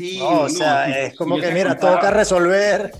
Sí, 0.00 0.18
o 0.22 0.48
sea, 0.48 0.88
es 0.98 1.14
como 1.14 1.38
que, 1.38 1.52
mira, 1.52 1.76
toca 1.78 2.10
resolver. 2.10 2.90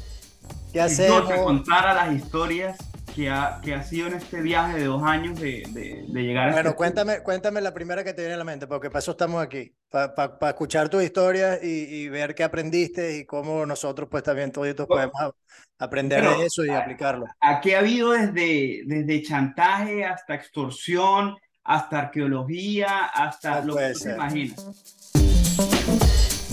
¿Qué 0.70 0.82
hacemos? 0.82 1.26
Si 1.26 1.34
contar 1.42 1.86
a 1.86 1.94
las 1.94 2.14
historias 2.14 2.76
que 3.14 3.30
ha, 3.30 3.58
que 3.64 3.72
ha 3.72 3.82
sido 3.82 4.08
en 4.08 4.14
este 4.14 4.42
viaje 4.42 4.80
de 4.80 4.84
dos 4.84 5.02
años 5.02 5.40
de, 5.40 5.62
de, 5.70 6.22
llegar 6.22 6.50
a 6.50 6.52
Bueno, 6.52 6.68
este 6.68 6.76
cuéntame, 6.76 7.22
cuéntame 7.22 7.62
la 7.62 7.72
primera 7.72 8.04
que 8.04 8.12
te 8.12 8.20
viene 8.20 8.34
a 8.34 8.36
la 8.36 8.44
mente, 8.44 8.66
porque 8.66 8.90
para 8.90 8.98
eso 8.98 9.12
estamos 9.12 9.42
aquí, 9.42 9.74
para 9.88 10.50
escuchar 10.50 10.90
tus 10.90 11.02
historias 11.02 11.60
y, 11.62 12.02
y, 12.02 12.08
ver 12.10 12.34
qué 12.34 12.44
aprendiste 12.44 13.16
y 13.16 13.24
cómo 13.24 13.64
nosotros 13.64 14.06
pues 14.10 14.22
también 14.22 14.52
todos 14.52 14.74
podemos 14.86 15.32
aprender 15.78 16.22
de 16.22 16.44
eso 16.44 16.66
y 16.66 16.68
aplicarlo. 16.68 17.24
Aquí 17.40 17.72
ha 17.72 17.78
habido 17.78 18.10
desde, 18.10 18.82
desde 18.84 19.22
chantaje 19.22 20.04
hasta 20.04 20.34
extorsión, 20.34 21.34
hasta 21.64 21.98
arqueología, 21.98 23.06
hasta 23.06 23.64
lo 23.64 23.76
que 23.76 23.94
se 23.94 24.12
imaginas. 24.12 24.99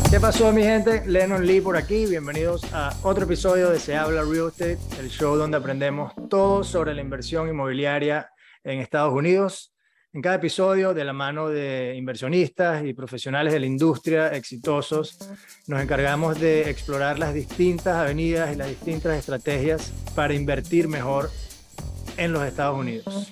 ¿Qué 0.10 0.22
pasó 0.22 0.54
mi 0.54 0.64
gente? 0.64 1.04
Lennon 1.06 1.46
Lee 1.46 1.60
por 1.60 1.76
aquí, 1.76 2.06
bienvenidos 2.06 2.64
a 2.72 2.96
otro 3.04 3.26
episodio 3.26 3.70
de 3.70 3.78
Se 3.78 3.98
habla 3.98 4.24
Real 4.24 4.48
Estate, 4.48 4.78
el 5.02 5.10
show 5.10 5.36
donde 5.36 5.58
aprendemos 5.58 6.14
todo 6.30 6.64
sobre 6.64 6.94
la 6.94 7.02
inversión 7.02 7.50
inmobiliaria 7.50 8.32
en 8.64 8.80
Estados 8.80 9.14
Unidos. 9.14 9.76
En 10.14 10.22
cada 10.22 10.38
episodio, 10.38 10.94
de 10.94 11.04
la 11.04 11.12
mano 11.12 11.50
de 11.50 11.94
inversionistas 11.98 12.86
y 12.86 12.94
profesionales 12.94 13.52
de 13.52 13.60
la 13.60 13.66
industria 13.66 14.30
exitosos, 14.30 15.20
nos 15.68 15.82
encargamos 15.82 16.40
de 16.40 16.70
explorar 16.70 17.20
las 17.20 17.34
distintas 17.34 17.98
avenidas 17.98 18.54
y 18.54 18.56
las 18.56 18.70
distintas 18.70 19.20
estrategias 19.20 19.92
para 20.16 20.34
invertir 20.34 20.88
mejor 20.88 21.30
en 22.16 22.32
los 22.32 22.44
Estados 22.44 22.80
Unidos. 22.80 23.30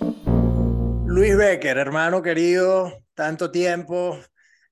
Luis 1.06 1.38
Becker, 1.38 1.78
hermano 1.78 2.22
querido, 2.22 2.92
tanto 3.14 3.50
tiempo, 3.50 4.20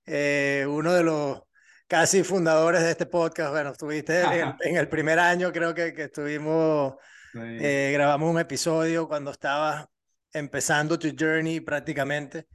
eh, 0.05 0.65
uno 0.67 0.91
de 0.91 1.03
los 1.03 1.43
casi 1.87 2.23
fundadores 2.23 2.81
de 2.81 2.91
este 2.91 3.05
podcast. 3.05 3.51
Bueno, 3.51 3.71
estuviste 3.71 4.21
en, 4.21 4.55
el 4.77 4.87
primer 4.87 5.19
año, 5.19 5.51
creo 5.51 5.73
que, 5.73 5.93
que 5.93 6.03
estuvimos, 6.03 6.95
eh, 7.35 7.91
grabamos 7.93 8.31
un 8.31 8.39
episodio 8.39 9.07
cuando 9.07 9.31
estabas 9.31 9.87
empezando 10.33 10.97
tu 10.97 11.09
journey 11.17 11.59
prácticamente. 11.59 12.47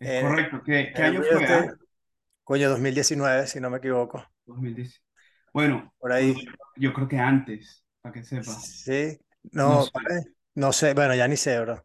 Eh, 0.00 0.22
correcto, 0.22 0.62
¿qué, 0.64 0.92
año 0.96 1.22
fue? 1.22 1.44
Ah? 1.46 1.74
Coño, 2.44 2.70
2019, 2.70 3.46
si 3.46 3.60
no 3.60 3.68
me 3.68 3.78
equivoco. 3.78 4.24
2010. 4.46 5.02
Bueno, 5.52 5.92
por 5.98 6.12
ahí. 6.12 6.34
Yo 6.76 6.92
creo 6.92 7.08
que 7.08 7.18
antes, 7.18 7.84
para 8.00 8.14
que 8.14 8.22
sepas. 8.22 8.66
Sí, 8.66 9.18
no, 9.52 9.86
no 10.54 10.72
sé. 10.72 10.94
bueno, 10.94 11.14
ya 11.14 11.28
ni 11.28 11.36
sé, 11.36 11.60
bro. 11.60 11.84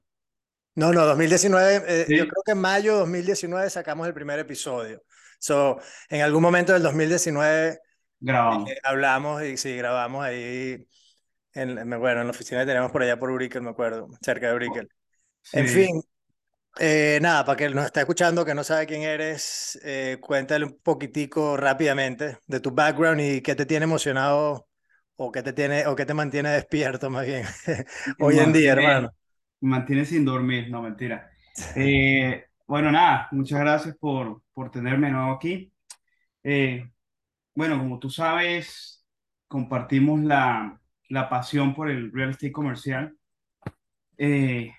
No, 0.75 0.91
no, 0.91 1.05
2019, 1.05 1.83
eh, 1.87 2.05
yo 2.09 2.27
creo 2.27 2.43
que 2.45 2.51
en 2.53 2.57
mayo 2.57 2.93
de 2.93 2.99
2019 2.99 3.69
sacamos 3.69 4.07
el 4.07 4.13
primer 4.13 4.39
episodio. 4.39 5.03
So, 5.43 5.77
en 6.07 6.21
algún 6.21 6.41
momento 6.41 6.71
del 6.71 6.81
2019 6.83 7.79
grabamos. 8.21 8.69
Eh, 8.69 8.77
hablamos 8.81 9.43
y 9.43 9.57
sí, 9.57 9.75
grabamos 9.75 10.23
ahí, 10.23 10.87
en, 11.53 11.75
bueno, 11.99 12.21
en 12.21 12.27
la 12.27 12.31
oficina 12.31 12.61
que 12.61 12.67
tenemos 12.67 12.93
por 12.93 13.03
allá 13.03 13.19
por 13.19 13.29
Urikel, 13.29 13.61
me 13.61 13.71
acuerdo, 13.71 14.07
cerca 14.21 14.47
de 14.47 14.55
Urikel. 14.55 14.87
En 15.51 15.67
fin, 15.67 16.01
eh, 16.79 17.19
nada, 17.21 17.43
para 17.43 17.57
que 17.57 17.69
nos 17.69 17.85
está 17.85 17.99
escuchando, 17.99 18.45
que 18.45 18.55
no 18.55 18.63
sabe 18.63 18.87
quién 18.87 19.01
eres, 19.01 19.77
eh, 19.83 20.17
cuéntale 20.21 20.63
un 20.63 20.79
poquitico 20.81 21.57
rápidamente 21.57 22.37
de 22.47 22.59
tu 22.61 22.71
background 22.71 23.19
y 23.19 23.41
qué 23.41 23.53
te 23.55 23.65
tiene 23.65 23.83
emocionado 23.83 24.69
o 25.17 25.29
qué 25.29 25.43
te 25.43 25.51
tiene 25.51 25.85
o 25.87 25.95
qué 25.97 26.05
te 26.05 26.13
mantiene 26.13 26.51
despierto 26.51 27.09
más 27.09 27.25
bien 27.25 27.43
hoy 28.21 28.39
en 28.39 28.53
día, 28.53 28.71
hermano. 28.71 29.13
Mantiene 29.59 30.05
sin 30.05 30.23
dormir, 30.23 30.69
no 30.69 30.81
mentira. 30.81 31.29
Eh, 31.75 32.45
bueno, 32.73 32.91
nada, 32.91 33.27
muchas 33.31 33.59
gracias 33.59 33.95
por, 33.97 34.41
por 34.51 34.71
tenerme 34.71 35.11
nuevo 35.11 35.33
aquí. 35.33 35.71
Eh, 36.41 36.89
bueno, 37.53 37.77
como 37.77 37.99
tú 37.99 38.09
sabes, 38.09 39.05
compartimos 39.47 40.23
la, 40.23 40.81
la 41.09 41.29
pasión 41.29 41.75
por 41.75 41.91
el 41.91 42.11
real 42.11 42.31
estate 42.31 42.51
comercial, 42.51 43.15
eh, 44.17 44.73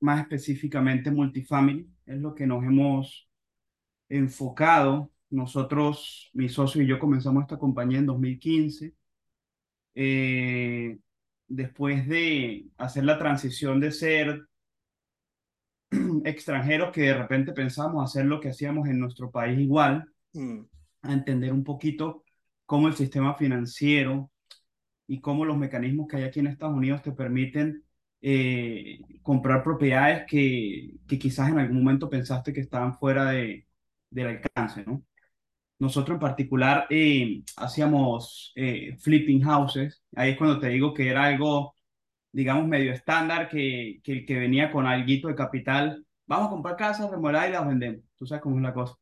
más 0.00 0.22
específicamente 0.22 1.10
multifamily, 1.10 1.86
es 2.06 2.18
lo 2.18 2.34
que 2.34 2.46
nos 2.46 2.64
hemos 2.64 3.28
enfocado. 4.08 5.12
Nosotros, 5.28 6.30
mi 6.32 6.48
socio 6.48 6.80
y 6.80 6.86
yo 6.86 6.98
comenzamos 6.98 7.42
esta 7.42 7.58
compañía 7.58 7.98
en 7.98 8.06
2015. 8.06 8.94
Eh, 9.96 10.98
después 11.46 12.08
de 12.08 12.68
hacer 12.78 13.04
la 13.04 13.18
transición 13.18 13.80
de 13.80 13.92
ser 13.92 14.48
extranjeros 16.24 16.92
que 16.92 17.02
de 17.02 17.14
repente 17.14 17.52
pensamos 17.52 18.04
hacer 18.04 18.26
lo 18.26 18.40
que 18.40 18.50
hacíamos 18.50 18.88
en 18.88 18.98
nuestro 18.98 19.30
país 19.30 19.58
igual, 19.58 20.04
mm. 20.32 20.60
a 21.02 21.12
entender 21.12 21.52
un 21.52 21.64
poquito 21.64 22.24
cómo 22.66 22.88
el 22.88 22.94
sistema 22.94 23.34
financiero 23.34 24.30
y 25.06 25.20
cómo 25.20 25.44
los 25.44 25.56
mecanismos 25.58 26.08
que 26.08 26.16
hay 26.16 26.24
aquí 26.24 26.40
en 26.40 26.48
Estados 26.48 26.76
Unidos 26.76 27.02
te 27.02 27.12
permiten 27.12 27.84
eh, 28.22 29.00
comprar 29.22 29.62
propiedades 29.62 30.24
que, 30.26 30.94
que, 31.06 31.18
quizás 31.18 31.50
en 31.50 31.58
algún 31.58 31.78
momento 31.78 32.08
pensaste 32.08 32.54
que 32.54 32.60
estaban 32.60 32.94
fuera 32.94 33.30
de, 33.32 33.66
del 34.10 34.28
alcance, 34.28 34.82
¿no? 34.86 35.04
Nosotros 35.78 36.16
en 36.16 36.20
particular 36.20 36.86
eh, 36.88 37.42
hacíamos 37.56 38.52
eh, 38.56 38.96
flipping 38.98 39.42
houses, 39.42 40.02
ahí 40.14 40.30
es 40.30 40.38
cuando 40.38 40.58
te 40.58 40.68
digo 40.68 40.94
que 40.94 41.08
era 41.08 41.24
algo 41.24 41.76
digamos, 42.34 42.66
medio 42.68 42.92
estándar 42.92 43.48
que, 43.48 44.00
que, 44.02 44.26
que 44.26 44.38
venía 44.38 44.70
con 44.72 44.86
algo 44.86 45.28
de 45.28 45.34
capital. 45.36 46.04
Vamos 46.26 46.48
a 46.48 46.50
comprar 46.50 46.76
casas, 46.76 47.10
remodelar 47.10 47.48
y 47.48 47.52
las 47.52 47.66
vendemos. 47.66 48.02
Tú 48.18 48.26
sabes 48.26 48.42
cómo 48.42 48.56
es 48.56 48.62
la 48.62 48.74
cosa. 48.74 48.96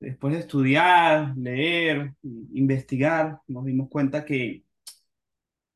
Después 0.00 0.34
de 0.34 0.40
estudiar, 0.40 1.34
leer, 1.36 2.14
investigar, 2.54 3.40
nos 3.48 3.64
dimos 3.66 3.88
cuenta 3.90 4.24
que, 4.24 4.64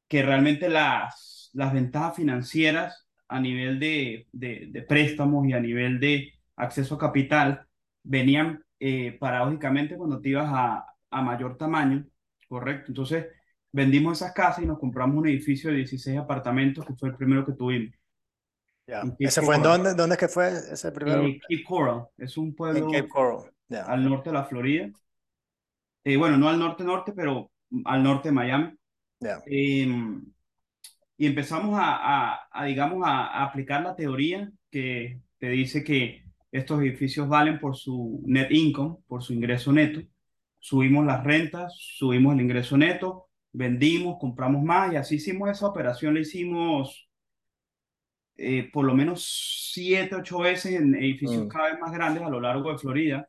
que 0.09 0.23
realmente 0.23 0.69
las, 0.69 1.51
las 1.55 1.73
ventajas 1.73 2.17
financieras 2.17 3.07
a 3.29 3.41
nivel 3.41 3.79
de, 3.79 4.27
de, 4.33 4.69
de 4.71 4.83
préstamos 4.83 5.47
y 5.47 5.53
a 5.53 5.61
nivel 5.61 6.01
de 6.01 6.33
acceso 6.57 6.97
a 6.97 6.99
capital 6.99 7.67
venían 8.03 8.65
eh, 8.79 9.13
paradójicamente 9.21 9.97
cuando 9.97 10.21
te 10.21 10.31
ibas 10.31 10.51
a, 10.53 10.87
a 11.11 11.23
mayor 11.23 11.57
tamaño, 11.57 12.07
¿correcto? 12.49 12.87
Entonces, 12.89 13.27
vendimos 13.73 14.19
esas 14.19 14.33
casas 14.33 14.65
y 14.65 14.67
nos 14.67 14.79
compramos 14.79 15.17
un 15.17 15.29
edificio 15.29 15.71
de 15.71 15.77
16 15.77 16.19
apartamentos, 16.19 16.85
que 16.85 16.95
fue 16.95 17.11
el 17.11 17.17
primero 17.17 17.45
que 17.45 17.53
tuvimos. 17.53 17.95
¿Ese 19.19 19.43
fue 19.43 19.57
en 19.57 19.63
dónde? 19.63 19.95
¿Dónde 19.95 20.15
es 20.15 20.19
que 20.19 20.29
fue 20.29 20.49
ese 20.49 20.91
primero? 20.93 21.23
En 21.23 21.39
Cape 21.39 21.65
Coral. 21.65 22.07
Es 22.19 22.37
un 22.37 22.55
pueblo 22.55 22.91
al 23.87 24.05
norte 24.05 24.31
de 24.31 24.35
la 24.35 24.45
Florida. 24.45 24.91
Eh, 26.05 26.17
bueno, 26.17 26.37
no 26.37 26.49
al 26.49 26.59
norte-norte, 26.59 27.13
pero 27.13 27.51
al 27.85 28.03
norte 28.03 28.29
de 28.29 28.33
Miami. 28.33 28.77
Em, 29.47 30.25
y 31.17 31.27
empezamos 31.27 31.79
a, 31.79 32.49
a, 32.51 32.65
digamos, 32.65 33.07
a, 33.07 33.27
a, 33.27 33.45
aplicar 33.45 33.83
la 33.83 33.95
teoría 33.95 34.51
que 34.71 35.21
te 35.39 35.49
dice 35.51 35.85
que 35.85 36.25
estos 36.51 36.81
edificios 36.81 37.29
valen 37.29 37.61
por 37.61 37.77
su 37.77 38.23
net 38.27 38.51
income, 38.51 38.97
por 39.07 39.23
su 39.23 39.35
ingreso 39.35 39.73
neto. 39.73 40.01
Subimos 40.59 41.07
las 41.07 41.23
rentas, 41.23 41.75
subimos 41.77 42.35
el 42.35 42.41
ingreso 42.41 42.77
neto, 42.77 43.30
vendimos, 43.53 44.19
compramos 44.19 44.63
más 44.63 44.93
y 44.93 44.97
así 44.97 45.17
hicimos 45.17 45.51
esa 45.51 45.67
operación, 45.67 46.15
la 46.15 46.21
hicimos 46.21 47.11
eh, 48.43 48.71
por 48.73 48.87
lo 48.87 48.95
menos 48.95 49.71
siete, 49.73 50.15
ocho 50.15 50.39
veces 50.39 50.73
en 50.73 50.95
edificios 50.95 51.45
mm. 51.45 51.49
cada 51.49 51.73
vez 51.73 51.79
más 51.79 51.93
grandes 51.93 52.23
a 52.23 52.31
lo 52.31 52.41
largo 52.41 52.73
de 52.73 52.79
Florida. 52.79 53.29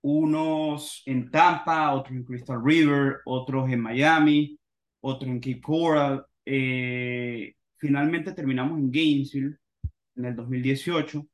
Unos 0.00 1.02
en 1.04 1.30
Tampa, 1.30 1.92
otros 1.92 2.16
en 2.16 2.24
Crystal 2.24 2.58
River, 2.64 3.18
otros 3.26 3.70
en 3.70 3.80
Miami, 3.80 4.58
otros 5.00 5.30
en 5.30 5.38
Cape 5.38 5.60
Coral. 5.60 6.24
Eh, 6.46 7.54
finalmente 7.76 8.32
terminamos 8.32 8.78
en 8.78 8.90
Gainesville 8.90 9.58
en 10.16 10.24
el 10.24 10.34
2018, 10.34 11.26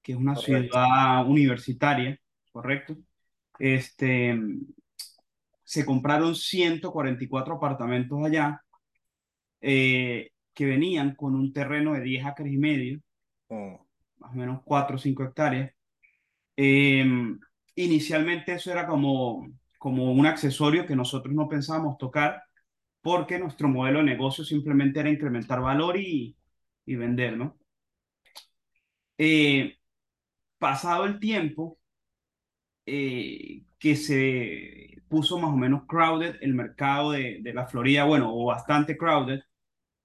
que 0.00 0.12
es 0.12 0.18
una 0.18 0.36
ciudad 0.36 1.26
universitaria, 1.26 2.16
¿correcto? 2.52 2.96
Este, 3.58 4.38
se 5.66 5.84
compraron 5.84 6.36
144 6.36 7.54
apartamentos 7.56 8.24
allá 8.24 8.62
eh, 9.60 10.30
que 10.54 10.64
venían 10.64 11.16
con 11.16 11.34
un 11.34 11.52
terreno 11.52 11.94
de 11.94 12.02
10 12.02 12.24
acres 12.24 12.52
y 12.52 12.56
medio, 12.56 13.00
oh. 13.48 13.84
más 14.18 14.32
o 14.32 14.36
menos 14.36 14.62
4 14.64 14.96
o 14.96 14.98
5 14.98 15.24
hectáreas. 15.24 15.72
Em, 16.56 17.38
inicialmente 17.74 18.54
eso 18.54 18.70
era 18.70 18.86
como, 18.86 19.48
como 19.78 20.12
un 20.12 20.26
accesorio 20.26 20.86
que 20.86 20.94
nosotros 20.96 21.34
no 21.34 21.48
pensábamos 21.48 21.98
tocar 21.98 22.44
porque 23.02 23.38
nuestro 23.38 23.68
modelo 23.68 23.98
de 23.98 24.04
negocio 24.06 24.44
simplemente 24.44 25.00
era 25.00 25.10
incrementar 25.10 25.60
valor 25.60 25.98
y, 25.98 26.36
y 26.86 26.94
vender, 26.94 27.36
¿no? 27.36 27.58
Eh, 29.18 29.76
pasado 30.58 31.06
el 31.06 31.18
tiempo, 31.18 31.78
eh, 32.86 33.64
que 33.78 33.96
se 33.96 35.02
puso 35.08 35.38
más 35.38 35.50
o 35.52 35.56
menos 35.56 35.84
crowded 35.86 36.36
el 36.40 36.54
mercado 36.54 37.12
de, 37.12 37.40
de, 37.42 37.54
la 37.54 37.66
Florida, 37.66 38.04
bueno, 38.04 38.34
o 38.34 38.46
bastante 38.46 38.96
crowded, 38.96 39.40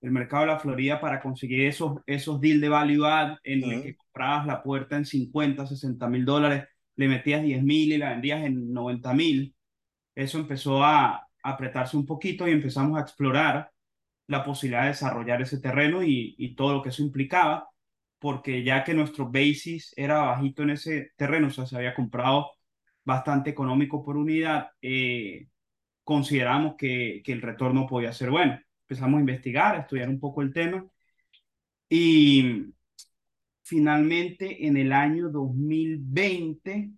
el 0.01 0.11
mercado 0.11 0.43
de 0.43 0.51
la 0.53 0.59
Florida 0.59 0.99
para 0.99 1.21
conseguir 1.21 1.67
esos, 1.67 2.01
esos 2.07 2.41
deals 2.41 2.61
de 2.61 2.69
value 2.69 3.05
add 3.05 3.37
en 3.43 3.63
el 3.63 3.83
que 3.83 3.95
comprabas 3.95 4.47
la 4.47 4.63
puerta 4.63 4.97
en 4.97 5.05
50, 5.05 5.67
60 5.67 6.07
mil 6.09 6.25
dólares, 6.25 6.65
le 6.95 7.07
metías 7.07 7.43
10 7.43 7.63
mil 7.63 7.93
y 7.93 7.97
la 7.97 8.11
vendías 8.11 8.43
en 8.43 8.73
90 8.73 9.13
mil. 9.13 9.55
eso 10.15 10.39
empezó 10.39 10.83
a 10.83 11.27
apretarse 11.43 11.97
un 11.97 12.05
poquito 12.05 12.47
y 12.47 12.51
empezamos 12.51 12.97
a 12.97 13.01
explorar 13.01 13.71
la 14.27 14.43
posibilidad 14.45 14.83
de 14.83 14.89
desarrollar 14.89 15.41
ese 15.41 15.59
terreno 15.59 16.03
y, 16.03 16.35
y 16.37 16.55
todo 16.55 16.73
lo 16.73 16.81
que 16.83 16.89
eso 16.89 17.03
implicaba, 17.03 17.69
porque 18.19 18.63
ya 18.63 18.83
que 18.83 18.93
nuestro 18.93 19.29
basis 19.31 19.93
era 19.97 20.21
bajito 20.21 20.63
en 20.63 20.71
ese 20.71 21.11
terreno, 21.17 21.47
o 21.47 21.49
sea, 21.51 21.65
se 21.65 21.75
había 21.75 21.95
comprado 21.95 22.51
bastante 23.03 23.49
económico 23.49 24.03
por 24.03 24.17
unidad, 24.17 24.71
eh, 24.81 25.47
consideramos 26.03 26.75
que, 26.77 27.21
que 27.23 27.33
el 27.33 27.41
retorno 27.41 27.87
podía 27.87 28.13
ser 28.13 28.29
bueno. 28.29 28.59
Empezamos 28.83 29.17
a 29.17 29.21
investigar, 29.21 29.75
a 29.75 29.79
estudiar 29.79 30.09
un 30.09 30.19
poco 30.19 30.41
el 30.41 30.53
tema 30.53 30.85
y 31.89 32.73
finalmente 33.63 34.65
en 34.65 34.77
el 34.77 34.93
año 34.93 35.29
2020, 35.29 36.91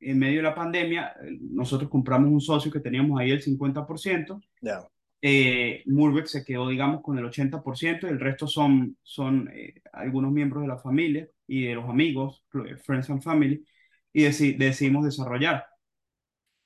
en 0.00 0.18
medio 0.18 0.38
de 0.38 0.42
la 0.42 0.54
pandemia, 0.54 1.14
nosotros 1.40 1.88
compramos 1.88 2.30
un 2.30 2.40
socio 2.40 2.70
que 2.70 2.80
teníamos 2.80 3.20
ahí 3.20 3.30
el 3.30 3.42
50%. 3.42 4.40
Yeah. 4.60 4.88
Eh, 5.22 5.82
Murbeck 5.86 6.26
se 6.26 6.44
quedó, 6.44 6.68
digamos, 6.68 7.02
con 7.02 7.18
el 7.18 7.24
80% 7.24 8.04
y 8.04 8.06
el 8.06 8.18
resto 8.18 8.46
son, 8.46 8.96
son 9.02 9.50
eh, 9.52 9.82
algunos 9.92 10.32
miembros 10.32 10.62
de 10.62 10.68
la 10.68 10.78
familia 10.78 11.28
y 11.46 11.66
de 11.66 11.74
los 11.74 11.88
amigos, 11.88 12.44
Friends 12.84 13.10
and 13.10 13.22
Family, 13.22 13.64
y 14.12 14.22
decidimos 14.22 15.04
desarrollar. 15.04 15.66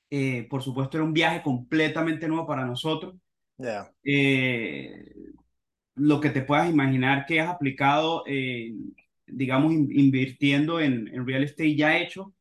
Eh, 0.09 0.47
por 0.49 0.61
supuesto, 0.61 0.97
era 0.97 1.03
un 1.03 1.13
viaje 1.13 1.41
completamente 1.41 2.27
nuevo 2.27 2.47
para 2.47 2.65
nosotros. 2.65 3.15
Yeah. 3.57 3.89
lo 5.95 6.19
que 6.19 6.29
te 6.29 6.41
puedas 6.41 6.69
imaginar 6.69 7.25
que 7.25 7.39
has 7.39 7.49
aplicado, 7.49 8.25
digamos, 9.25 9.73
invirtiendo 9.73 10.81
en, 10.81 11.07
en 11.07 11.25
real 11.25 11.43
estate 11.43 11.75
ya 11.75 11.97
hecho, 11.97 12.33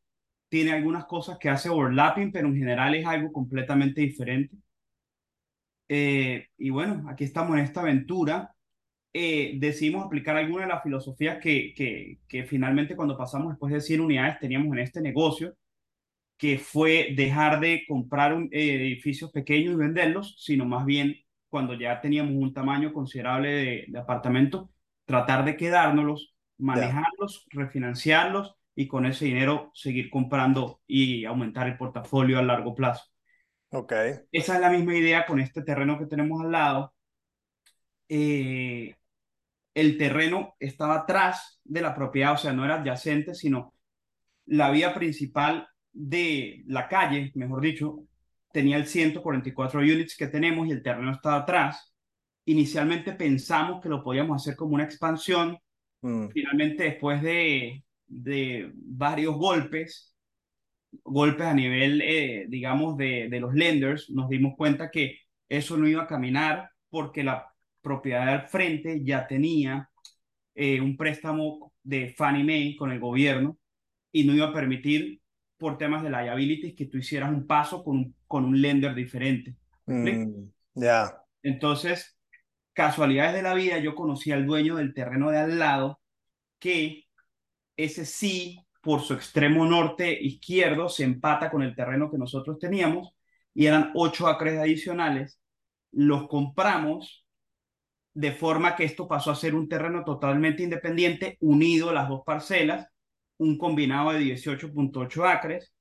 tiene 0.54 0.72
algunas 0.72 1.06
cosas 1.06 1.36
que 1.38 1.48
hace 1.48 1.68
overlapping, 1.68 2.30
pero 2.30 2.46
en 2.46 2.56
general 2.56 2.94
es 2.94 3.04
algo 3.04 3.32
completamente 3.32 4.00
diferente. 4.02 4.56
Eh, 5.88 6.46
y 6.56 6.70
bueno, 6.70 7.04
aquí 7.08 7.24
estamos 7.24 7.56
en 7.58 7.64
esta 7.64 7.80
aventura. 7.80 8.53
Eh, 9.16 9.52
decidimos 9.58 10.04
aplicar 10.04 10.36
algunas 10.36 10.66
de 10.66 10.74
las 10.74 10.82
filosofías 10.82 11.38
que, 11.38 11.72
que, 11.72 12.18
que, 12.26 12.42
finalmente 12.42 12.96
cuando 12.96 13.16
pasamos 13.16 13.50
después 13.50 13.72
de 13.72 13.80
100 13.80 14.00
unidades 14.00 14.40
teníamos 14.40 14.72
en 14.72 14.80
este 14.80 15.00
negocio, 15.00 15.54
que 16.36 16.58
fue 16.58 17.14
dejar 17.16 17.60
de 17.60 17.84
comprar 17.86 18.34
un, 18.34 18.48
eh, 18.50 18.74
edificios 18.74 19.30
pequeños 19.30 19.74
y 19.74 19.76
venderlos, 19.76 20.34
sino 20.40 20.66
más 20.66 20.84
bien 20.84 21.14
cuando 21.48 21.74
ya 21.74 22.00
teníamos 22.00 22.34
un 22.34 22.52
tamaño 22.52 22.92
considerable 22.92 23.50
de, 23.50 23.84
de 23.86 23.98
apartamentos, 24.00 24.68
tratar 25.04 25.44
de 25.44 25.56
quedárnoslos, 25.56 26.34
manejarlos, 26.58 27.46
refinanciarlos 27.50 28.56
y 28.74 28.88
con 28.88 29.06
ese 29.06 29.26
dinero 29.26 29.70
seguir 29.74 30.10
comprando 30.10 30.80
y 30.88 31.24
aumentar 31.24 31.68
el 31.68 31.76
portafolio 31.76 32.40
a 32.40 32.42
largo 32.42 32.74
plazo. 32.74 33.04
Okay. 33.70 34.14
Esa 34.32 34.56
es 34.56 34.60
la 34.60 34.70
misma 34.70 34.96
idea 34.96 35.24
con 35.24 35.38
este 35.38 35.62
terreno 35.62 36.00
que 36.00 36.06
tenemos 36.06 36.40
al 36.40 36.50
lado. 36.50 36.94
Eh, 38.08 38.94
el 39.74 39.98
terreno 39.98 40.54
estaba 40.60 40.94
atrás 40.94 41.60
de 41.64 41.82
la 41.82 41.94
propiedad, 41.94 42.34
o 42.34 42.36
sea, 42.38 42.52
no 42.52 42.64
era 42.64 42.76
adyacente, 42.76 43.34
sino 43.34 43.74
la 44.46 44.70
vía 44.70 44.94
principal 44.94 45.68
de 45.92 46.62
la 46.66 46.88
calle, 46.88 47.32
mejor 47.34 47.60
dicho, 47.60 48.04
tenía 48.52 48.76
el 48.76 48.86
144 48.86 49.80
units 49.80 50.16
que 50.16 50.28
tenemos 50.28 50.68
y 50.68 50.70
el 50.70 50.82
terreno 50.82 51.12
estaba 51.12 51.38
atrás. 51.38 51.92
Inicialmente 52.46 53.12
pensamos 53.12 53.82
que 53.82 53.88
lo 53.88 54.02
podíamos 54.02 54.40
hacer 54.40 54.54
como 54.54 54.74
una 54.74 54.84
expansión. 54.84 55.58
Mm. 56.02 56.28
Finalmente, 56.28 56.84
después 56.84 57.22
de, 57.22 57.84
de 58.06 58.70
varios 58.74 59.34
golpes, 59.34 60.14
golpes 61.02 61.46
a 61.46 61.54
nivel, 61.54 62.00
eh, 62.02 62.46
digamos, 62.48 62.96
de, 62.96 63.28
de, 63.28 63.40
los 63.40 63.54
lenders, 63.54 64.10
nos 64.10 64.28
dimos 64.28 64.54
cuenta 64.56 64.90
que 64.90 65.18
eso 65.48 65.76
no 65.76 65.88
iba 65.88 66.04
a 66.04 66.06
caminar 66.06 66.70
porque 66.90 67.24
la 67.24 67.53
propiedad 67.84 68.28
al 68.28 68.48
frente 68.48 69.04
ya 69.04 69.28
tenía 69.28 69.88
eh, 70.56 70.80
un 70.80 70.96
préstamo 70.96 71.72
de 71.84 72.14
Fannie 72.16 72.42
Mae 72.42 72.76
con 72.76 72.90
el 72.90 72.98
gobierno 72.98 73.58
y 74.10 74.24
no 74.24 74.34
iba 74.34 74.48
a 74.48 74.52
permitir 74.52 75.20
por 75.58 75.78
temas 75.78 76.02
de 76.02 76.10
liabilities 76.10 76.74
que 76.74 76.86
tú 76.86 76.98
hicieras 76.98 77.30
un 77.30 77.46
paso 77.46 77.84
con, 77.84 78.14
con 78.26 78.44
un 78.44 78.60
lender 78.60 78.94
diferente. 78.94 79.54
Mm, 79.86 80.46
ya. 80.74 81.22
Entonces, 81.42 82.18
casualidades 82.72 83.34
de 83.34 83.42
la 83.42 83.54
vida, 83.54 83.78
yo 83.78 83.94
conocí 83.94 84.32
al 84.32 84.46
dueño 84.46 84.76
del 84.76 84.94
terreno 84.94 85.30
de 85.30 85.38
al 85.38 85.58
lado 85.58 86.00
que 86.58 87.04
ese 87.76 88.04
sí 88.06 88.58
por 88.80 89.00
su 89.00 89.14
extremo 89.14 89.64
norte 89.66 90.12
izquierdo 90.12 90.88
se 90.88 91.04
empata 91.04 91.50
con 91.50 91.62
el 91.62 91.74
terreno 91.74 92.10
que 92.10 92.18
nosotros 92.18 92.58
teníamos 92.58 93.14
y 93.54 93.66
eran 93.66 93.92
ocho 93.94 94.26
acres 94.26 94.58
adicionales. 94.58 95.40
Los 95.92 96.28
compramos 96.28 97.23
de 98.14 98.32
forma 98.32 98.76
que 98.76 98.84
esto 98.84 99.08
pasó 99.08 99.30
a 99.30 99.36
ser 99.36 99.54
un 99.54 99.68
terreno 99.68 100.04
totalmente 100.04 100.62
independiente, 100.62 101.36
unido 101.40 101.92
las 101.92 102.08
dos 102.08 102.22
parcelas, 102.24 102.86
un 103.38 103.58
combinado 103.58 104.12
de 104.12 104.20
18.8 104.20 105.28
acres, 105.28 105.72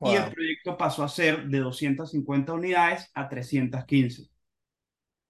y 0.00 0.14
el 0.14 0.30
proyecto 0.30 0.76
pasó 0.76 1.04
a 1.04 1.08
ser 1.08 1.46
de 1.46 1.58
250 1.58 2.52
unidades 2.52 3.10
a 3.14 3.28
315. 3.28 4.28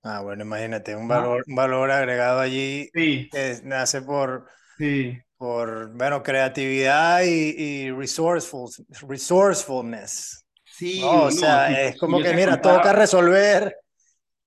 Ah, 0.03 0.23
bueno, 0.23 0.43
imagínate, 0.43 0.97
un 0.97 1.07
valor, 1.07 1.45
un 1.47 1.55
valor 1.55 1.91
agregado 1.91 2.41
allí 2.41 2.89
sí. 2.93 3.29
que 3.31 3.61
nace 3.63 4.03
por, 4.03 4.49
sí 4.79 5.21
por, 5.37 5.93
bueno, 5.93 6.23
creatividad 6.23 7.23
y, 7.23 7.55
y 7.59 7.91
resourcefulness. 7.91 10.45
Sí, 10.65 11.03
o 11.05 11.31
sea, 11.31 11.83
es 11.83 11.99
como 11.99 12.21
que, 12.21 12.33
mira, 12.35 12.61
toca 12.61 12.93
resolver. 12.93 13.75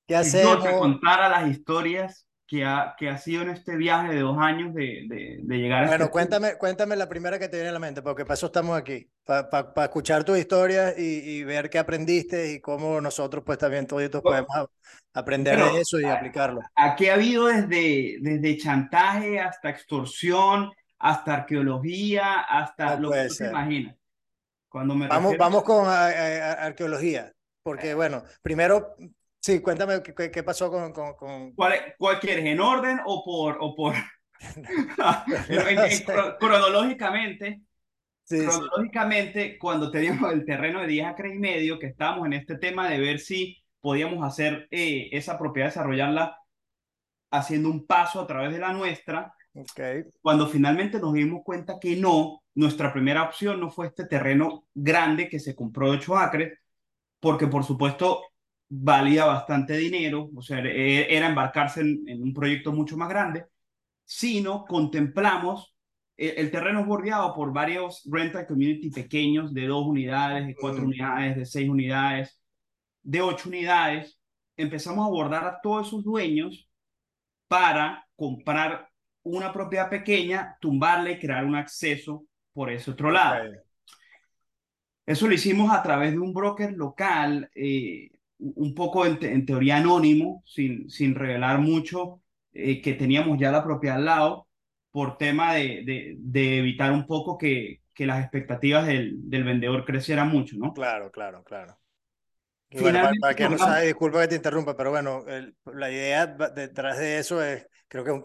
¿Qué 0.09 0.15
hacemos? 0.15 0.63
Yo 0.63 0.79
contar 0.79 1.21
a 1.21 1.29
las 1.29 1.47
historias 1.47 2.27
que 2.47 2.65
ha, 2.65 2.95
que 2.97 3.09
ha 3.09 3.17
sido 3.19 3.43
en 3.43 3.51
este 3.51 3.77
viaje 3.77 4.11
de 4.11 4.21
dos 4.21 4.39
años 4.39 4.73
de, 4.73 5.05
de, 5.07 5.37
de 5.43 5.57
llegar 5.57 5.81
bueno, 5.81 5.93
a 5.93 5.97
Bueno, 5.97 6.11
cuéntame, 6.11 6.57
cuéntame 6.57 6.95
la 6.95 7.07
primera 7.07 7.37
que 7.37 7.47
te 7.47 7.57
viene 7.57 7.69
a 7.69 7.73
la 7.73 7.79
mente, 7.79 8.01
porque 8.01 8.25
para 8.25 8.33
eso 8.33 8.47
estamos 8.47 8.75
aquí, 8.75 9.07
para 9.23 9.71
escuchar 9.83 10.23
tu 10.23 10.35
historia 10.35 10.95
y, 10.97 11.03
y, 11.03 11.43
ver 11.43 11.69
qué 11.69 11.77
aprendiste 11.77 12.53
y 12.53 12.59
cómo 12.59 12.99
nosotros 12.99 13.43
pues 13.45 13.59
también 13.59 13.85
todos 13.85 14.09
podemos 14.23 14.47
aprender 15.13 15.59
de 15.59 15.81
eso 15.81 15.99
y 15.99 16.05
aplicarlo. 16.05 16.61
Aquí 16.75 17.07
ha 17.07 17.13
habido 17.13 17.45
desde, 17.45 18.17
desde 18.19 18.57
chantaje 18.57 19.39
hasta 19.39 19.69
extorsión, 19.69 20.71
hasta 20.97 21.35
arqueología, 21.35 22.39
hasta 22.39 22.95
lo 22.95 23.11
que 23.11 23.27
tú 23.27 23.35
te 23.35 23.45
imaginas. 23.45 23.95
Cuando 24.69 24.95
me 24.95 25.07
vamos, 25.07 25.37
vamos 25.37 25.61
con 25.61 25.85
arqueología, 25.87 27.31
porque 27.61 27.93
bueno, 27.93 28.23
primero, 28.41 28.95
sí, 29.39 29.61
cuéntame 29.61 30.01
qué, 30.03 30.31
qué 30.31 30.43
pasó 30.43 30.71
con... 30.71 30.93
con, 30.93 31.13
con... 31.15 31.51
¿Cuál, 31.53 31.95
¿Cuál, 31.97 32.19
quieres, 32.19 32.45
en 32.45 32.59
orden 32.59 32.99
o 33.05 33.23
por... 33.23 33.57
O 33.59 33.75
por... 33.75 33.93
cronológicamente, 36.39 37.61
sí, 38.23 38.45
cronológicamente, 38.45 39.57
cuando 39.57 39.91
teníamos 39.91 40.31
el 40.31 40.45
terreno 40.45 40.81
de 40.81 40.87
10 40.87 41.07
acres 41.07 41.35
y 41.35 41.39
medio, 41.39 41.77
que 41.77 41.87
estábamos 41.87 42.25
en 42.27 42.33
este 42.33 42.57
tema 42.57 42.89
de 42.89 42.99
ver 42.99 43.19
si 43.19 43.57
podíamos 43.81 44.25
hacer 44.25 44.67
eh, 44.71 45.09
esa 45.11 45.37
propiedad, 45.37 45.67
desarrollarla 45.67 46.37
haciendo 47.31 47.69
un 47.69 47.85
paso 47.85 48.21
a 48.21 48.27
través 48.27 48.53
de 48.53 48.59
la 48.59 48.73
nuestra, 48.73 49.35
Okay. 49.53 50.03
Cuando 50.21 50.47
finalmente 50.47 50.99
nos 50.99 51.13
dimos 51.13 51.41
cuenta 51.43 51.79
que 51.79 51.95
no, 51.95 52.43
nuestra 52.55 52.93
primera 52.93 53.23
opción 53.23 53.59
no 53.59 53.69
fue 53.69 53.87
este 53.87 54.05
terreno 54.05 54.67
grande 54.73 55.27
que 55.27 55.39
se 55.39 55.55
compró 55.55 55.91
de 55.91 55.97
8 55.97 56.17
acres, 56.17 56.59
porque 57.19 57.47
por 57.47 57.63
supuesto 57.63 58.23
valía 58.69 59.25
bastante 59.25 59.75
dinero, 59.77 60.29
o 60.35 60.41
sea, 60.41 60.59
e, 60.59 61.15
era 61.15 61.27
embarcarse 61.27 61.81
en, 61.81 62.21
un 62.21 62.33
proyecto 62.33 62.71
mucho 62.71 62.97
más 62.97 63.09
grande, 63.09 63.45
sino 64.05 64.65
contemplamos, 64.65 65.75
el, 66.17 66.37
el, 66.37 66.51
terreno 66.51 66.81
es 66.81 66.87
bordeado 66.87 67.33
por 67.33 67.53
varios 67.53 68.03
rental 68.11 68.45
community 68.47 68.91
pequeños 68.91 69.53
de 69.53 69.67
dos 69.67 69.85
unidades, 69.85 70.47
de 70.47 70.55
cuatro 70.55 70.83
mm. 70.83 70.85
unidades, 70.85 71.35
de 71.37 71.45
seis 71.45 71.69
unidades, 71.69 72.41
de 73.03 73.21
ocho 73.21 73.49
unidades. 73.49 74.19
Empezamos 74.57 75.03
a 75.03 75.07
abordar 75.07 75.45
a 75.45 75.59
todos 75.61 75.87
esos 75.87 76.03
dueños 76.03 76.69
para 77.47 78.05
comprar 78.15 78.89
una 79.23 79.51
propiedad 79.51 79.89
pequeña, 79.89 80.57
tumbarla 80.61 81.11
y 81.11 81.19
crear 81.19 81.45
un 81.45 81.55
acceso 81.55 82.25
por 82.53 82.69
ese 82.71 82.91
otro 82.91 83.11
lado. 83.11 83.51
Eso 85.05 85.27
lo 85.27 85.33
hicimos 85.33 85.71
a 85.71 85.81
través 85.81 86.11
de 86.11 86.19
un 86.19 86.33
broker 86.33 86.73
local, 86.73 87.49
eh, 87.55 88.11
un 88.39 88.73
poco 88.73 89.05
en, 89.05 89.45
teoría 89.45 89.77
anónimo, 89.77 90.43
sin, 90.45 90.89
sin 90.89 91.15
revelar 91.15 91.59
mucho, 91.59 92.21
eh, 92.53 92.81
que 92.81 92.93
teníamos 92.93 93.37
ya 93.39 93.51
la 93.51 93.63
propiedad 93.63 93.97
al 93.97 94.05
lado, 94.05 94.47
por 94.91 95.17
tema 95.17 95.53
de, 95.53 96.15
de, 96.17 96.57
evitar 96.57 96.91
un 96.91 97.05
poco 97.05 97.37
que, 97.37 97.81
que 97.93 98.07
las 98.07 98.21
expectativas 98.21 98.87
del, 98.87 99.29
del, 99.29 99.43
vendedor 99.43 99.85
crecieran 99.85 100.29
mucho, 100.29 100.55
¿no? 100.57 100.73
Claro, 100.73 101.11
claro, 101.11 101.43
claro. 101.43 101.77
bueno, 102.71 103.11
para, 103.21 103.35
que 103.35 103.49
no 103.49 103.57
sabe, 103.57 103.87
disculpa 103.87 104.21
que 104.21 104.29
te 104.29 104.35
interrumpa, 104.37 104.75
pero 104.75 104.89
bueno, 104.89 105.23
la 105.65 105.91
idea 105.91 106.25
detrás 106.25 106.97
de 106.97 107.19
eso 107.19 107.43
es 107.43 107.67
creo 107.89 108.03
que 108.05 108.23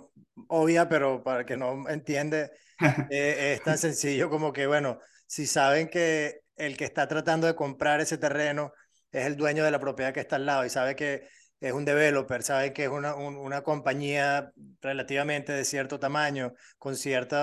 obvia, 0.49 0.89
pero 0.89 1.25
para 1.25 1.45
que 1.45 1.57
no 1.57 1.89
entiende, 1.89 2.51
eh, 3.11 3.55
es 3.55 3.63
tan 3.63 3.79
sencillo 3.79 4.31
como 4.31 4.53
que, 4.53 4.67
bueno, 4.67 5.01
si 5.27 5.47
saben 5.47 5.89
que 5.89 6.43
el 6.57 6.77
que 6.77 6.85
está 6.85 7.09
tratando 7.09 7.49
de 7.49 7.57
comprar 7.57 8.01
ese 8.01 8.19
terreno 8.19 8.73
es 9.15 9.27
el 9.27 9.37
dueño 9.37 9.65
de 9.65 9.71
la 9.71 9.81
propiedad 9.81 10.13
que 10.13 10.21
está 10.21 10.37
al 10.37 10.47
lado 10.47 10.65
y 10.65 10.71
sabe 10.71 10.97
que 10.97 11.29
es 11.61 11.73
un 11.73 11.85
developer, 11.85 12.43
sabe 12.43 12.73
que 12.73 12.85
es 12.85 12.91
una, 12.91 13.15
una 13.15 13.63
compañía 13.63 14.53
relativamente 14.83 15.53
de 15.53 15.65
cierto 15.65 15.99
tamaño, 15.99 16.53
con 16.79 16.97
cierto 16.97 17.37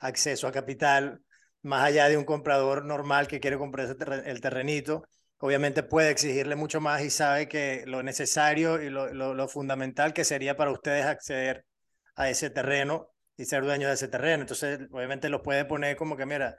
acceso 0.00 0.46
a 0.46 0.52
capital, 0.52 1.20
más 1.62 1.84
allá 1.84 2.08
de 2.08 2.16
un 2.16 2.24
comprador 2.24 2.84
normal 2.84 3.26
que 3.26 3.40
quiere 3.40 3.58
comprar 3.58 3.96
el 4.24 4.40
terrenito, 4.40 5.08
obviamente 5.38 5.82
puede 5.82 6.10
exigirle 6.10 6.56
mucho 6.56 6.80
más 6.80 7.02
y 7.02 7.10
sabe 7.10 7.48
que 7.48 7.84
lo 7.86 8.02
necesario 8.02 8.80
y 8.82 8.90
lo, 8.90 9.12
lo, 9.12 9.48
fundamental 9.48 10.12
que 10.12 10.24
sería 10.24 10.56
para 10.56 10.70
ustedes 10.70 11.04
acceder 11.04 11.66
a 12.14 12.30
ese 12.30 12.50
terreno 12.50 13.10
y 13.36 13.44
ser 13.44 13.62
dueños 13.64 13.88
de 13.88 13.94
ese 13.94 14.08
terreno. 14.08 14.42
Entonces, 14.42 14.80
obviamente 14.90 15.28
los 15.28 15.42
puede 15.42 15.64
poner 15.64 15.96
como 15.96 16.16
que, 16.16 16.26
mira, 16.26 16.58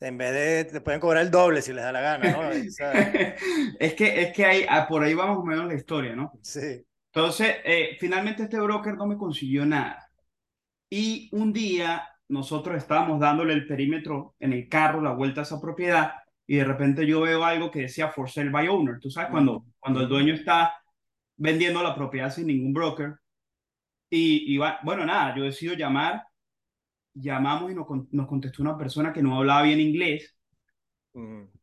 en 0.00 0.16
vez 0.16 0.32
de, 0.32 0.64
te 0.64 0.80
pueden 0.80 1.00
cobrar 1.00 1.22
el 1.22 1.30
doble 1.30 1.60
si 1.60 1.72
les 1.72 1.84
da 1.84 1.92
la 1.92 2.00
gana, 2.00 2.32
¿no? 2.32 2.50
es 3.78 3.94
que, 3.94 4.22
es 4.22 4.32
que 4.32 4.44
hay, 4.44 4.66
ah, 4.68 4.86
por 4.88 5.02
ahí 5.02 5.14
vamos 5.14 5.44
menos 5.44 5.66
la 5.66 5.74
historia, 5.74 6.16
¿no? 6.16 6.32
Sí. 6.42 6.84
Entonces, 7.12 7.56
eh, 7.64 7.96
finalmente 8.00 8.44
este 8.44 8.58
broker 8.58 8.94
no 8.94 9.06
me 9.06 9.18
consiguió 9.18 9.66
nada. 9.66 10.08
Y 10.88 11.28
un 11.32 11.52
día 11.52 12.08
nosotros 12.28 12.76
estábamos 12.76 13.20
dándole 13.20 13.52
el 13.52 13.66
perímetro 13.66 14.36
en 14.38 14.52
el 14.52 14.68
carro, 14.68 15.02
la 15.02 15.12
vuelta 15.12 15.40
a 15.40 15.44
esa 15.44 15.60
propiedad, 15.60 16.14
y 16.46 16.56
de 16.56 16.64
repente 16.64 17.06
yo 17.06 17.20
veo 17.20 17.44
algo 17.44 17.70
que 17.70 17.82
decía 17.82 18.08
for 18.08 18.30
sale 18.30 18.50
by 18.50 18.68
owner. 18.68 18.98
Tú 18.98 19.10
sabes, 19.10 19.30
cuando, 19.30 19.66
cuando 19.78 20.00
el 20.00 20.08
dueño 20.08 20.34
está 20.34 20.74
vendiendo 21.36 21.82
la 21.82 21.94
propiedad 21.94 22.30
sin 22.30 22.46
ningún 22.46 22.72
broker. 22.72 23.16
Y, 24.08 24.54
y 24.54 24.58
bueno, 24.58 25.04
nada, 25.04 25.36
yo 25.36 25.44
decido 25.44 25.74
llamar 25.74 26.24
llamamos 27.14 27.70
y 27.70 27.74
nos, 27.74 27.86
nos 28.10 28.26
contestó 28.26 28.62
una 28.62 28.78
persona 28.78 29.12
que 29.12 29.22
no 29.22 29.36
hablaba 29.36 29.62
bien 29.62 29.80
inglés, 29.80 30.36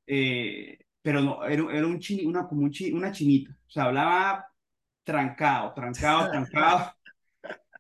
eh, 0.06 0.77
pero 1.01 1.22
no, 1.22 1.46
era, 1.46 1.63
era 1.74 1.88
un 1.88 2.00
chini, 2.00 2.25
una, 2.25 2.48
como 2.48 2.62
un 2.62 2.72
una 2.94 3.12
chinita, 3.12 3.51
o 3.51 3.70
sea, 3.70 3.84
hablaba 3.86 4.46
trancado, 5.04 5.74
trancado, 5.74 6.30
trancado. 6.32 6.94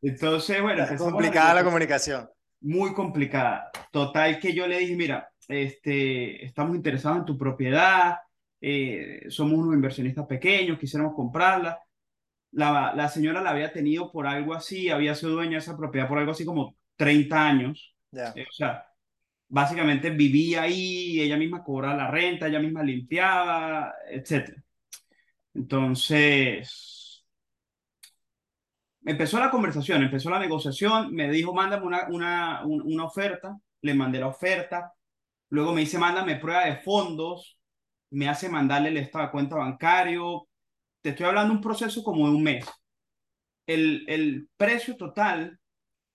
Entonces, 0.01 0.61
bueno, 0.61 0.85
complicada 0.97 1.55
la, 1.55 1.63
comunicación. 1.63 2.29
Muy 2.61 2.93
complicada. 2.93 3.69
Total 3.91 4.39
que 4.39 4.53
yo 4.53 4.67
le 4.67 4.79
dije, 4.79 4.95
mira, 4.95 5.29
este, 5.47 6.45
estamos 6.45 6.75
interesados 6.75 7.19
en 7.19 7.25
tu 7.25 7.37
propiedad, 7.37 8.17
eh, 8.61 9.25
somos 9.29 9.59
unos 9.59 9.75
inversionistas 9.75 10.25
pequeños, 10.25 10.79
quisiéramos 10.79 11.15
comprarla. 11.15 11.79
La, 12.51 12.93
la, 12.95 13.09
señora 13.09 13.41
la 13.41 13.49
había 13.49 13.73
tenido 13.73 14.11
por 14.11 14.25
algo 14.25 14.53
así, 14.53 14.89
había 14.89 15.15
sido 15.15 15.33
dueña 15.33 15.53
de 15.53 15.57
esa 15.57 15.77
propiedad 15.77 16.07
por 16.07 16.17
algo 16.17 16.31
así 16.31 16.45
como 16.45 16.75
30 16.97 17.47
años. 17.47 17.95
Eh, 18.11 18.45
o 18.49 18.51
sea, 18.51 18.85
básicamente 19.47 20.09
vivía 20.09 20.63
ahí, 20.63 21.21
ella 21.21 21.37
misma 21.37 21.63
cobraba 21.63 21.95
la 21.95 22.11
renta, 22.11 22.47
ella 22.47 22.59
misma 22.59 22.83
limpiaba, 22.83 23.93
etc. 24.09 24.61
Entonces, 25.53 27.25
empezó 29.05 29.39
la 29.39 29.49
conversación, 29.49 30.03
empezó 30.03 30.29
la 30.29 30.39
negociación, 30.39 31.13
me 31.13 31.29
dijo, 31.31 31.53
mándame 31.53 31.85
una, 31.85 32.07
una, 32.09 32.65
una 32.65 33.05
oferta, 33.05 33.57
le 33.81 33.93
mandé 33.93 34.19
la 34.19 34.27
oferta, 34.27 34.93
luego 35.49 35.73
me 35.73 35.81
dice, 35.81 35.97
mándame 35.97 36.35
prueba 36.37 36.65
de 36.65 36.77
fondos, 36.77 37.57
me 38.11 38.29
hace 38.29 38.49
mandarle 38.49 38.89
el 38.89 38.97
estado 38.97 39.25
de 39.25 39.31
cuenta 39.31 39.55
bancario, 39.55 40.47
te 41.01 41.09
estoy 41.09 41.25
hablando 41.27 41.53
de 41.53 41.57
un 41.57 41.63
proceso 41.63 42.03
como 42.03 42.27
de 42.29 42.35
un 42.35 42.43
mes. 42.43 42.65
El, 43.65 44.05
el 44.07 44.49
precio 44.57 44.95
total 44.95 45.59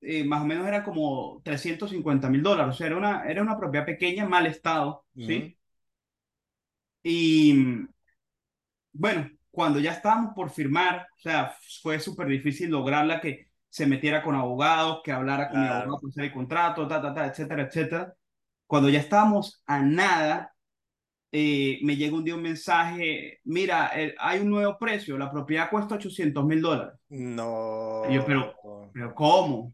eh, 0.03 0.25
más 0.25 0.43
o 0.43 0.45
menos 0.45 0.67
era 0.67 0.83
como 0.83 1.41
350 1.45 2.29
mil 2.29 2.43
dólares, 2.43 2.75
o 2.75 2.77
sea, 2.77 2.89
era 2.89 2.97
una, 2.97 3.25
era 3.25 3.41
una 3.41 3.57
propiedad 3.57 3.87
pequeña, 3.87 4.27
mal 4.29 4.47
estado, 4.47 5.05
¿sí? 5.15 5.57
Y 7.05 7.87
bueno, 8.93 9.31
cuando 9.51 9.79
ya 9.79 9.93
estábamos 9.93 10.35
por 10.35 10.51
firmar, 10.51 11.07
o 11.17 11.21
sea, 11.21 11.55
fue 11.83 12.01
súper 12.01 12.27
difícil 12.29 12.71
lograrla 12.71 13.21
que 13.21 13.51
se 13.69 13.87
metiera 13.87 14.23
con 14.23 14.35
abogados, 14.35 15.01
que 15.05 15.13
hablara 15.13 15.49
con 15.49 15.63
el 15.63 15.69
abogado 15.69 16.11
para 16.15 16.27
el 16.27 16.33
contrato, 16.33 16.89
ta, 16.89 17.01
ta, 17.01 17.15
ta, 17.15 17.27
etcétera, 17.27 17.63
etcétera. 17.63 18.15
Cuando 18.67 18.89
ya 18.89 18.99
estábamos 18.99 19.63
a 19.67 19.81
nada, 19.83 20.55
eh, 21.31 21.79
me 21.83 21.97
llega 21.97 22.17
un 22.17 22.25
día 22.25 22.35
un 22.35 22.43
mensaje, 22.43 23.41
mira, 23.45 23.93
hay 24.19 24.41
un 24.41 24.51
nuevo 24.51 24.77
precio, 24.79 25.17
la 25.17 25.31
propiedad 25.31 25.71
cuesta 25.71 25.95
800 25.95 26.45
mil 26.45 26.61
dólares. 26.61 26.95
No. 27.09 28.11
yo, 28.11 28.27
pero, 28.27 28.55
pero 28.93 29.15
¿cómo? 29.15 29.73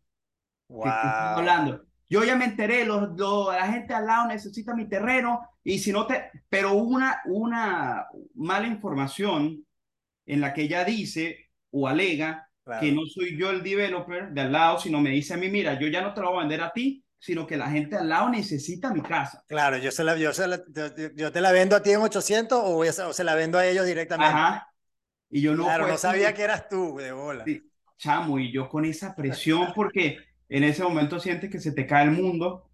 Hablando. 0.85 1.85
Yo 2.11 2.25
ya 2.25 2.37
me 2.37 2.47
enteré, 2.47 2.85
los, 2.85 3.11
la 3.19 3.71
gente 3.71 3.93
al 3.93 4.07
lado 4.07 4.29
necesita 4.29 4.75
mi 4.75 4.89
terreno 4.89 5.41
y 5.63 5.79
si 5.79 5.93
no 5.93 6.07
te, 6.07 6.31
pero 6.49 6.73
una, 6.73 7.21
una 7.27 8.07
mala 8.35 8.67
información 8.67 9.65
en 10.25 10.41
la 10.41 10.55
que 10.55 10.63
ella 10.63 10.85
dice 10.85 11.51
o 11.71 11.87
alega 11.87 12.49
que 12.81 12.93
no 12.93 13.03
soy 13.07 13.39
yo 13.39 13.51
el 13.51 13.63
developer 13.63 14.31
de 14.31 14.41
al 14.43 14.53
lado, 14.53 14.79
sino 14.79 15.01
me 15.01 15.11
dice 15.11 15.35
a 15.35 15.37
mí, 15.39 15.49
mira, 15.49 15.79
yo 15.79 15.89
ya 15.89 16.03
no 16.03 16.13
te 16.13 16.21
lo 16.21 16.29
voy 16.29 16.39
a 16.39 16.41
vender 16.41 16.61
a 16.61 16.73
ti, 16.73 17.03
sino 17.19 17.47
que 17.47 17.57
la 17.57 17.71
gente 17.71 17.97
al 17.97 18.09
lado 18.09 18.29
necesita 18.29 18.93
mi 18.93 19.01
casa. 19.01 19.43
Claro, 19.49 19.79
yo, 19.79 19.91
se 19.91 20.05
la, 20.05 20.17
yo, 20.17 20.31
yo, 21.15 21.33
te 21.33 21.41
la 21.41 21.53
vendo 21.53 21.77
a 21.77 21.83
ti 21.83 21.91
en 21.91 22.01
800 22.01 22.61
o, 22.63 23.13
se 23.13 23.25
la 23.25 23.35
vendo 23.35 23.59
a 23.59 23.67
ellos 23.67 23.87
directamente. 23.87 24.35
Ajá. 24.35 24.69
Y 25.31 25.41
yo 25.41 25.55
no, 25.55 25.65
claro, 25.65 25.89
no 25.89 25.97
sabía 25.97 26.33
que 26.35 26.43
eras 26.43 26.69
tú, 26.69 26.97
de 26.97 27.13
bola. 27.13 27.45
chamo, 27.97 28.39
y 28.39 28.53
yo 28.53 28.69
con 28.69 28.85
esa 28.85 29.15
presión 29.15 29.73
porque 29.75 30.19
en 30.49 30.65
ese 30.65 30.83
momento 30.83 31.21
sientes 31.21 31.51
que 31.51 31.61
se 31.61 31.73
te 31.73 31.87
cae 31.87 32.05
el 32.05 32.13
mundo, 32.13 32.69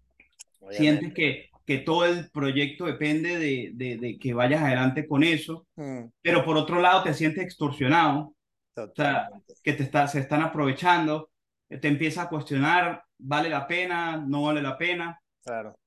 sientes 0.71 1.13
que, 1.13 1.49
que 1.65 1.79
todo 1.79 2.05
el 2.05 2.29
proyecto 2.31 2.85
depende 2.85 3.37
de, 3.37 3.71
de, 3.73 4.17
que 4.19 4.33
vayas 4.33 4.61
adelante 4.61 5.07
con 5.07 5.23
eso, 5.23 5.67
mm. 5.75 6.05
pero 6.21 6.43
por 6.43 6.57
otro 6.57 6.79
lado 6.79 7.03
te 7.03 7.13
sientes 7.13 7.43
extorsionado, 7.43 8.35
o 8.75 8.91
sea, 8.95 9.29
que 9.63 9.73
te 9.73 9.83
está, 9.83 10.07
se 10.07 10.19
están 10.19 10.41
aprovechando, 10.41 11.29
te 11.67 11.87
empieza 11.87 12.23
a 12.23 12.29
cuestionar, 12.29 13.03
¿vale 13.17 13.49
la 13.49 13.67
pena? 13.67 14.17
¿No 14.17 14.43
vale 14.43 14.61
la 14.61 14.77
pena? 14.77 15.19
Claro. 15.43 15.77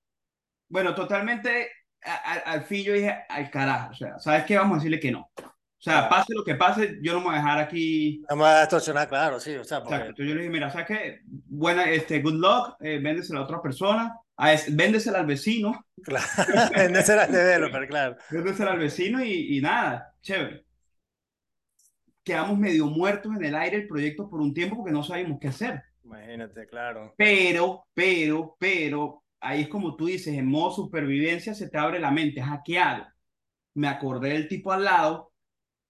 Bueno, 0.69 0.95
totalmente 0.95 1.69
al 2.03 2.63
fin 2.65 2.85
yo 2.85 2.93
dije, 2.93 3.15
al 3.29 3.51
carajo, 3.51 3.91
o 3.91 3.95
sea, 3.95 4.19
¿sabes 4.19 4.45
qué? 4.45 4.57
Vamos 4.57 4.77
a 4.77 4.79
decirle 4.79 5.01
que 5.01 5.11
no. 5.11 5.31
O 5.79 5.81
sea, 5.81 6.09
pase 6.09 6.35
lo 6.35 6.43
que 6.43 6.57
pase, 6.57 6.99
yo 7.01 7.13
no 7.13 7.21
me 7.21 7.27
voy 7.27 7.35
a 7.35 7.39
dejar 7.39 7.59
aquí. 7.59 8.21
No 8.29 8.35
me 8.37 8.43
voy 8.43 8.51
a 8.51 8.63
extorsionar, 8.63 9.09
claro, 9.09 9.39
sí. 9.39 9.55
O 9.55 9.63
sea, 9.63 9.79
porque... 9.79 9.95
Exacto. 9.95 10.11
Entonces 10.11 10.29
yo 10.29 10.35
le 10.35 10.41
dije, 10.41 10.53
mira, 10.53 10.71
¿sabes 10.71 10.89
qué? 10.89 11.21
Buena, 11.25 11.89
este, 11.89 12.21
good 12.21 12.35
luck, 12.35 12.77
eh, 12.81 12.99
véndesela 12.99 13.41
a 13.41 13.45
otra 13.45 13.63
persona, 13.63 14.13
a 14.37 14.57
véndesela 14.73 15.21
al 15.21 15.27
vecino. 15.27 15.87
Claro, 16.03 16.27
véndesela 16.77 17.25
al 17.25 17.33
developer, 17.33 17.87
claro. 17.87 18.17
Véndesela 18.29 18.73
al 18.73 18.79
vecino 18.81 19.25
y, 19.25 19.57
y 19.57 19.61
nada, 19.61 20.13
chévere. 20.21 20.65
Quedamos 22.25 22.59
medio 22.59 22.87
muertos 22.87 23.37
en 23.37 23.45
el 23.45 23.55
aire 23.55 23.77
el 23.77 23.87
proyecto 23.87 24.29
por 24.29 24.41
un 24.41 24.53
tiempo 24.53 24.77
porque 24.77 24.93
no 24.93 25.05
sabíamos 25.05 25.39
qué 25.41 25.49
hacer. 25.49 25.81
Imagínate, 26.03 26.67
claro. 26.67 27.15
Pero, 27.17 27.87
pero, 27.95 28.57
pero, 28.59 29.23
ahí 29.41 29.63
es 29.63 29.69
como 29.69 29.95
tú 29.95 30.07
dices, 30.07 30.35
en 30.35 30.47
modo 30.47 30.73
supervivencia 30.73 31.55
se 31.55 31.71
te 31.71 31.79
abre 31.79 32.01
la 32.01 32.11
mente, 32.11 32.43
hackeado. 32.43 33.07
Me 33.75 33.87
acordé 33.87 34.31
del 34.31 34.49
tipo 34.49 34.73
al 34.73 34.83
lado 34.85 35.28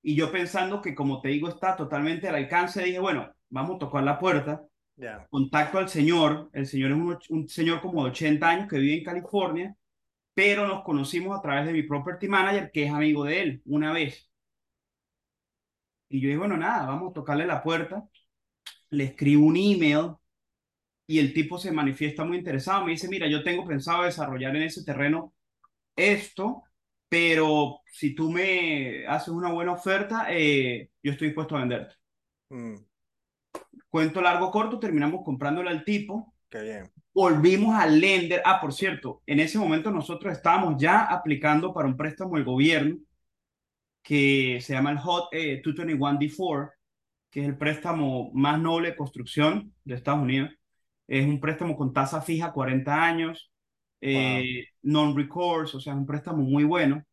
y 0.03 0.15
yo 0.15 0.31
pensando 0.31 0.81
que, 0.81 0.95
como 0.95 1.21
te 1.21 1.29
digo, 1.29 1.49
está 1.49 1.77
totalmente 1.77 2.29
al 2.29 2.37
alcance, 2.37 2.83
dije, 2.83 2.99
bueno, 2.99 3.33
vamos 3.51 3.77
a 3.77 3.79
tocar 3.79 4.05
la 4.05 4.19
puerta. 4.19 4.65
Contacto 5.31 5.79
al 5.79 5.89
señor. 5.89 6.51
El 6.53 6.67
señor 6.67 6.91
es 6.93 7.31
un, 7.31 7.49
señor 7.49 7.81
como 7.81 8.05
de 8.05 8.11
80 8.11 8.49
años 8.49 8.69
que 8.69 8.79
vive 8.79 8.99
en 8.99 9.05
California, 9.05 9.77
pero 10.35 10.67
nos 10.67 10.83
conocimos 10.85 11.39
a 11.39 11.43
través 11.43 11.67
de 11.67 11.73
mi 11.73 11.83
property 11.83 12.29
manager, 12.29 12.71
que 12.73 12.85
es 12.85 12.93
amigo 12.93 13.25
de 13.25 13.43
él, 13.43 13.63
una 13.65 13.93
vez. 13.93 14.29
Y 16.09 16.21
yo 16.21 16.29
dije, 16.29 16.39
bueno, 16.39 16.57
nada, 16.57 16.87
vamos 16.87 17.11
a 17.11 17.15
tocarle 17.15 17.47
la 17.47 17.63
puerta. 17.63 18.09
Le 18.91 19.05
escribo 19.05 19.47
un 19.47 19.57
email 19.57 20.15
y 21.07 21.19
el 21.19 21.33
tipo 21.35 21.59
se 21.59 21.73
manifiesta 21.73 22.25
muy 22.25 22.39
interesado. 22.39 22.85
Me 22.85 22.93
dice, 22.93 23.09
mira, 23.09 23.27
yo 23.29 23.43
tengo 23.43 23.67
pensado 23.67 24.05
desarrollar 24.05 24.57
en 24.57 24.63
ese 24.63 24.85
terreno 24.85 25.35
esto 25.97 26.65
pero 27.09 27.81
si 27.87 28.15
tú 28.15 28.31
me 28.31 29.07
haces 29.07 29.29
una 29.29 29.53
buena 29.53 29.73
oferta, 29.73 30.27
eh, 30.31 30.91
yo 31.03 31.13
estoy 31.13 31.29
dispuesto 31.29 31.57
a 31.57 31.61
venderte. 31.61 31.95
Mm. 32.51 32.77
Cuento 33.89 34.21
largo 34.21 34.51
corto, 34.51 34.79
terminamos 34.79 35.23
comprándole 35.25 35.71
al 35.71 35.85
tipo. 35.85 36.35
Qué 36.51 36.63
bien. 36.63 36.93
Volvimos 37.15 37.75
al 37.75 37.99
lender. 38.01 38.43
Ah, 38.45 38.61
por 38.61 38.73
cierto, 38.73 39.23
en 39.27 39.41
ese 39.41 39.59
momento 39.59 39.91
nosotros 39.91 40.33
estábamos 40.33 40.75
ya 40.79 41.05
aplicando 41.05 41.73
para 41.73 41.89
un 41.89 41.97
préstamo 41.97 42.37
del 42.37 42.45
gobierno 42.45 42.99
que 44.03 44.61
se 44.63 44.73
llama 44.75 44.93
el 44.93 44.99
HOT 44.99 45.33
221D4, 45.33 46.67
eh, 46.67 46.71
que 47.31 47.41
es 47.41 47.49
el 47.49 47.59
préstamo 47.59 48.31
más 48.33 48.61
noble 48.61 48.91
de 48.91 48.97
construcción 48.97 49.75
de 49.85 49.95
Estados 49.95 50.23
Unidos. 50.23 50.51
Es 51.07 51.27
un 51.27 51.41
préstamo 51.41 51.77
con 51.77 51.93
tasa 51.93 52.21
fija 52.21 52.53
40 52.53 53.05
años, 53.05 53.51
eh, 54.01 54.67
non-recourse, 54.83 55.77
o 55.77 55.81
sea, 55.81 55.95
un 55.95 56.07
préstamo 56.07 56.43
muy 56.43 56.65
bueno. 56.65 57.05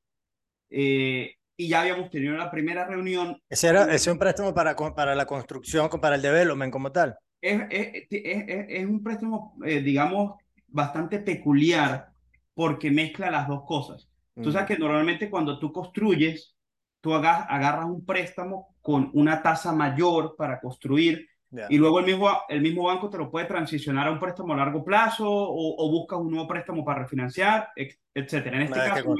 Eh, 0.69 1.35
y 1.57 1.69
ya 1.69 1.81
habíamos 1.81 2.09
tenido 2.09 2.35
la 2.35 2.51
primera 2.51 2.85
reunión. 2.85 3.41
¿Ese, 3.49 3.67
era, 3.67 3.83
ese 3.83 3.95
es 3.95 4.07
un 4.07 4.19
préstamo 4.19 4.53
para, 4.53 4.75
para 4.75 5.15
la 5.15 5.25
construcción, 5.25 5.89
para 6.01 6.15
el 6.15 6.21
development 6.21 6.71
como 6.71 6.91
tal? 6.91 7.17
Es, 7.41 7.61
es, 7.69 8.07
es, 8.09 8.85
un 8.85 9.03
préstamo, 9.03 9.57
eh, 9.65 9.81
digamos, 9.81 10.35
bastante 10.67 11.19
peculiar 11.19 12.09
porque 12.53 12.91
mezcla 12.91 13.31
las 13.31 13.47
dos 13.47 13.63
cosas. 13.65 14.09
Tú 14.41 14.51
sabes 14.51 14.65
mm. 14.65 14.73
que 14.73 14.79
normalmente 14.79 15.29
cuando 15.29 15.59
tú 15.59 15.71
construyes, 15.71 16.55
tú 16.99 17.13
agarras 17.13 17.85
un 17.85 18.05
préstamo 18.05 18.75
con 18.81 19.09
una 19.13 19.41
tasa 19.41 19.71
mayor 19.71 20.35
para 20.35 20.59
construir 20.59 21.27
y 21.69 21.77
luego 21.77 21.99
el 21.99 22.05
mismo, 22.05 22.29
el 22.49 22.61
mismo 22.61 22.83
banco 22.83 23.09
te 23.09 23.17
lo 23.17 23.29
puede 23.29 23.45
transicionar 23.45 24.07
a 24.07 24.11
un 24.11 24.19
préstamo 24.19 24.53
a 24.53 24.57
largo 24.57 24.83
plazo 24.83 25.25
o, 25.27 25.89
buscas 25.89 26.19
un 26.19 26.31
nuevo 26.31 26.47
préstamo 26.47 26.83
para 26.83 27.01
refinanciar, 27.01 27.69
etcétera. 28.13 28.57
En 28.57 28.63
este, 28.63 28.79
caso, 28.79 29.15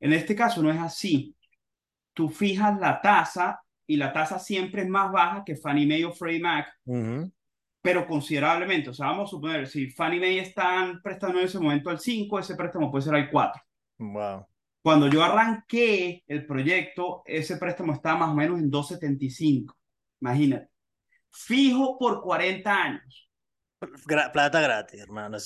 en 0.00 0.12
este 0.12 0.34
caso 0.34 0.62
no 0.62 0.70
es 0.70 0.78
así. 0.78 1.34
Tú 2.12 2.28
fijas 2.28 2.78
la 2.78 3.00
tasa 3.00 3.62
y 3.86 3.96
la 3.96 4.12
tasa 4.12 4.38
siempre 4.38 4.82
es 4.82 4.88
más 4.88 5.10
baja 5.10 5.42
que 5.44 5.56
Fannie 5.56 5.86
Mae 5.86 6.04
o 6.04 6.12
Freddie 6.12 6.40
Mac, 6.40 6.68
pero 7.80 8.06
considerablemente. 8.06 8.90
O 8.90 8.94
sea, 8.94 9.06
vamos 9.06 9.28
a 9.28 9.30
suponer, 9.30 9.66
si 9.66 9.90
Fannie 9.90 10.20
Mae 10.20 10.38
están 10.38 11.00
prestando 11.02 11.38
en 11.38 11.46
ese 11.46 11.58
momento 11.58 11.90
al 11.90 11.98
5, 11.98 12.38
ese 12.38 12.54
préstamo 12.54 12.90
puede 12.90 13.04
ser 13.04 13.14
al 13.14 13.30
4. 13.30 13.62
Wow. 13.98 14.46
Cuando 14.82 15.08
yo 15.08 15.22
arranqué 15.22 16.24
el 16.26 16.44
proyecto, 16.44 17.22
ese 17.24 17.56
préstamo 17.56 17.92
estaba 17.92 18.18
más 18.18 18.30
o 18.30 18.34
menos 18.34 18.58
en 18.58 18.70
2.75. 18.70 19.74
Imagínate. 20.20 20.71
Fijo 21.32 21.98
por 21.98 22.22
40 22.22 22.82
años. 22.82 23.28
plata 24.32 24.60
gratis, 24.60 25.00
hermano. 25.00 25.38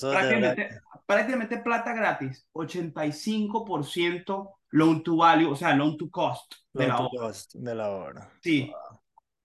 prácticamente, 1.05 1.57
plata 1.59 1.93
gratis. 1.93 2.47
85% 2.53 4.49
loan 4.71 5.01
to 5.03 5.15
value, 5.15 5.49
o 5.49 5.55
sea, 5.55 5.73
loan 5.73 5.97
to 5.97 6.09
cost 6.09 6.53
de 6.73 6.87
la 6.87 6.97
obra. 6.99 7.31
de 7.53 7.75
la 7.75 7.89
obra. 7.89 8.31
Sí. 8.41 8.71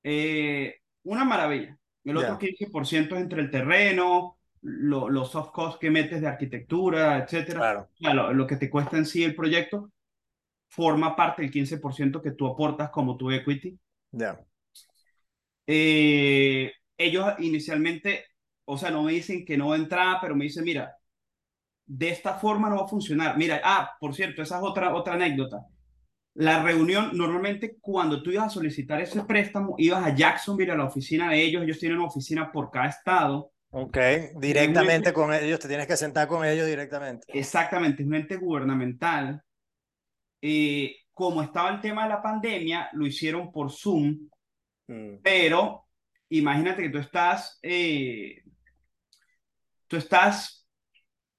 Eh, 0.02 0.80
una 1.04 1.25
maravilla. 1.25 1.78
El 2.04 2.16
otro 2.16 2.37
15% 2.38 3.14
es 3.14 3.20
entre 3.20 3.42
el 3.42 3.50
terreno, 3.50 4.38
los 4.62 5.30
soft 5.30 5.52
costs 5.52 5.78
que 5.78 5.90
metes 5.90 6.20
de 6.20 6.28
arquitectura, 6.28 7.18
etcétera. 7.18 7.88
lo, 8.00 8.46
que 8.46 8.56
te 8.56 8.68
cuesta 8.68 8.96
en 8.96 9.06
sí 9.06 9.22
el 9.22 9.34
proyecto 9.34 9.90
forma 10.68 11.14
parte 11.14 11.42
del 11.42 11.50
15% 11.50 12.22
que 12.22 12.30
tú 12.32 12.46
aportas 12.46 12.90
como 12.90 13.16
tu 13.16 13.30
equity. 13.30 13.78
Ya. 14.11 14.40
Eh, 15.66 16.73
ellos 16.97 17.26
inicialmente, 17.38 18.26
o 18.64 18.76
sea, 18.78 18.90
no 18.90 19.02
me 19.02 19.12
dicen 19.12 19.45
que 19.45 19.57
no 19.57 19.69
va 19.69 19.76
a 19.76 19.78
entrar, 19.78 20.19
pero 20.21 20.35
me 20.35 20.45
dicen, 20.45 20.64
mira, 20.64 20.95
de 21.87 22.09
esta 22.11 22.35
forma 22.35 22.69
no 22.69 22.76
va 22.76 22.85
a 22.85 22.88
funcionar. 22.88 23.37
Mira, 23.37 23.61
ah, 23.64 23.90
por 24.00 24.14
cierto, 24.14 24.42
esa 24.42 24.59
es 24.59 24.62
otra, 24.64 24.95
otra 24.95 25.14
anécdota. 25.14 25.66
La 26.35 26.62
reunión, 26.62 27.11
normalmente 27.14 27.76
cuando 27.81 28.23
tú 28.23 28.31
ibas 28.31 28.47
a 28.47 28.50
solicitar 28.50 29.00
ese 29.00 29.23
préstamo, 29.25 29.75
ibas 29.78 30.04
a 30.04 30.14
Jacksonville, 30.14 30.73
a 30.73 30.76
la 30.76 30.87
oficina 30.87 31.31
de 31.31 31.42
ellos, 31.42 31.62
ellos 31.62 31.78
tienen 31.78 31.99
una 31.99 32.09
oficina 32.09 32.50
por 32.50 32.71
cada 32.71 32.88
estado, 32.88 33.52
Ok, 33.75 33.97
directamente 34.38 35.14
con 35.14 35.33
ellos, 35.33 35.59
te 35.59 35.66
tienes 35.66 35.87
que 35.87 35.97
sentar 35.97 36.28
con 36.28 36.45
ellos 36.45 36.66
directamente. 36.66 37.26
Exactamente, 37.33 38.02
es 38.02 38.09
un 38.09 38.14
ente 38.14 38.37
gubernamental. 38.37 39.42
Eh, 40.42 40.95
como 41.14 41.42
estaba 41.42 41.71
el 41.71 41.81
tema 41.81 42.02
de 42.02 42.11
la 42.11 42.23
pandemia, 42.23 42.90
lo 42.92 43.07
hicieron 43.07 43.50
por 43.50 43.73
Zoom, 43.73 44.28
mm. 44.92 45.20
pero 45.22 45.87
imagínate 46.28 46.82
que 46.82 46.90
tú 46.90 46.99
estás, 46.99 47.58
eh, 47.62 48.42
tú 49.87 49.96
estás, 49.96 50.66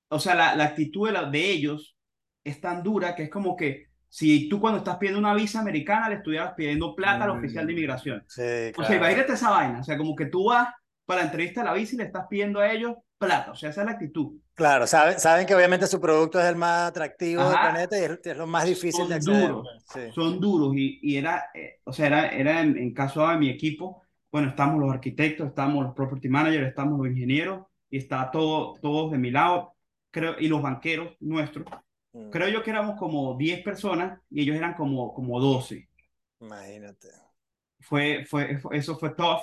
o 0.10 0.20
sea, 0.20 0.36
la, 0.36 0.56
la 0.56 0.66
actitud 0.66 1.12
de, 1.12 1.30
de 1.32 1.52
ellos 1.52 1.98
es 2.44 2.60
tan 2.60 2.84
dura 2.84 3.16
que 3.16 3.24
es 3.24 3.30
como 3.30 3.56
que 3.56 3.88
si 4.10 4.48
tú 4.48 4.60
cuando 4.60 4.78
estás 4.78 4.98
pidiendo 4.98 5.20
una 5.20 5.34
visa 5.34 5.60
americana 5.60 6.10
le 6.10 6.18
estuvieras 6.18 6.54
pidiendo 6.56 6.96
plata 6.96 7.24
al 7.24 7.32
oficial 7.32 7.66
de 7.66 7.74
mm, 7.74 7.76
inmigración. 7.76 8.24
Sí, 8.28 8.72
O 8.78 8.84
sea, 8.84 8.96
imagínate 8.96 9.34
esa 9.34 9.50
vaina, 9.50 9.80
o 9.80 9.84
sea, 9.84 9.98
como 9.98 10.16
que 10.16 10.28
tú 10.28 10.46
vas 10.50 10.68
para 11.06 11.22
la 11.22 11.26
entrevista 11.26 11.62
a 11.62 11.64
la 11.64 11.74
bici 11.74 11.98
le 11.98 12.04
estás 12.04 12.28
pidiendo 12.30 12.60
a 12.60 12.72
ellos 12.72 12.96
plata, 13.18 13.52
o 13.52 13.56
sea, 13.56 13.72
esa 13.72 13.82
es 13.82 13.86
la 13.88 13.94
actitud. 13.94 14.40
Claro, 14.56 14.86
saben, 14.86 15.20
saben 15.20 15.48
que 15.48 15.56
obviamente 15.56 15.88
su 15.88 16.00
producto 16.00 16.40
es 16.40 16.46
el 16.46 16.56
más 16.56 16.90
atractivo 16.90 17.44
del 17.44 17.60
planeta 17.60 17.98
y 17.98 18.04
es, 18.04 18.38
lo 18.38 18.46
más 18.46 18.66
difícil 18.66 19.08
de 19.08 19.16
acceder. 19.16 19.50
Duros, 19.50 19.68
Son 20.14 20.40
duros 20.40 20.76
y, 20.76 21.00
y 21.02 21.18
era, 21.18 21.46
eh, 21.54 21.80
o 21.84 21.92
sea, 21.92 22.08
era, 22.08 22.30
era 22.30 22.62
en, 22.62 22.94
caso 22.94 23.28
de 23.28 23.38
mi 23.38 23.50
equipo, 23.50 24.04
bueno, 24.32 24.50
estamos 24.50 24.80
los 24.80 24.92
arquitectos, 24.92 25.48
estamos 25.48 25.84
los 25.84 25.96
property 25.96 26.30
managers, 26.30 26.68
estamos 26.68 27.00
los 27.00 27.08
ingenieros 27.08 27.66
y 27.90 27.98
está 27.98 28.30
todo, 28.30 28.76
todos 28.80 29.12
de 29.12 29.18
mi 29.18 29.32
lado, 29.32 29.76
creo, 30.12 30.36
y 30.40 30.48
los 30.48 30.62
banqueros 30.62 31.16
nuestros. 31.20 31.66
Mm. 32.12 32.30
Creo 32.30 32.50
yo 32.50 32.64
que 32.64 32.70
éramos 32.70 33.00
como 33.00 33.36
10 33.36 33.64
personas 33.64 34.20
y 34.30 34.42
ellos 34.42 34.56
eran 34.56 34.76
como, 34.76 35.14
como 35.16 35.40
12. 35.40 35.90
Imagínate. 36.42 37.08
Fue, 37.80 38.24
fue, 38.26 38.60
eso 38.72 38.98
fue 38.98 39.16
tough 39.16 39.42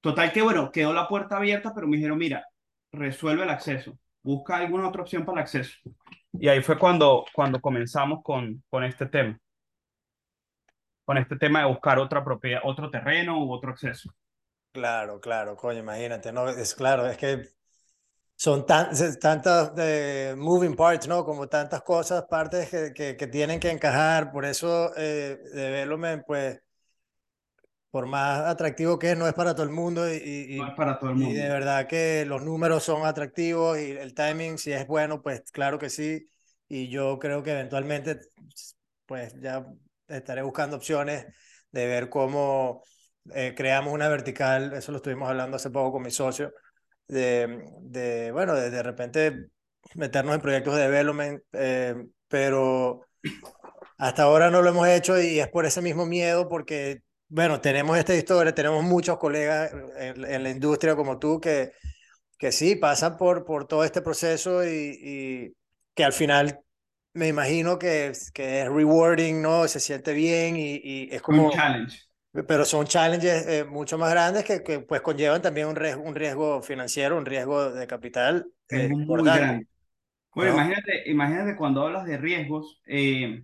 Total 0.00 0.32
que 0.32 0.42
bueno, 0.42 0.70
quedó 0.70 0.92
la 0.92 1.08
puerta 1.08 1.36
abierta, 1.36 1.74
pero 1.74 1.88
me 1.88 1.96
dijeron, 1.96 2.18
mira, 2.18 2.46
resuelve 2.92 3.42
el 3.42 3.50
acceso, 3.50 3.98
busca 4.28 4.56
alguna 4.56 4.88
otra 4.88 5.00
opción 5.00 5.24
para 5.24 5.38
el 5.38 5.42
acceso. 5.44 5.72
Y 6.34 6.48
ahí 6.48 6.60
fue 6.62 6.78
cuando, 6.78 7.24
cuando 7.32 7.60
comenzamos 7.60 8.22
con, 8.22 8.62
con 8.68 8.84
este 8.84 9.06
tema. 9.06 9.38
Con 11.06 11.16
este 11.16 11.36
tema 11.36 11.60
de 11.60 11.66
buscar 11.66 11.98
otra 11.98 12.22
propiedad, 12.22 12.60
otro 12.64 12.90
terreno 12.90 13.42
u 13.42 13.50
otro 13.50 13.70
acceso. 13.70 14.10
Claro, 14.72 15.18
claro, 15.18 15.56
coño, 15.56 15.78
imagínate, 15.78 16.30
no, 16.30 16.46
es 16.50 16.74
claro, 16.74 17.06
es 17.06 17.16
que 17.16 17.48
son 18.36 18.66
tan, 18.66 18.90
tantas 19.18 19.74
de 19.74 20.34
moving 20.36 20.76
parts, 20.76 21.08
¿no? 21.08 21.24
Como 21.24 21.48
tantas 21.48 21.80
cosas, 21.82 22.26
partes 22.28 22.68
que, 22.94 23.16
que, 23.16 23.26
tienen 23.28 23.58
que 23.58 23.70
encajar, 23.70 24.30
por 24.30 24.44
eso 24.44 24.92
eh, 24.98 25.38
Development, 25.54 26.22
pues, 26.26 26.60
por 27.90 28.06
más 28.06 28.40
atractivo 28.40 28.98
que 28.98 29.12
es, 29.12 29.18
no 29.18 29.26
es 29.26 29.34
para 29.34 29.54
todo 29.54 29.64
el 29.64 29.72
mundo. 29.72 30.12
Y, 30.12 30.56
no 30.58 30.68
es 30.68 30.74
para 30.74 30.98
todo 30.98 31.10
el 31.10 31.16
mundo. 31.16 31.30
Y 31.30 31.34
de 31.34 31.48
verdad 31.48 31.86
que 31.86 32.24
los 32.26 32.42
números 32.42 32.84
son 32.84 33.06
atractivos 33.06 33.78
y 33.78 33.92
el 33.92 34.14
timing, 34.14 34.58
si 34.58 34.72
es 34.72 34.86
bueno, 34.86 35.22
pues 35.22 35.42
claro 35.50 35.78
que 35.78 35.90
sí. 35.90 36.28
Y 36.68 36.88
yo 36.88 37.18
creo 37.18 37.42
que 37.42 37.52
eventualmente, 37.52 38.20
pues 39.06 39.34
ya 39.40 39.66
estaré 40.06 40.42
buscando 40.42 40.76
opciones 40.76 41.26
de 41.70 41.86
ver 41.86 42.08
cómo 42.08 42.82
eh, 43.34 43.54
creamos 43.56 43.92
una 43.92 44.08
vertical. 44.08 44.72
Eso 44.74 44.92
lo 44.92 44.98
estuvimos 44.98 45.28
hablando 45.28 45.56
hace 45.56 45.70
poco 45.70 45.92
con 45.92 46.02
mi 46.02 46.10
socio. 46.10 46.52
De, 47.06 47.64
de 47.80 48.30
bueno, 48.32 48.54
de, 48.54 48.68
de 48.68 48.82
repente 48.82 49.48
meternos 49.94 50.34
en 50.34 50.40
proyectos 50.40 50.76
de 50.76 50.82
development, 50.82 51.42
eh, 51.52 51.94
pero 52.28 53.06
hasta 53.96 54.24
ahora 54.24 54.50
no 54.50 54.62
lo 54.62 54.70
hemos 54.70 54.88
hecho 54.88 55.20
y 55.20 55.40
es 55.40 55.48
por 55.48 55.66
ese 55.66 55.82
mismo 55.82 56.06
miedo, 56.06 56.48
porque 56.48 57.02
bueno, 57.28 57.60
tenemos 57.60 57.98
esta 57.98 58.14
historia, 58.14 58.54
tenemos 58.54 58.82
muchos 58.82 59.18
colegas 59.18 59.70
en, 59.98 60.42
la 60.42 60.50
industria 60.50 60.96
como 60.96 61.18
tú 61.18 61.40
que, 61.40 61.72
que 62.38 62.52
sí, 62.52 62.76
pasan 62.76 63.16
por, 63.16 63.44
por 63.44 63.66
todo 63.66 63.84
este 63.84 64.02
proceso 64.02 64.66
y, 64.66 65.54
que 65.94 66.04
al 66.04 66.12
final 66.12 66.60
me 67.12 67.28
imagino 67.28 67.78
que, 67.78 68.12
que 68.32 68.62
es 68.62 68.68
rewarding, 68.68 69.42
¿no? 69.42 69.66
Se 69.66 69.80
siente 69.80 70.12
bien 70.12 70.56
y, 70.56 71.08
es 71.10 71.20
como... 71.20 71.46
Un 71.46 71.52
challenge. 71.52 71.98
Pero 72.46 72.64
son 72.64 72.86
challenges 72.86 73.46
eh, 73.48 73.64
mucho 73.64 73.98
más 73.98 74.10
grandes 74.10 74.44
que, 74.44 74.62
que, 74.62 74.80
pues 74.80 75.00
conllevan 75.00 75.42
también 75.42 75.66
un 75.66 75.74
riesgo, 75.74 76.02
un 76.02 76.14
riesgo 76.14 76.62
financiero, 76.62 77.16
un 77.16 77.26
riesgo 77.26 77.72
de 77.72 77.86
capital. 77.86 78.46
Es 78.68 78.90
muy 78.90 79.22
grande. 79.24 79.66
Bueno, 80.34 80.52
imagínate, 80.52 81.10
imagínate 81.10 81.56
cuando 81.56 81.82
hablas 81.82 82.04
de 82.04 82.16
riesgos, 82.16 82.80
eh, 82.86 83.42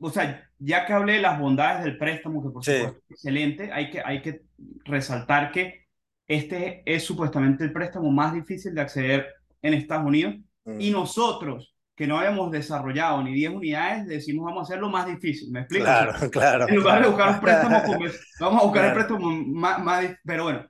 o 0.00 0.10
sea, 0.10 0.48
ya 0.58 0.86
que 0.86 0.92
hablé 0.92 1.14
de 1.14 1.20
las 1.20 1.38
bondades 1.38 1.84
del 1.84 1.98
préstamo, 1.98 2.42
que 2.42 2.50
por 2.50 2.64
supuesto 2.64 2.98
es 3.08 3.10
excelente, 3.10 3.70
hay 3.72 3.90
que, 3.90 4.00
hay 4.04 4.22
que 4.22 4.42
resaltar 4.84 5.52
que 5.52 5.86
este 6.26 6.82
es 6.86 7.04
supuestamente 7.04 7.64
el 7.64 7.72
préstamo 7.72 8.10
más 8.10 8.32
difícil 8.32 8.74
de 8.74 8.80
acceder 8.80 9.26
en 9.60 9.74
Estados 9.74 10.06
Unidos 10.06 10.36
y 10.78 10.90
mm. 10.90 10.92
nosotros 10.92 11.74
que 11.94 12.06
no 12.06 12.18
habíamos 12.18 12.50
desarrollado 12.50 13.22
ni 13.22 13.34
10 13.34 13.52
unidades, 13.52 14.06
decimos 14.06 14.46
vamos 14.46 14.60
a 14.60 14.62
hacerlo 14.62 14.88
más 14.88 15.06
difícil, 15.06 15.52
¿me 15.52 15.60
explico? 15.60 15.84
Claro, 15.84 16.12
claro. 16.30 16.68
En 16.68 16.76
lugar 16.76 17.02
de 17.02 17.08
buscar 17.08 17.34
un 17.34 17.40
préstamo, 17.40 17.78
vamos 18.40 18.62
a 18.62 18.64
buscar 18.64 18.84
el 18.86 18.92
préstamo 18.94 19.30
más, 19.30 19.82
más, 19.82 20.06
pero 20.24 20.44
bueno, 20.44 20.66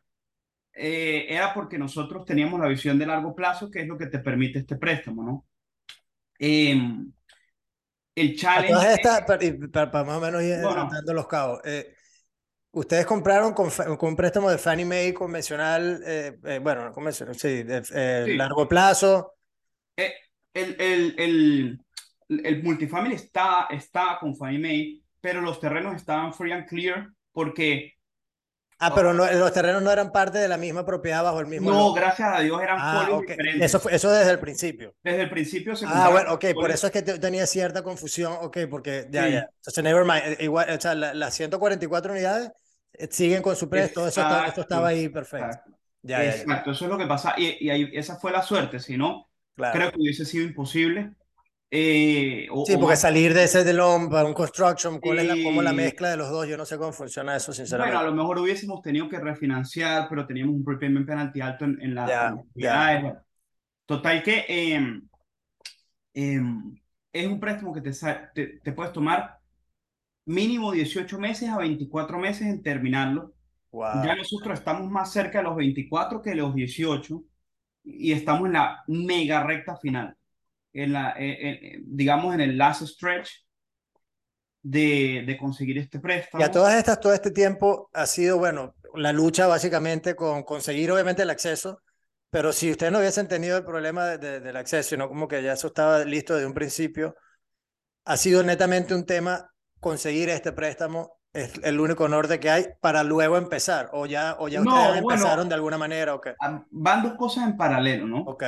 eh, 0.74 1.26
era 1.28 1.54
porque 1.54 1.78
nosotros 1.78 2.24
teníamos 2.24 2.58
la 2.58 2.68
visión 2.68 2.98
de 2.98 3.06
largo 3.06 3.34
plazo, 3.34 3.70
que 3.70 3.82
es 3.82 3.86
lo 3.86 3.96
que 3.96 4.06
te 4.06 4.18
permite 4.18 4.60
este 4.60 4.76
préstamo, 4.76 5.22
¿no? 5.22 5.46
Eh, 6.38 6.76
el 8.14 8.36
challenge. 8.36 9.68
para, 9.72 10.04
más 10.04 10.16
o 10.16 10.20
menos 10.20 10.42
ir 10.42 10.60
bueno. 10.60 10.88
los 11.14 11.26
cabos. 11.26 11.60
Eh, 11.64 11.94
ustedes 12.72 13.06
compraron 13.06 13.54
con, 13.54 13.70
con, 13.70 14.10
un 14.10 14.16
préstamo 14.16 14.50
de 14.50 14.58
Fannie 14.58 14.84
Mae 14.84 15.14
convencional, 15.14 16.02
eh, 16.06 16.38
eh, 16.44 16.58
bueno, 16.62 16.92
convencional, 16.92 17.34
sí, 17.36 17.62
de 17.62 18.34
largo 18.36 18.68
plazo. 18.68 19.34
el, 19.96 20.76
el, 20.78 21.14
el, 21.18 21.80
el, 22.28 22.62
multifamily 22.62 23.14
está, 23.14 23.66
está 23.70 24.18
con 24.20 24.36
Fannie 24.36 24.58
Mae, 24.58 25.02
pero 25.20 25.40
los 25.40 25.60
terrenos 25.60 25.96
estaban 25.96 26.32
free 26.34 26.52
and 26.52 26.66
clear 26.66 27.08
porque 27.32 27.94
Ah, 28.84 28.92
pero 28.92 29.14
no, 29.14 29.30
los 29.30 29.52
terrenos 29.52 29.80
no 29.80 29.92
eran 29.92 30.10
parte 30.10 30.38
de 30.38 30.48
la 30.48 30.56
misma 30.56 30.84
propiedad 30.84 31.22
bajo 31.22 31.38
el 31.38 31.46
mismo. 31.46 31.70
No, 31.70 31.92
gracias 31.92 32.28
a 32.36 32.40
Dios 32.40 32.60
eran 32.60 32.78
ah, 32.80 33.08
diferentes. 33.20 33.74
Eso, 33.74 33.88
eso 33.88 34.10
desde 34.10 34.32
el 34.32 34.40
principio. 34.40 34.96
Desde 35.04 35.22
el 35.22 35.30
principio 35.30 35.76
se. 35.76 35.86
Ah, 35.86 36.08
bueno, 36.10 36.32
ok, 36.32 36.46
por 36.54 36.70
eso 36.72 36.88
es 36.88 36.92
que 36.92 37.02
tenía 37.02 37.46
cierta 37.46 37.84
confusión, 37.84 38.34
ok, 38.40 38.58
porque 38.68 39.06
ya, 39.08 39.28
ya. 39.28 39.48
Entonces, 39.56 39.84
never 39.84 40.04
mind. 40.04 40.22
Eh, 40.24 40.44
igual, 40.44 40.68
o 40.68 40.80
sea, 40.80 40.96
las 40.96 41.32
144 41.32 42.12
unidades 42.12 42.50
eh, 42.94 43.06
siguen 43.08 43.40
con 43.40 43.54
su 43.54 43.68
precio, 43.68 44.04
eso, 44.06 44.20
estaba 44.56 44.88
ahí 44.88 45.08
perfecto. 45.08 45.46
Exacto. 45.46 45.78
Ya, 46.02 46.24
exacto, 46.24 46.72
eso 46.72 46.84
es 46.86 46.90
lo 46.90 46.98
que 46.98 47.06
pasa. 47.06 47.34
Y, 47.36 47.64
y 47.64 47.70
ahí, 47.70 47.88
esa 47.92 48.16
fue 48.16 48.32
la 48.32 48.42
suerte, 48.42 48.80
si 48.80 48.96
no, 48.96 49.30
creo 49.54 49.92
que 49.92 49.98
hubiese 50.00 50.24
sido 50.24 50.44
imposible. 50.44 51.12
Eh, 51.74 52.48
sí, 52.66 52.76
porque 52.76 52.96
salir 52.96 53.32
de 53.32 53.44
ese 53.44 53.64
de 53.64 53.74
para 53.74 54.26
un 54.26 54.34
construction, 54.34 55.00
¿cuál 55.00 55.20
es 55.20 55.26
la, 55.26 55.42
cómo 55.42 55.62
la 55.62 55.72
mezcla 55.72 56.10
de 56.10 56.18
los 56.18 56.28
dos? 56.28 56.46
Yo 56.46 56.58
no 56.58 56.66
sé 56.66 56.76
cómo 56.76 56.92
funciona 56.92 57.34
eso, 57.34 57.50
sinceramente. 57.50 57.96
Bueno, 57.96 58.06
a 58.06 58.10
lo 58.10 58.14
mejor 58.14 58.40
hubiésemos 58.40 58.82
tenido 58.82 59.08
que 59.08 59.18
refinanciar, 59.18 60.06
pero 60.10 60.26
teníamos 60.26 60.54
un 60.54 60.64
prepayment 60.64 61.06
penalty 61.06 61.40
alto 61.40 61.64
en, 61.64 61.80
en 61.80 61.94
la... 61.94 62.36
Total 63.86 64.22
que 64.22 64.44
eh, 64.46 65.00
es 66.12 67.26
un 67.26 67.40
préstamo 67.40 67.72
que 67.72 67.80
te, 67.80 67.90
te, 68.34 68.46
te, 68.62 68.72
puedes 68.72 68.92
tomar 68.92 69.38
mínimo 70.26 70.72
18 70.72 71.18
meses 71.18 71.48
a 71.48 71.56
24 71.56 72.18
meses 72.18 72.48
en 72.48 72.62
terminarlo. 72.62 73.32
Ya 73.72 74.14
nosotros 74.14 74.58
estamos 74.58 74.90
más 74.90 75.10
cerca 75.10 75.38
de 75.38 75.44
los 75.44 75.56
24 75.56 76.20
que 76.20 76.30
de 76.30 76.36
los 76.36 76.54
18 76.54 77.24
y 77.84 78.12
estamos 78.12 78.46
en 78.46 78.52
la 78.52 78.84
mega 78.86 79.42
recta 79.42 79.78
final 79.78 80.14
en 80.72 80.92
la, 80.92 81.14
eh, 81.18 81.32
eh, 81.42 81.80
digamos, 81.84 82.34
en 82.34 82.40
el 82.40 82.56
last 82.56 82.82
stretch 82.82 83.30
de, 84.62 85.24
de, 85.26 85.36
conseguir 85.38 85.78
este 85.78 85.98
préstamo. 85.98 86.42
Y 86.42 86.46
a 86.46 86.50
todas 86.50 86.74
estas, 86.74 87.00
todo 87.00 87.12
este 87.12 87.30
tiempo 87.30 87.90
ha 87.92 88.06
sido, 88.06 88.38
bueno, 88.38 88.74
la 88.94 89.12
lucha 89.12 89.46
básicamente 89.46 90.14
con 90.14 90.42
conseguir 90.44 90.90
obviamente 90.92 91.22
el 91.22 91.30
acceso, 91.30 91.80
pero 92.30 92.52
si 92.52 92.70
ustedes 92.70 92.92
no 92.92 92.98
hubiesen 92.98 93.28
tenido 93.28 93.56
el 93.56 93.64
problema 93.64 94.16
de, 94.16 94.40
del 94.40 94.56
acceso, 94.56 94.90
sino 94.90 95.08
como 95.08 95.28
que 95.28 95.42
ya 95.42 95.52
eso 95.52 95.68
estaba 95.68 96.04
listo 96.04 96.34
desde 96.34 96.46
un 96.46 96.54
principio, 96.54 97.14
ha 98.04 98.16
sido 98.16 98.42
netamente 98.42 98.94
un 98.94 99.04
tema 99.04 99.50
conseguir 99.80 100.28
este 100.28 100.52
préstamo 100.52 101.18
es 101.32 101.58
el 101.62 101.80
único 101.80 102.08
norte 102.08 102.38
que 102.38 102.50
hay 102.50 102.66
para 102.80 103.02
luego 103.02 103.36
empezar 103.36 103.88
o 103.92 104.06
ya 104.06 104.36
o 104.38 104.48
ya 104.48 104.60
ustedes 104.60 104.98
empezaron 104.98 105.48
de 105.48 105.54
alguna 105.54 105.78
manera 105.78 106.14
o 106.14 106.20
qué? 106.20 106.34
van 106.70 107.02
dos 107.02 107.14
cosas 107.14 107.48
en 107.48 107.56
paralelo 107.56 108.06
no 108.06 108.20
Ok 108.22 108.44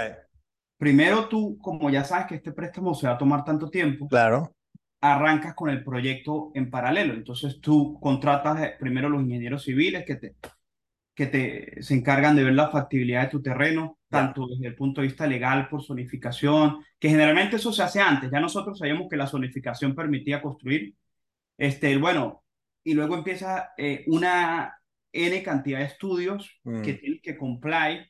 primero 0.79 1.29
tú, 1.29 1.59
como 1.59 1.91
ya 1.91 2.05
sabes 2.05 2.27
que 2.27 2.35
este 2.37 2.53
préstamo 2.53 2.95
se 2.95 3.07
va 3.07 3.15
a 3.15 3.19
tomar 3.19 3.45
tanto 3.45 3.71
tiempo, 3.71 4.09
claro. 4.09 4.55
arrancas 5.01 5.55
con 5.55 5.71
el 5.71 5.83
proyecto 5.85 6.51
en 6.55 6.71
paralelo. 6.71 7.15
Entonces 7.15 7.61
tú 7.61 7.99
contratas 8.01 8.63
eh, 8.63 8.75
primero 8.79 9.09
los 9.09 9.23
ingenieros 9.23 9.65
civiles 9.65 10.05
que 10.05 10.17
te, 10.17 10.37
que 11.15 11.27
te 11.27 11.83
se 11.83 11.95
encargan 11.95 12.37
de 12.37 12.45
ver 12.45 12.55
la 12.55 12.71
factibilidad 12.71 13.23
de 13.23 13.29
tu 13.29 13.43
terreno, 13.43 13.99
tanto 14.09 14.47
desde 14.47 14.67
el 14.67 14.75
punto 14.75 15.01
de 15.01 15.09
vista 15.09 15.27
legal 15.27 15.69
por 15.69 15.83
zonificación, 15.83 16.85
que 16.99 17.09
generalmente 17.09 17.57
eso 17.57 17.73
se 17.73 17.83
hace 17.83 18.01
antes. 18.01 18.31
Ya 18.31 18.41
nosotros 18.41 18.79
sabíamos 18.79 19.09
que 19.09 19.17
la 19.17 19.27
zonificación 19.27 19.95
permitía 19.95 20.43
construir. 20.43 20.95
Este, 21.57 21.97
bueno, 21.97 22.45
y 22.85 22.95
luego 22.95 23.17
empieza 23.17 23.71
eh, 23.77 24.05
una 24.09 24.77
N 25.13 25.43
cantidad 25.43 25.79
de 25.79 25.85
estudios 25.87 26.61
que 26.65 26.93
mm. 26.93 26.99
tienen 26.99 27.21
que 27.23 27.37
comply 27.37 28.05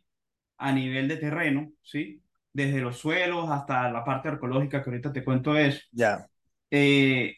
a 0.59 0.73
nivel 0.73 1.09
de 1.09 1.17
terreno, 1.17 1.71
¿sí? 1.83 2.24
Desde 2.55 2.81
los 2.81 2.99
suelos 2.99 3.51
hasta 3.51 3.91
la 3.91 4.05
parte 4.05 4.29
arqueológica 4.29 4.83
que 4.83 4.89
ahorita 4.89 5.13
te 5.13 5.25
cuento 5.25 5.57
eso. 5.57 5.81
Ya. 5.93 6.27
Eh, 6.71 7.37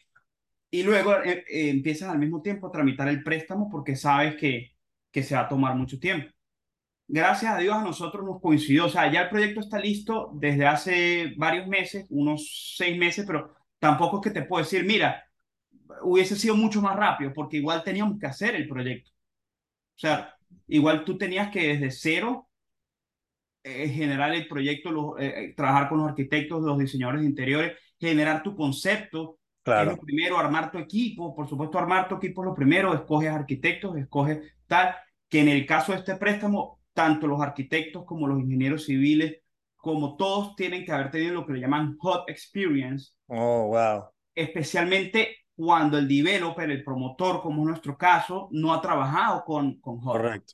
y 0.69 0.83
luego 0.83 1.15
eh, 1.23 1.43
eh, 1.49 1.69
empiezas 1.69 2.09
al 2.09 2.19
mismo 2.19 2.41
tiempo 2.41 2.67
a 2.67 2.71
tramitar 2.71 3.07
el 3.09 3.23
préstamo 3.23 3.69
porque 3.69 3.95
sabes 3.95 4.35
que, 4.37 4.75
que 5.11 5.23
se 5.23 5.35
va 5.35 5.41
a 5.41 5.49
tomar 5.49 5.75
mucho 5.75 5.99
tiempo. 5.99 6.31
Gracias 7.07 7.53
a 7.53 7.57
Dios 7.57 7.75
a 7.75 7.83
nosotros 7.83 8.23
nos 8.25 8.41
coincidió, 8.41 8.85
o 8.85 8.89
sea, 8.89 9.11
ya 9.11 9.23
el 9.23 9.29
proyecto 9.29 9.61
está 9.61 9.79
listo 9.79 10.31
desde 10.35 10.67
hace 10.67 11.33
varios 11.37 11.65
meses, 11.67 12.05
unos 12.09 12.75
seis 12.77 12.97
meses, 12.97 13.25
pero 13.25 13.55
tampoco 13.79 14.17
es 14.17 14.23
que 14.25 14.39
te 14.41 14.45
puedo 14.45 14.63
decir, 14.63 14.83
mira, 14.85 15.23
hubiese 16.03 16.35
sido 16.35 16.55
mucho 16.55 16.81
más 16.81 16.95
rápido 16.95 17.33
porque 17.33 17.57
igual 17.57 17.83
teníamos 17.83 18.19
que 18.19 18.27
hacer 18.27 18.55
el 18.55 18.67
proyecto. 18.67 19.11
O 19.95 19.99
sea, 19.99 20.35
igual 20.67 21.05
tú 21.05 21.17
tenías 21.17 21.49
que 21.49 21.69
desde 21.69 21.91
cero 21.91 22.46
eh, 23.67 23.89
generar 23.89 24.33
el 24.33 24.47
proyecto, 24.47 25.17
eh, 25.19 25.27
eh, 25.27 25.53
trabajar 25.55 25.89
con 25.89 25.99
los 25.99 26.09
arquitectos, 26.09 26.61
los 26.63 26.77
diseñadores 26.77 27.21
de 27.21 27.27
interiores, 27.27 27.77
generar 27.99 28.43
tu 28.43 28.55
concepto. 28.55 29.39
Claro. 29.63 29.91
lo 29.91 29.97
primero, 29.97 30.37
armar 30.37 30.71
tu 30.71 30.77
equipo. 30.77 31.35
Por 31.35 31.49
supuesto, 31.49 31.77
armar 31.77 32.07
tu 32.07 32.15
equipo 32.15 32.41
es 32.41 32.45
lo 32.45 32.55
primero. 32.55 32.93
Escoges 32.93 33.29
arquitectos, 33.29 33.97
escoges 33.97 34.39
tal. 34.65 34.95
Que 35.27 35.41
en 35.41 35.49
el 35.49 35.65
caso 35.65 35.91
de 35.91 35.97
este 35.97 36.15
préstamo, 36.15 36.79
tanto 36.93 37.27
los 37.27 37.41
arquitectos 37.41 38.05
como 38.05 38.27
los 38.27 38.39
ingenieros 38.39 38.85
civiles, 38.85 39.41
como 39.75 40.15
todos 40.15 40.55
tienen 40.55 40.85
que 40.85 40.93
haber 40.93 41.11
tenido 41.11 41.33
lo 41.33 41.45
que 41.45 41.53
le 41.53 41.59
llaman 41.59 41.97
hot 41.99 42.29
experience. 42.29 43.11
Oh, 43.27 43.67
wow. 43.67 44.05
Especialmente 44.33 45.35
cuando 45.53 45.97
el 45.97 46.07
developer, 46.07 46.69
el 46.71 46.83
promotor, 46.83 47.41
como 47.41 47.63
es 47.63 47.67
nuestro 47.67 47.97
caso, 47.97 48.47
no 48.51 48.73
ha 48.73 48.79
trabajado 48.79 49.43
con, 49.43 49.81
con 49.81 49.99
hot. 49.99 50.13
Correcto. 50.13 50.53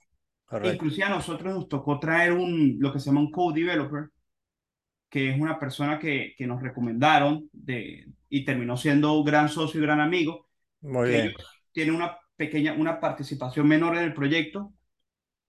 Inclusive 0.64 1.04
a 1.04 1.10
nosotros 1.10 1.54
nos 1.54 1.68
tocó 1.68 2.00
traer 2.00 2.34
un, 2.34 2.78
lo 2.80 2.92
que 2.92 3.00
se 3.00 3.08
llama 3.08 3.22
un 3.22 3.32
code 3.32 3.62
developer, 3.62 4.10
que 5.10 5.30
es 5.30 5.40
una 5.40 5.60
persona 5.60 6.00
que, 6.00 6.34
que 6.38 6.48
nos 6.48 6.62
recomendaron 6.62 7.50
de, 7.52 8.06
y 8.30 8.44
terminó 8.44 8.78
siendo 8.78 9.14
un 9.14 9.26
gran 9.26 9.50
socio 9.50 9.80
y 9.80 9.84
gran 9.84 10.00
amigo. 10.00 10.48
Muy 10.82 11.10
bien. 11.10 11.34
Tiene 11.72 11.92
una 11.92 12.18
pequeña, 12.36 12.74
una 12.74 13.00
participación 13.00 13.68
menor 13.68 13.96
en 13.98 14.04
el 14.04 14.14
proyecto, 14.14 14.74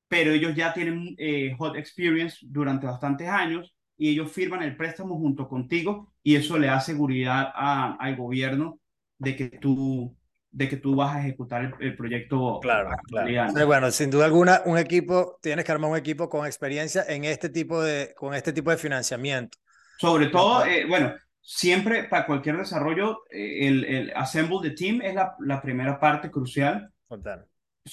pero 0.08 0.32
ellos 0.32 0.54
ya 0.54 0.72
tienen 0.72 1.14
eh, 1.18 1.54
hot 1.58 1.76
experience 1.76 2.38
durante 2.42 2.86
bastantes 2.86 3.28
años 3.28 3.74
y 3.96 4.10
ellos 4.10 4.30
firman 4.32 4.62
el 4.62 4.76
préstamo 4.76 5.16
junto 5.18 5.48
contigo 5.48 6.12
y 6.22 6.36
eso 6.36 6.58
le 6.58 6.66
da 6.66 6.80
seguridad 6.80 7.52
a, 7.54 7.94
al 7.94 8.16
gobierno 8.16 8.80
de 9.18 9.36
que 9.36 9.48
tú 9.48 10.16
de 10.54 10.68
que 10.68 10.76
tú 10.76 10.94
vas 10.94 11.16
a 11.16 11.20
ejecutar 11.20 11.74
el, 11.80 11.96
proyecto. 11.96 12.60
Claro, 12.62 12.90
claro. 13.08 13.66
bueno, 13.66 13.90
sin 13.90 14.08
duda 14.08 14.26
alguna, 14.26 14.62
un 14.66 14.78
equipo, 14.78 15.38
tienes 15.42 15.64
que 15.64 15.72
armar 15.72 15.90
un 15.90 15.96
equipo 15.96 16.28
con 16.28 16.46
experiencia 16.46 17.04
en 17.08 17.24
este 17.24 17.48
tipo 17.48 17.82
de, 17.82 18.14
con 18.16 18.34
este 18.34 18.52
tipo 18.52 18.70
de 18.70 18.76
financiamiento. 18.76 19.58
Sobre 19.98 20.28
todo, 20.28 20.64
eh, 20.64 20.86
bueno, 20.88 21.12
siempre 21.40 22.04
para 22.04 22.24
cualquier 22.24 22.56
desarrollo, 22.56 23.24
eh, 23.30 23.66
el, 23.66 23.84
el, 23.84 24.12
assemble 24.14 24.58
the 24.62 24.76
team 24.76 25.02
es 25.02 25.16
la, 25.16 25.34
la 25.40 25.60
primera 25.60 25.98
parte 25.98 26.30
crucial. 26.30 26.88
Total. 27.08 27.46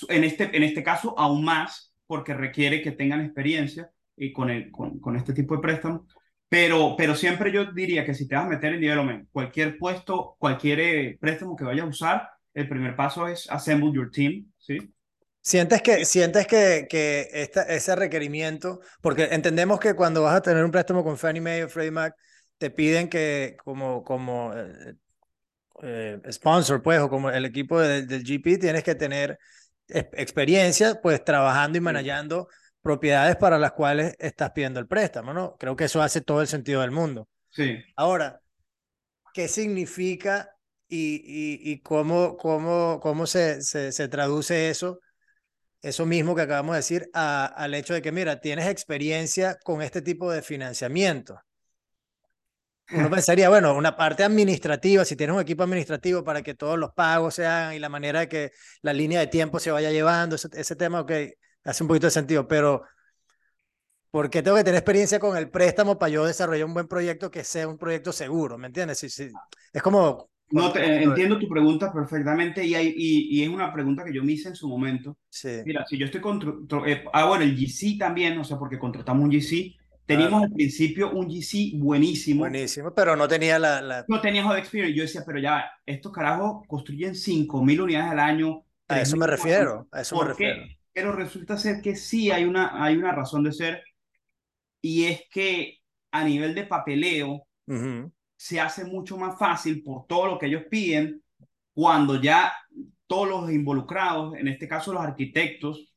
En 0.07 0.23
este, 0.23 0.55
en 0.55 0.61
este 0.61 0.83
caso, 0.83 1.17
aún 1.17 1.43
más, 1.43 1.95
porque 2.05 2.35
requiere 2.35 2.83
que 2.83 2.91
tengan 2.91 3.21
experiencia 3.21 3.89
y 4.15 4.31
con, 4.31 4.51
el, 4.51 4.69
con, 4.69 4.99
con 4.99 5.15
este 5.15 5.33
tipo 5.33 5.55
de 5.55 5.61
préstamos. 5.61 6.01
Pero, 6.47 6.95
pero 6.95 7.15
siempre 7.15 7.51
yo 7.51 7.71
diría 7.71 8.05
que 8.05 8.13
si 8.13 8.27
te 8.27 8.35
vas 8.35 8.45
a 8.45 8.49
meter 8.49 8.73
en 8.73 8.81
development, 8.81 9.29
cualquier 9.31 9.79
puesto, 9.79 10.35
cualquier 10.37 10.79
eh, 10.79 11.17
préstamo 11.19 11.55
que 11.55 11.63
vayas 11.63 11.85
a 11.85 11.89
usar, 11.89 12.29
el 12.53 12.67
primer 12.67 12.95
paso 12.95 13.27
es 13.27 13.49
assemble 13.49 13.91
your 13.93 14.11
team, 14.11 14.51
¿sí? 14.57 14.77
¿Sientes 15.43 15.81
que, 15.81 16.05
sientes 16.05 16.45
que, 16.45 16.85
que 16.87 17.27
esta, 17.33 17.63
ese 17.63 17.95
requerimiento, 17.95 18.79
porque 19.01 19.29
entendemos 19.31 19.79
que 19.79 19.95
cuando 19.95 20.21
vas 20.21 20.35
a 20.35 20.41
tener 20.41 20.63
un 20.63 20.69
préstamo 20.69 21.03
con 21.03 21.17
Fannie 21.17 21.41
Mae 21.41 21.63
o 21.63 21.69
Freddie 21.69 21.91
Mac, 21.91 22.15
te 22.59 22.69
piden 22.69 23.09
que 23.09 23.57
como, 23.63 24.03
como 24.03 24.53
eh, 24.53 24.93
eh, 25.81 26.21
sponsor, 26.31 26.83
pues, 26.83 26.99
o 26.99 27.09
como 27.09 27.31
el 27.31 27.45
equipo 27.45 27.79
del 27.79 28.23
GP, 28.23 28.59
tienes 28.59 28.83
que 28.83 28.93
tener 28.93 29.39
experiencia, 29.87 31.01
pues, 31.01 31.23
trabajando 31.23 31.79
y 31.79 31.81
manejando 31.81 32.47
propiedades 32.81 33.35
para 33.35 33.57
las 33.57 33.71
cuales 33.71 34.15
estás 34.19 34.51
pidiendo 34.51 34.79
el 34.79 34.87
préstamo, 34.87 35.33
¿no? 35.33 35.55
Creo 35.57 35.75
que 35.75 35.85
eso 35.85 36.03
hace 36.03 36.21
todo 36.21 36.41
el 36.41 36.47
sentido 36.47 36.81
del 36.81 36.91
mundo. 36.91 37.27
Sí. 37.49 37.83
Ahora, 37.95 38.41
¿qué 39.33 39.47
significa 39.47 40.55
y, 40.93 41.71
y, 41.71 41.79
cómo, 41.81 42.35
cómo, 42.37 42.99
cómo 43.01 43.25
se, 43.25 43.61
se, 43.61 43.93
se, 43.93 44.07
traduce 44.09 44.69
eso, 44.69 44.99
eso 45.81 46.05
mismo 46.05 46.35
que 46.35 46.41
acabamos 46.41 46.73
de 46.73 46.79
decir, 46.79 47.09
a, 47.13 47.45
al 47.45 47.73
hecho 47.73 47.93
de 47.93 48.01
que, 48.01 48.11
mira, 48.11 48.41
tienes 48.41 48.67
experiencia 48.67 49.57
con 49.63 49.81
este 49.81 50.01
tipo 50.01 50.31
de 50.31 50.41
financiamiento. 50.41 51.39
Uno 52.91 53.09
pensaría, 53.09 53.47
bueno, 53.47 53.73
una 53.73 53.95
parte 53.95 54.23
administrativa, 54.25 55.05
si 55.05 55.15
tienes 55.15 55.33
un 55.33 55.41
equipo 55.41 55.63
administrativo 55.63 56.25
para 56.25 56.41
que 56.41 56.55
todos 56.55 56.77
los 56.77 56.91
pagos 56.91 57.35
se 57.35 57.45
hagan 57.45 57.73
y 57.73 57.79
la 57.79 57.89
manera 57.89 58.21
de 58.21 58.27
que 58.27 58.51
la 58.81 58.91
línea 58.91 59.21
de 59.21 59.27
tiempo 59.27 59.59
se 59.59 59.71
vaya 59.71 59.91
llevando, 59.91 60.35
ese, 60.35 60.49
ese 60.53 60.75
tema, 60.75 60.99
ok, 60.99 61.11
hace 61.63 61.83
un 61.83 61.87
poquito 61.87 62.07
de 62.07 62.11
sentido, 62.11 62.47
pero 62.49 62.83
¿por 64.09 64.29
qué 64.29 64.43
tengo 64.43 64.57
que 64.57 64.65
tener 64.65 64.77
experiencia 64.77 65.19
con 65.19 65.37
el 65.37 65.49
préstamo 65.49 65.97
para 65.97 66.09
yo 66.09 66.25
desarrollar 66.25 66.65
un 66.65 66.73
buen 66.73 66.89
proyecto 66.89 67.31
que 67.31 67.45
sea 67.45 67.65
un 67.69 67.77
proyecto 67.77 68.11
seguro? 68.11 68.57
¿Me 68.57 68.67
entiendes? 68.67 68.99
Sí, 68.99 69.09
sí. 69.09 69.31
Es 69.71 69.81
como 69.81 70.29
no, 70.51 70.75
entiendo 70.75 71.39
tu 71.39 71.47
pregunta 71.47 71.91
perfectamente 71.91 72.65
y, 72.65 72.75
hay, 72.75 72.93
y, 72.95 73.41
es 73.43 73.49
una 73.49 73.73
pregunta 73.73 74.03
que 74.03 74.13
yo 74.13 74.23
me 74.23 74.33
hice 74.33 74.49
en 74.49 74.55
su 74.55 74.67
momento. 74.67 75.17
Sí. 75.29 75.61
Mira, 75.65 75.85
si 75.87 75.97
yo 75.97 76.05
estoy 76.05 76.21
con... 76.21 76.67
Eh, 76.85 77.03
ah, 77.13 77.25
bueno, 77.25 77.43
el 77.43 77.55
GC 77.55 77.97
también, 77.97 78.37
o 78.37 78.43
sea, 78.43 78.57
porque 78.57 78.79
contratamos 78.79 79.23
un 79.23 79.31
GC. 79.31 79.75
Teníamos 80.05 80.43
al 80.43 80.51
principio 80.51 81.11
un 81.11 81.27
GC 81.27 81.77
buenísimo. 81.77 82.41
Buenísimo, 82.41 82.93
pero 82.93 83.15
no 83.15 83.27
tenía 83.27 83.57
la... 83.57 83.81
la... 83.81 84.05
No 84.07 84.19
tenía 84.19 84.43
Hot 84.43 84.57
Experience. 84.57 84.95
Yo 84.95 85.03
decía, 85.03 85.23
pero 85.25 85.39
ya, 85.39 85.71
estos 85.85 86.11
carajos 86.11 86.65
construyen 86.67 87.13
5.000 87.13 87.81
unidades 87.81 88.11
al 88.11 88.19
año. 88.19 88.65
A 88.87 88.99
eso 88.99 89.15
me 89.15 89.27
refiero, 89.27 89.87
a 89.91 90.01
eso 90.01 90.17
me 90.17 90.27
refiero. 90.27 90.63
Pero 90.93 91.13
resulta 91.13 91.57
ser 91.57 91.81
que 91.81 91.95
sí 91.95 92.31
hay 92.31 92.43
una, 92.43 92.83
hay 92.83 92.97
una 92.97 93.13
razón 93.13 93.43
de 93.43 93.53
ser 93.53 93.81
y 94.81 95.05
es 95.05 95.23
que 95.31 95.79
a 96.11 96.23
nivel 96.23 96.55
de 96.55 96.65
papeleo, 96.65 97.47
se 98.41 98.59
hace 98.59 98.85
mucho 98.85 99.17
más 99.17 99.37
fácil 99.37 99.83
por 99.83 100.07
todo 100.07 100.25
lo 100.25 100.39
que 100.39 100.47
ellos 100.47 100.63
piden 100.67 101.21
cuando 101.75 102.19
ya 102.19 102.51
todos 103.05 103.29
los 103.29 103.51
involucrados, 103.51 104.35
en 104.35 104.47
este 104.47 104.67
caso 104.67 104.91
los 104.91 105.03
arquitectos 105.03 105.93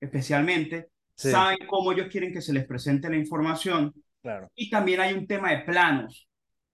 especialmente, 0.00 0.90
saben 1.16 1.58
cómo 1.66 1.90
ellos 1.90 2.06
quieren 2.08 2.32
que 2.32 2.40
se 2.40 2.52
les 2.52 2.66
presente 2.66 3.10
la 3.10 3.16
información. 3.16 3.92
Claro. 4.22 4.48
Y 4.54 4.70
también 4.70 5.00
hay 5.00 5.12
un 5.14 5.26
tema 5.26 5.50
de 5.50 5.64
planos. 5.64 6.28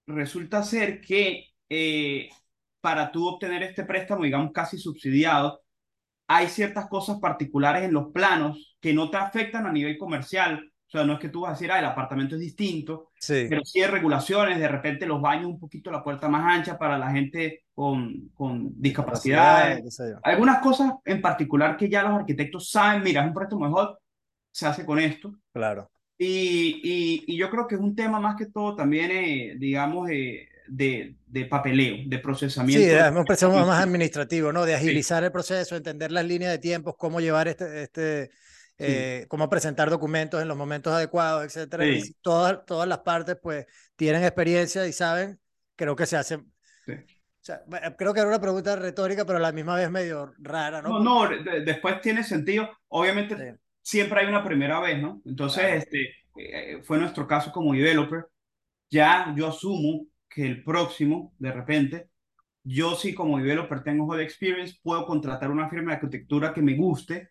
resulta 0.06 0.62
ser 0.62 1.00
que 1.00 1.46
eh, 1.70 2.28
para 2.82 3.10
tú 3.10 3.28
obtener 3.28 3.62
este 3.62 3.84
préstamo, 3.84 4.24
digamos, 4.24 4.52
casi 4.52 4.76
subsidiado, 4.76 5.62
hay 6.26 6.48
ciertas 6.48 6.86
cosas 6.86 7.18
particulares 7.18 7.84
en 7.84 7.94
los 7.94 8.12
planos 8.12 8.76
que 8.78 8.92
no 8.92 9.10
te 9.10 9.16
afectan 9.16 9.66
a 9.66 9.72
nivel 9.72 9.96
comercial. 9.96 10.70
O 10.88 10.90
sea, 10.90 11.04
no 11.04 11.12
es 11.12 11.18
que 11.18 11.28
tú 11.28 11.42
vas 11.42 11.50
a 11.50 11.52
decir, 11.52 11.70
ah, 11.70 11.78
el 11.78 11.84
apartamento 11.84 12.34
es 12.34 12.40
distinto, 12.40 13.10
sí. 13.18 13.44
pero 13.46 13.62
sí 13.62 13.82
hay 13.82 13.90
regulaciones, 13.90 14.58
de 14.58 14.68
repente 14.68 15.04
los 15.04 15.20
baños 15.20 15.46
un 15.46 15.60
poquito 15.60 15.90
la 15.90 16.02
puerta 16.02 16.30
más 16.30 16.56
ancha 16.56 16.78
para 16.78 16.96
la 16.96 17.10
gente 17.10 17.64
con, 17.74 18.30
con 18.32 18.72
discapacidad. 18.80 19.78
Algunas 20.22 20.60
cosas 20.60 20.94
en 21.04 21.20
particular 21.20 21.76
que 21.76 21.90
ya 21.90 22.02
los 22.02 22.18
arquitectos 22.18 22.70
saben, 22.70 23.02
mira, 23.02 23.20
es 23.20 23.28
un 23.28 23.34
préstamo 23.34 23.66
mejor, 23.66 24.00
se 24.50 24.66
hace 24.66 24.86
con 24.86 24.98
esto. 24.98 25.34
Claro. 25.52 25.90
Y, 26.16 26.80
y, 26.82 27.24
y, 27.26 27.36
yo 27.36 27.50
creo 27.50 27.66
que 27.68 27.74
es 27.74 27.80
un 27.80 27.94
tema 27.94 28.18
más 28.18 28.34
que 28.36 28.46
todo 28.46 28.74
también, 28.74 29.10
eh, 29.10 29.56
digamos, 29.58 30.08
eh, 30.10 30.48
de, 30.68 31.16
de, 31.26 31.44
papeleo, 31.44 31.98
de 32.06 32.18
procesamiento. 32.18 32.82
Sí, 32.82 32.90
es 32.90 33.10
un 33.12 33.24
proceso 33.26 33.50
más 33.52 33.82
administrativo, 33.82 34.52
¿no? 34.52 34.64
De 34.64 34.74
agilizar 34.74 35.22
el 35.22 35.30
proceso, 35.32 35.76
entender 35.76 36.10
las 36.10 36.24
líneas 36.24 36.50
de 36.50 36.58
tiempos, 36.58 36.94
cómo 36.96 37.20
llevar 37.20 37.46
este, 37.46 37.82
este 37.82 38.30
eh, 38.78 39.26
cómo 39.28 39.48
presentar 39.48 39.90
documentos 39.90 40.40
en 40.40 40.48
los 40.48 40.56
momentos 40.56 40.92
adecuados, 40.92 41.44
etcétera. 41.44 41.86
Y 41.86 42.14
todas, 42.20 42.64
todas 42.64 42.88
las 42.88 42.98
partes, 42.98 43.36
pues, 43.42 43.66
tienen 43.96 44.22
experiencia 44.22 44.86
y 44.86 44.92
saben, 44.92 45.40
creo 45.76 45.96
que 45.96 46.06
se 46.06 46.16
hace. 46.16 46.36
O 46.36 46.44
sea, 47.40 47.62
creo 47.96 48.12
que 48.12 48.20
era 48.20 48.28
una 48.28 48.40
pregunta 48.40 48.76
retórica, 48.76 49.24
pero 49.24 49.38
a 49.38 49.42
la 49.42 49.52
misma 49.52 49.74
vez 49.74 49.90
medio 49.90 50.32
rara, 50.38 50.82
¿no? 50.82 51.00
No, 51.00 51.28
no, 51.28 51.42
después 51.64 52.00
tiene 52.00 52.22
sentido. 52.22 52.68
Obviamente, 52.88 53.58
siempre 53.80 54.20
hay 54.20 54.26
una 54.26 54.44
primera 54.44 54.80
vez, 54.80 55.00
¿no? 55.00 55.22
Entonces, 55.24 55.64
este, 55.84 56.14
eh, 56.36 56.82
fue 56.82 56.98
nuestro 56.98 57.26
caso 57.26 57.50
como 57.50 57.72
developer. 57.72 58.26
Ya 58.90 59.34
yo 59.36 59.48
asumo 59.48 60.06
que 60.28 60.46
el 60.46 60.62
próximo, 60.62 61.32
de 61.38 61.52
repente, 61.52 62.08
yo 62.62 62.94
sí 62.94 63.14
como 63.14 63.38
developer 63.38 63.82
tengo 63.82 64.06
Hot 64.06 64.20
Experience, 64.20 64.78
puedo 64.82 65.06
contratar 65.06 65.50
una 65.50 65.68
firma 65.70 65.92
de 65.92 65.96
arquitectura 65.96 66.52
que 66.52 66.60
me 66.60 66.76
guste, 66.76 67.30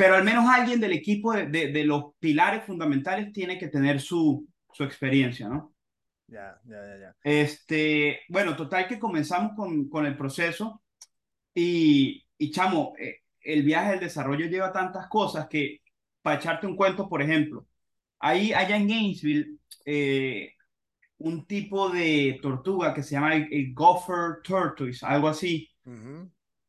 pero 0.00 0.14
al 0.14 0.24
menos 0.24 0.46
alguien 0.48 0.80
del 0.80 0.94
equipo 0.94 1.34
de, 1.34 1.46
de, 1.46 1.84
los 1.84 2.14
pilares 2.18 2.64
fundamentales 2.64 3.34
tiene 3.34 3.58
que 3.58 3.68
tener 3.68 4.00
su, 4.00 4.48
su 4.72 4.82
experiencia, 4.82 5.46
¿no? 5.46 5.74
Ya, 6.26 6.58
ya, 6.64 6.76
ya, 6.86 6.98
ya. 6.98 7.16
Este, 7.22 8.20
bueno, 8.30 8.56
total 8.56 8.88
que 8.88 8.98
comenzamos 8.98 9.52
con, 9.54 9.90
con 9.90 10.06
el 10.06 10.16
proceso 10.16 10.82
y, 11.52 12.26
y 12.38 12.50
chamo, 12.50 12.94
eh, 12.98 13.18
el 13.42 13.62
viaje 13.62 13.90
del 13.90 14.00
desarrollo 14.00 14.46
lleva 14.46 14.72
tantas 14.72 15.06
cosas 15.08 15.48
que, 15.48 15.82
para 16.22 16.36
echarte 16.36 16.66
un 16.66 16.76
cuento, 16.76 17.06
por 17.06 17.20
ejemplo, 17.20 17.66
ahí 18.20 18.54
allá 18.54 18.78
en 18.78 18.88
Gainesville, 18.88 19.58
eh, 19.84 20.54
un 21.18 21.46
tipo 21.46 21.90
de 21.90 22.38
tortuga 22.40 22.94
que 22.94 23.02
se 23.02 23.16
llama 23.16 23.34
el, 23.34 23.74
gopher 23.74 24.40
tortoise, 24.42 25.04
algo 25.04 25.28
así, 25.28 25.68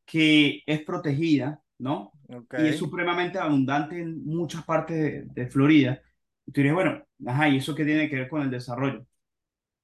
que 0.06 0.64
es 0.66 0.82
protegida, 0.82 1.64
¿no? 1.78 2.12
Y 2.58 2.68
es 2.68 2.78
supremamente 2.78 3.38
abundante 3.38 4.00
en 4.00 4.26
muchas 4.26 4.64
partes 4.64 5.34
de, 5.34 5.48
Florida. 5.48 6.02
Y 6.46 6.52
tú 6.52 6.62
dirías, 6.62 6.76
bueno, 6.76 7.04
ajá, 7.26 7.50
¿y 7.50 7.58
eso 7.58 7.76
qué 7.76 7.86
tiene 7.86 8.10
que 8.10 8.16
ver 8.16 8.30
con 8.30 8.42
el 8.42 8.50
desarrollo? 8.50 9.06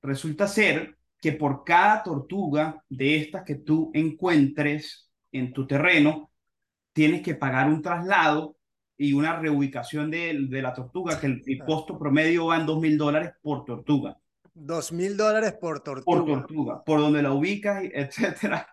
Resulta 0.02 0.48
ser 0.48 0.98
que 1.20 1.34
por 1.34 1.64
cada 1.64 2.04
tortuga 2.04 2.84
de 2.90 3.18
estas 3.18 3.44
que 3.44 3.56
tú 3.56 3.92
encuentres 3.94 5.10
en 5.32 5.52
tu 5.52 5.68
terreno, 5.68 6.32
tienes 6.94 7.22
que 7.22 7.36
pagar 7.36 7.68
un 7.68 7.82
traslado 7.82 8.58
y 8.98 9.14
una 9.14 9.38
reubicación 9.40 10.10
de, 10.10 10.48
de 10.50 10.62
la 10.62 10.74
tortuga, 10.74 11.20
que 11.20 11.28
el, 11.28 11.44
el 11.46 11.60
costo 11.60 12.00
promedio 12.00 12.48
va 12.48 12.58
en 12.58 12.66
dos 12.66 12.80
mil 12.80 12.98
dólares 12.98 13.32
por 13.42 13.66
tortuga. 13.66 14.18
Dos 14.54 14.92
mil 14.92 15.16
dólares 15.16 15.54
por 15.54 15.82
tortuga. 15.82 16.18
Por 16.18 16.26
tortuga, 16.26 16.84
por 16.84 17.00
donde 17.00 17.22
la 17.22 17.32
ubicas, 17.32 17.84
etcétera, 17.94 18.68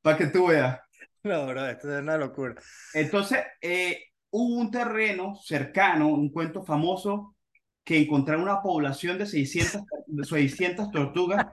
para 0.00 0.16
que 0.16 0.26
tú 0.28 0.46
veas. 0.46 0.80
No, 1.24 1.46
bro, 1.46 1.66
esto 1.68 1.94
es 1.94 2.02
una 2.02 2.16
locura. 2.16 2.54
Entonces, 2.94 3.44
eh, 3.60 4.06
hubo 4.30 4.56
un 4.56 4.70
terreno 4.72 5.36
cercano, 5.36 6.08
un 6.08 6.32
cuento 6.32 6.64
famoso, 6.64 7.36
que 7.84 8.00
encontraron 8.00 8.42
una 8.42 8.60
población 8.60 9.18
de 9.18 9.26
600, 9.26 9.82
de 10.06 10.24
600 10.24 10.90
tortugas 10.90 11.46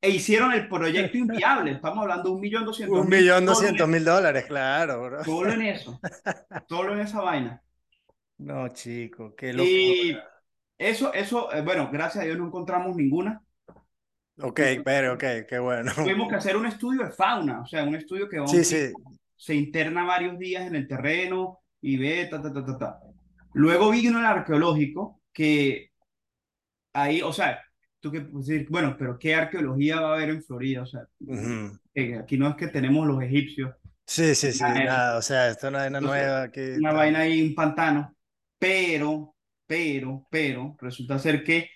e 0.00 0.10
hicieron 0.10 0.52
el 0.52 0.68
proyecto 0.68 1.18
inviable. 1.18 1.72
Estamos 1.72 2.02
hablando 2.02 2.30
de 2.30 2.34
un 2.36 2.40
millón 2.40 2.64
doscientos 2.64 2.98
Un 2.98 3.08
millón 3.08 3.44
doscientos 3.44 3.88
mil 3.88 4.04
dólares, 4.04 4.44
claro, 4.46 5.02
bro. 5.02 5.24
Solo 5.24 5.52
en 5.52 5.62
eso. 5.62 5.98
Solo 6.68 6.94
en 6.94 7.00
esa 7.00 7.20
vaina. 7.20 7.62
No, 8.38 8.68
chico, 8.68 9.34
qué 9.34 9.52
locura. 9.52 10.30
Eso, 10.78 11.12
eso, 11.14 11.52
eh, 11.52 11.62
bueno, 11.62 11.88
gracias 11.90 12.22
a 12.22 12.26
Dios 12.26 12.38
no 12.38 12.46
encontramos 12.46 12.94
ninguna. 12.94 13.42
Ok, 14.38 14.60
pero 14.84 15.14
ok, 15.14 15.24
qué 15.48 15.58
bueno. 15.58 15.92
Tuvimos 15.94 16.28
que 16.28 16.36
hacer 16.36 16.56
un 16.56 16.66
estudio 16.66 17.04
de 17.04 17.10
fauna, 17.10 17.60
o 17.60 17.66
sea, 17.66 17.84
un 17.84 17.94
estudio 17.94 18.28
que 18.28 18.38
sí, 18.46 18.64
sí. 18.64 18.92
se 19.36 19.54
interna 19.54 20.04
varios 20.04 20.38
días 20.38 20.66
en 20.66 20.74
el 20.74 20.86
terreno 20.86 21.60
y 21.80 21.96
ve, 21.96 22.26
ta, 22.30 22.40
ta, 22.42 22.52
ta, 22.52 22.64
ta, 22.64 22.78
ta. 22.78 23.00
Luego 23.54 23.90
vino 23.90 24.18
el 24.18 24.26
arqueológico, 24.26 25.22
que 25.32 25.90
ahí, 26.92 27.22
o 27.22 27.32
sea, 27.32 27.62
tú 28.00 28.12
que 28.12 28.20
decir, 28.20 28.66
bueno, 28.68 28.96
pero 28.98 29.18
¿qué 29.18 29.34
arqueología 29.34 30.00
va 30.00 30.10
a 30.10 30.14
haber 30.14 30.30
en 30.30 30.42
Florida? 30.42 30.82
O 30.82 30.86
sea, 30.86 31.02
aquí 32.20 32.36
no 32.36 32.48
es 32.48 32.56
que 32.56 32.68
tenemos 32.68 33.06
los 33.06 33.22
egipcios. 33.22 33.74
Sí, 34.06 34.34
sí, 34.34 34.52
sí, 34.52 34.62
nada, 34.62 35.18
o 35.18 35.22
sea, 35.22 35.48
esto 35.48 35.68
es 35.68 35.88
una 35.88 36.00
nueva. 36.00 36.50
Que... 36.50 36.76
Una 36.78 36.92
vaina 36.92 37.20
ahí, 37.20 37.42
un 37.42 37.54
pantano, 37.54 38.14
pero 38.58 39.36
pero, 39.66 40.26
pero, 40.30 40.76
resulta 40.80 41.18
ser 41.18 41.42
que 41.42 41.70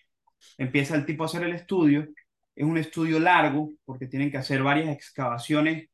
empieza 0.57 0.94
el 0.94 1.05
tipo 1.05 1.25
a 1.25 1.27
hacer 1.27 1.42
el 1.42 1.55
estudio, 1.55 2.07
es 2.54 2.64
un 2.64 2.78
estudio 2.78 3.18
largo 3.20 3.72
porque 3.84 4.06
tienen 4.06 4.30
que 4.30 4.38
hacer 4.38 4.62
varias 4.62 4.88
excavaciones 4.88 5.88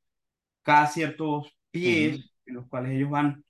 cada 0.62 0.87
ciertos 0.87 1.57
pies 1.71 2.31
en 2.47 2.55
los 2.55 2.66
cuales 2.69 2.92
ellos 2.92 3.11
van 3.11 3.45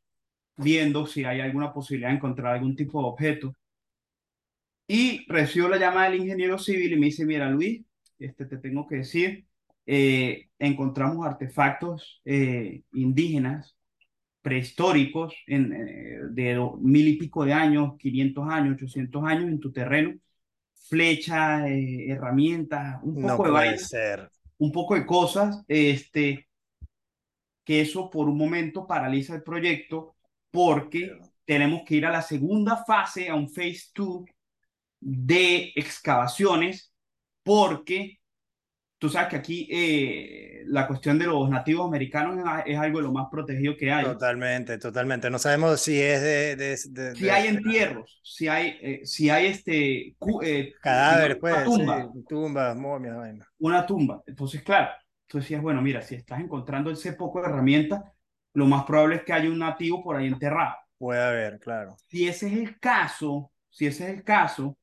viendo 0.57 1.07
si 1.07 1.25
hay 1.25 1.41
alguna 1.41 1.73
posibilidad 1.73 2.11
de 2.11 2.17
encontrar 2.17 2.55
algún 2.55 2.77
tipo 2.77 3.01
de 3.01 3.09
objeto. 3.09 3.55
Y 4.89 5.25
recibo 5.29 5.69
la 5.69 5.79
llamada 5.79 6.11
del 6.11 6.21
ingeniero 6.21 6.59
civil 6.59 6.93
y 6.93 6.97
me 6.97 7.07
dice, 7.07 7.27
mira 7.27 7.51
Luis, 7.51 7.85
este, 8.19 8.47
te 8.47 8.59
tengo 8.59 8.87
que 8.87 8.97
decir, 8.97 9.47
eh, 9.87 10.49
encontramos 10.59 11.27
artefactos 11.27 12.21
eh, 12.25 12.83
indígenas 12.93 13.77
prehistóricos 14.43 15.35
en, 15.47 15.73
eh, 15.73 16.19
de 16.31 16.71
mil 16.81 17.09
y 17.09 17.17
pico 17.17 17.45
de 17.45 17.53
años, 17.53 17.97
500 17.99 18.49
años, 18.49 18.75
800 18.75 19.25
años 19.25 19.45
en 19.47 19.61
tu 19.61 19.73
terreno, 19.73 20.15
flechas, 20.89 21.67
eh, 21.67 22.11
herramientas, 22.11 23.01
un 23.03 23.23
poco 23.23 23.59
de 23.59 23.79
ser. 23.79 24.31
un 24.59 24.73
poco 24.73 24.95
de 24.95 25.07
cosas, 25.07 25.65
este, 25.69 26.49
que 27.65 27.81
eso 27.81 28.09
por 28.11 28.29
un 28.29 28.39
momento 28.39 28.87
paraliza 28.87 29.35
el 29.35 29.43
proyecto 29.43 30.17
porque 30.51 31.19
tenemos 31.45 31.83
que 31.85 31.97
ir 31.97 32.07
a 32.07 32.11
la 32.11 32.23
segunda 32.23 32.85
fase, 32.85 33.29
a 33.29 33.35
un 33.35 33.49
phase 33.49 33.91
2 33.95 34.25
de 35.01 35.73
excavaciones, 35.75 36.93
porque 37.43 38.19
tú 38.99 39.09
sabes 39.09 39.29
que 39.29 39.37
aquí 39.37 39.69
eh, 39.71 40.63
la 40.67 40.87
cuestión 40.87 41.19
de 41.19 41.27
los 41.27 41.49
nativos 41.49 41.87
americanos 41.87 42.39
es, 42.65 42.79
algo 42.79 42.99
de 42.99 43.05
lo 43.05 43.13
más 43.13 43.29
protegido 43.31 43.77
que 43.77 43.93
hay. 43.93 44.05
Totalmente, 44.05 44.79
totalmente. 44.79 45.31
No 45.31 45.39
sabemos 45.39 45.81
si 45.81 46.01
es 46.01 46.23
de... 46.23 46.57
de, 46.57 47.15
si 47.15 47.29
hay 47.29 47.49
entierros, 47.49 48.21
si 48.23 48.49
hay, 48.49 48.79
eh, 48.81 49.01
si 49.05 49.31
hay 49.31 49.47
este... 49.47 50.17
Eh, 50.43 50.75
Cadáveres, 50.81 51.37
pues, 51.39 51.65
tumba, 51.65 52.11
tumbas, 52.29 52.77
momias, 52.77 53.17
vaina. 53.17 53.47
Una 53.59 53.87
tumba. 53.87 54.23
Entonces, 54.27 54.63
claro, 54.63 54.91
tú 55.27 55.39
decías, 55.39 55.63
bueno, 55.63 55.83
mira, 55.83 56.03
si 56.03 56.15
estás 56.15 56.41
encontrando 56.41 56.91
ese 56.91 57.13
poco 57.13 57.41
de 57.41 57.49
herramientas, 57.49 58.03
lo 58.55 58.67
más 58.67 58.85
probable 58.85 59.17
es 59.17 59.23
que 59.23 59.33
haya 59.33 59.51
un 59.51 59.59
nativo 59.59 60.03
por 60.03 60.17
ahí 60.17 60.27
enterrado. 60.27 60.77
Puede 60.99 61.23
haber, 61.23 61.59
claro. 61.61 61.97
Si 62.09 62.27
ese 62.27 62.47
es 62.47 62.55
el 62.55 62.81
caso, 62.81 63.53
si 63.69 63.87
ese 63.87 64.05
es 64.05 64.17
el 64.17 64.25
caso, 64.25 64.79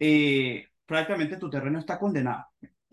eh, 0.00 0.66
prácticamente 0.84 1.36
tu 1.36 1.48
terreno 1.48 1.78
está 1.78 1.98
condenado 2.00 2.44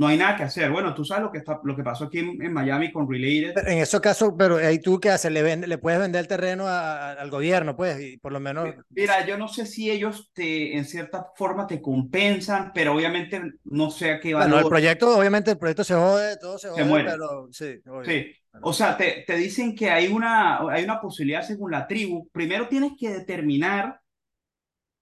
no 0.01 0.07
hay 0.07 0.17
nada 0.17 0.35
que 0.35 0.41
hacer. 0.41 0.71
Bueno, 0.71 0.95
tú 0.95 1.05
sabes 1.05 1.23
lo 1.25 1.31
que, 1.31 1.37
está, 1.37 1.59
lo 1.63 1.75
que 1.75 1.83
pasó 1.83 2.05
aquí 2.05 2.17
en, 2.17 2.51
Miami 2.51 2.91
con 2.91 3.07
Related. 3.07 3.55
En 3.67 3.77
ese 3.77 4.01
caso, 4.01 4.35
pero 4.35 4.57
ahí 4.57 4.79
tú 4.79 4.99
qué 4.99 5.11
haces, 5.11 5.31
le, 5.31 5.55
le 5.55 5.77
puedes 5.77 5.99
vender 5.99 6.21
el 6.21 6.27
terreno 6.27 6.65
al 6.67 7.29
gobierno, 7.29 7.75
pues, 7.75 8.01
y 8.01 8.17
por 8.17 8.31
lo 8.31 8.39
menos... 8.39 8.67
Mira, 8.89 9.23
yo 9.27 9.37
no 9.37 9.47
sé 9.47 9.67
si 9.67 9.91
ellos 9.91 10.31
te, 10.33 10.75
en 10.75 10.85
cierta 10.85 11.27
forma 11.35 11.67
te 11.67 11.79
compensan, 11.79 12.71
pero 12.73 12.95
obviamente 12.95 13.39
no 13.65 13.91
sé 13.91 14.13
a 14.13 14.19
qué 14.19 14.33
valor... 14.33 14.49
Bueno, 14.49 14.65
el 14.65 14.69
proyecto, 14.69 15.15
obviamente 15.15 15.51
el 15.51 15.59
proyecto 15.59 15.83
se 15.83 15.93
jode, 15.93 16.37
todo 16.37 16.57
se 16.57 16.69
jode, 16.69 16.83
muere. 16.83 17.11
pero 17.11 17.47
sí. 17.51 17.75
Sí, 18.03 18.25
o 18.63 18.73
sea, 18.73 18.97
te, 18.97 19.23
te 19.27 19.35
dicen 19.35 19.75
que 19.75 19.91
hay 19.91 20.07
una, 20.07 20.67
hay 20.67 20.83
una 20.83 20.99
posibilidad 20.99 21.43
según 21.43 21.69
la 21.69 21.85
tribu. 21.85 22.27
Primero 22.31 22.67
tienes 22.67 22.93
que 22.99 23.11
determinar 23.11 24.01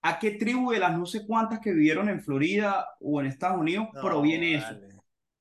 a 0.01 0.19
qué 0.19 0.31
tribu 0.31 0.71
de 0.71 0.79
las 0.79 0.97
no 0.97 1.05
sé 1.05 1.25
cuántas 1.25 1.59
que 1.59 1.71
vivieron 1.71 2.09
en 2.09 2.21
Florida 2.21 2.87
o 2.99 3.19
en 3.19 3.27
Estados 3.27 3.59
Unidos 3.59 3.87
proviene 4.01 4.55
eso. 4.55 4.75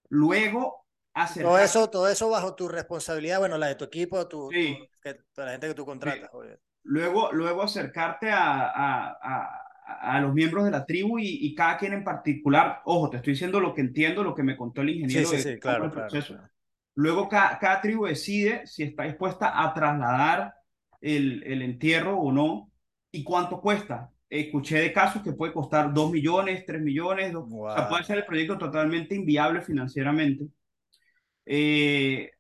Luego, 0.09 0.87
hacer 1.15 1.45
todo 1.45 1.59
eso, 1.59 1.91
todo 1.91 2.09
eso 2.09 2.31
bajo 2.31 2.55
tu 2.55 2.69
responsabilidad, 2.69 3.39
bueno, 3.39 3.59
la 3.59 3.69
de 3.69 3.75
tu 3.75 3.85
equipo, 3.85 4.27
tu, 4.27 4.51
la 4.51 5.51
gente 5.51 5.69
que 5.69 5.75
tú 5.75 5.85
contratas. 5.85 6.31
Luego, 6.83 7.31
luego 7.33 7.63
acercarte 7.63 8.31
a, 8.31 8.71
a, 8.75 9.49
a, 9.87 10.21
los 10.21 10.33
miembros 10.33 10.65
de 10.65 10.71
la 10.71 10.87
tribu 10.87 11.19
y, 11.19 11.55
cada 11.55 11.77
quien 11.77 11.93
en 11.93 12.05
particular, 12.05 12.81
ojo, 12.85 13.11
te 13.11 13.19
estoy 13.19 13.35
diciendo 13.35 13.61
lo 13.61 13.75
que 13.75 13.83
entiendo, 13.83 14.23
lo 14.23 14.35
que 14.35 14.43
me 14.43 14.57
contó 14.57 14.81
el 14.81 14.91
ingeniero. 14.91 15.29
Sí, 15.29 15.37
sí, 15.37 15.43
sí 15.55 15.59
claro, 15.59 15.91
claro, 15.91 16.09
Luego 16.95 17.29
cada, 17.29 17.59
cada, 17.59 17.81
tribu 17.81 18.07
decide 18.07 18.67
si 18.67 18.83
está 18.83 19.05
dispuesta 19.05 19.63
a 19.63 19.73
trasladar 19.73 20.55
el, 21.01 21.45
el 21.45 21.63
entierro 21.63 22.19
o 22.19 22.33
no 22.33 22.73
y 23.13 23.23
cuánto 23.23 23.61
cuesta. 23.61 24.11
Escuché 24.31 24.81
de 24.81 24.93
casos 24.93 25.23
que 25.23 25.33
puede 25.33 25.53
costar 25.53 25.93
2 25.93 26.11
millones, 26.11 26.65
3 26.67 26.83
millones, 26.83 27.35
o 27.35 27.75
sea, 27.75 27.89
puede 27.89 28.05
ser 28.05 28.19
el 28.19 28.27
proyecto 28.27 28.59
totalmente 28.59 29.15
inviable 29.15 29.63
financieramente. 29.63 30.47
Eh, 31.47 32.31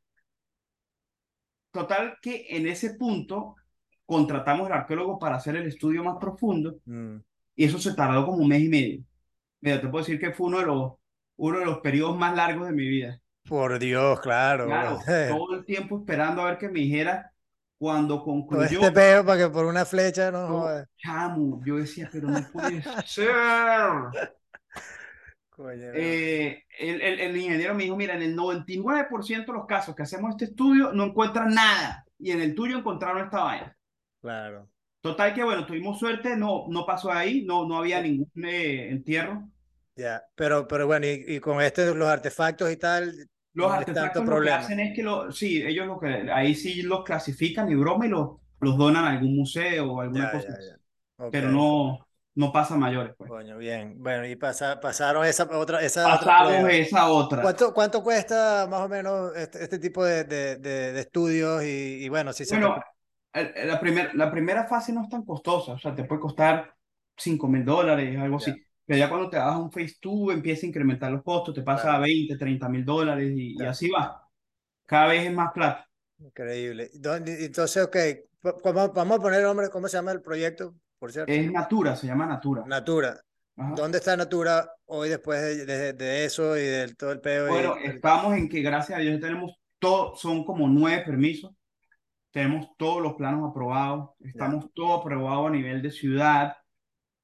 total 1.71 2.19
que 2.21 2.47
en 2.51 2.67
ese 2.67 2.95
punto 2.95 3.57
contratamos 4.05 4.67
al 4.67 4.75
arqueólogo 4.75 5.19
para 5.19 5.37
hacer 5.37 5.57
el 5.57 5.67
estudio 5.67 6.05
más 6.05 6.17
profundo 6.21 6.79
mm. 6.85 7.17
y 7.57 7.65
eso 7.65 7.79
se 7.79 7.95
tardó 7.95 8.27
como 8.27 8.39
un 8.39 8.49
mes 8.49 8.63
y 8.63 8.69
medio. 8.69 9.05
Mira, 9.61 9.81
te 9.81 9.89
puedo 9.89 10.05
decir 10.05 10.21
que 10.21 10.33
fue 10.33 10.49
uno 10.49 10.59
de 10.61 10.67
los, 10.67 10.93
uno 11.37 11.59
de 11.59 11.65
los 11.65 11.79
periodos 11.79 12.19
más 12.19 12.35
largos 12.37 12.67
de 12.67 12.75
mi 12.75 12.87
vida. 12.87 13.21
Por 13.49 13.79
Dios, 13.79 14.21
claro. 14.21 14.67
Claro, 14.67 14.99
todo 15.05 15.55
el 15.55 15.65
tiempo 15.65 15.99
esperando 15.99 16.43
a 16.43 16.47
ver 16.47 16.59
que 16.59 16.69
me 16.69 16.81
dijera 16.81 17.33
cuando 17.79 18.23
concluyó. 18.23 18.81
este 18.81 18.93
peo 18.93 19.25
para 19.25 19.39
que 19.39 19.49
por 19.51 19.65
una 19.65 19.85
flecha 19.85 20.31
no. 20.31 20.67
chamo, 20.97 21.63
yo 21.65 21.77
decía, 21.77 22.09
pero 22.13 22.29
no 22.29 22.41
puede 22.53 22.83
ser. 23.07 23.31
Eh, 25.95 26.65
el, 26.79 27.01
el, 27.01 27.21
el, 27.21 27.37
ingeniero 27.37 27.75
me 27.75 27.85
dijo, 27.85 27.97
mira, 27.97 28.15
en 28.15 28.23
el 28.23 28.37
99% 28.37 29.47
de 29.47 29.53
los 29.53 29.67
casos 29.67 29.95
que 29.95 30.03
hacemos 30.03 30.31
este 30.31 30.47
estudio 30.47 30.93
no 30.93 31.05
encuentran 31.05 31.53
nada 31.53 32.05
y 32.19 32.31
en 32.31 32.41
el 32.41 32.55
tuyo 32.55 32.79
encontraron 32.79 33.25
esta 33.25 33.43
vaina. 33.43 33.77
Claro. 34.21 34.69
Total 35.01 35.35
que 35.35 35.45
bueno, 35.45 35.67
tuvimos 35.67 35.99
suerte, 35.99 36.37
no, 36.37 36.67
no 36.69 36.85
pasó 36.85 37.11
ahí, 37.13 37.45
no, 37.45 37.67
no 37.67 37.79
había 37.79 38.01
ningún 38.01 38.31
eh, 38.45 38.91
entierro. 38.91 39.49
Ya, 39.97 40.23
pero, 40.35 40.69
pero 40.69 40.87
bueno, 40.87 41.07
y, 41.07 41.25
y, 41.27 41.41
con 41.41 41.61
este, 41.61 41.93
los 41.95 42.09
artefactos 42.09 42.71
y 42.71 42.77
tal. 42.77 43.29
Los 43.59 43.73
artefactos 43.73 44.25
lo 44.25 44.41
que 44.41 44.51
hacen 44.51 44.79
es 44.79 44.95
que 44.95 45.03
lo, 45.03 45.33
sí, 45.33 45.61
ellos 45.61 45.85
lo 45.87 45.99
que, 45.99 46.31
ahí 46.33 46.55
sí 46.55 46.83
los 46.83 47.03
clasifican 47.03 47.69
y 47.69 47.75
broma 47.75 48.07
y 48.07 48.09
los, 48.09 48.37
los 48.61 48.79
donan 48.79 49.05
a 49.05 49.11
algún 49.11 49.35
museo 49.35 49.93
o 49.93 50.01
alguna 50.01 50.31
cosa. 50.31 50.49
Pero 51.33 51.51
no, 51.51 52.07
no 52.37 52.53
pasa 52.53 52.77
mayores. 52.77 53.15
Pues. 53.19 53.29
Coño, 53.29 53.59
bien. 53.59 53.97
Bueno, 53.99 54.25
y 54.27 54.37
pasa, 54.37 54.79
pasaron 54.79 55.27
esa 55.27 55.49
otra. 55.51 55.83
Esa 55.83 56.05
Pasamos 56.05 56.71
esa 56.71 57.09
otra. 57.11 57.43
¿Cuánto, 57.43 57.75
¿Cuánto 57.75 58.01
cuesta 58.01 58.69
más 58.71 58.83
o 58.83 58.89
menos 58.89 59.37
este, 59.37 59.65
este 59.65 59.81
tipo 59.81 60.05
de, 60.05 60.23
de, 60.23 60.57
de, 60.59 61.01
estudios? 61.01 61.65
Y, 61.65 62.05
y, 62.05 62.09
bueno, 62.09 62.33
si 62.33 62.45
se. 62.45 62.57
Bueno, 62.57 62.81
la, 63.35 63.81
primer, 63.81 64.15
la 64.15 64.31
primera 64.31 64.69
fase 64.69 64.93
no 64.93 65.03
es 65.03 65.09
tan 65.09 65.25
costosa, 65.25 65.73
o 65.73 65.79
sea, 65.79 65.93
te 65.97 66.05
puede 66.05 66.21
costar 66.21 66.75
5 67.17 67.49
mil 67.49 67.65
dólares, 67.65 68.17
algo 68.17 68.37
así. 68.37 68.55
Pero 68.89 69.01
ya 69.01 69.11
cuando 69.11 69.29
te 69.29 69.37
das 69.37 69.55
un 69.55 69.71
Phase 69.71 69.97
2 70.01 70.33
empieza 70.33 70.65
a 70.65 70.69
incrementar 70.71 71.13
los 71.13 71.23
costos, 71.23 71.55
te 71.55 71.61
pasa 71.61 71.95
a 71.95 71.99
20, 71.99 72.39
30 72.39 72.69
mil 72.71 72.87
dólares 72.87 73.31
y, 73.37 73.63
así 73.63 73.91
va. 73.91 74.27
Cada 74.87 75.09
vez 75.09 75.27
es 75.27 75.33
más 75.35 75.53
plata. 75.53 75.87
Increíble. 76.17 76.91
Entonces, 76.95 77.85
ok, 77.85 77.97
vamos, 78.65 78.95
vamos 78.95 79.19
a 79.19 79.21
poner 79.21 79.43
nombre, 79.43 79.69
¿cómo 79.69 79.89
se 79.89 79.99
llama 79.99 80.13
el 80.13 80.23
proyecto? 80.23 80.75
Por 80.99 81.13
cierto. 81.13 81.31
Es 81.31 81.53
Natura, 81.53 81.97
se 81.97 82.07
llama 82.07 82.25
Natura. 82.25 82.65
Natura. 82.67 83.21
¿Dónde 83.77 83.99
está 83.99 84.17
Natura 84.17 84.73
hoy 84.87 85.11
después 85.11 85.67
de, 85.67 85.93
de, 85.93 86.25
eso 86.25 86.57
y 86.57 86.63
del 86.63 86.97
todo 86.97 87.13
el 87.13 87.21
peo? 87.21 87.49
Bueno, 87.49 87.77
estamos 87.77 88.39
en 88.39 88.49
que 88.49 88.63
gracias 88.63 88.99
a 88.99 89.03
Dios 89.03 89.21
tenemos 89.21 89.53
todo, 89.79 90.17
son 90.17 90.47
como 90.47 90.67
nueve 90.67 91.03
permisos 91.05 91.53
tenemos 92.31 92.69
todos 92.77 93.03
los 93.03 93.15
planos 93.15 93.51
aprobados, 93.51 94.11
estamos 94.21 94.73
todo 94.75 94.95
aprobado 94.95 95.47
a 95.47 95.51
nivel 95.51 95.83
de 95.83 95.91
ciudad 95.91 96.55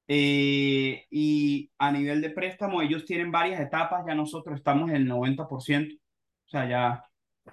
eh, 0.08 1.04
y 1.10 1.70
a 1.78 1.90
nivel 1.92 2.20
de 2.20 2.30
préstamo 2.30 2.82
ellos 2.82 3.04
tienen 3.04 3.32
varias 3.32 3.60
etapas, 3.60 4.04
ya 4.06 4.14
nosotros 4.14 4.56
estamos 4.56 4.90
en 4.90 4.96
el 4.96 5.08
90%, 5.08 5.46
o 5.46 6.48
sea, 6.48 6.68
ya, 6.68 7.04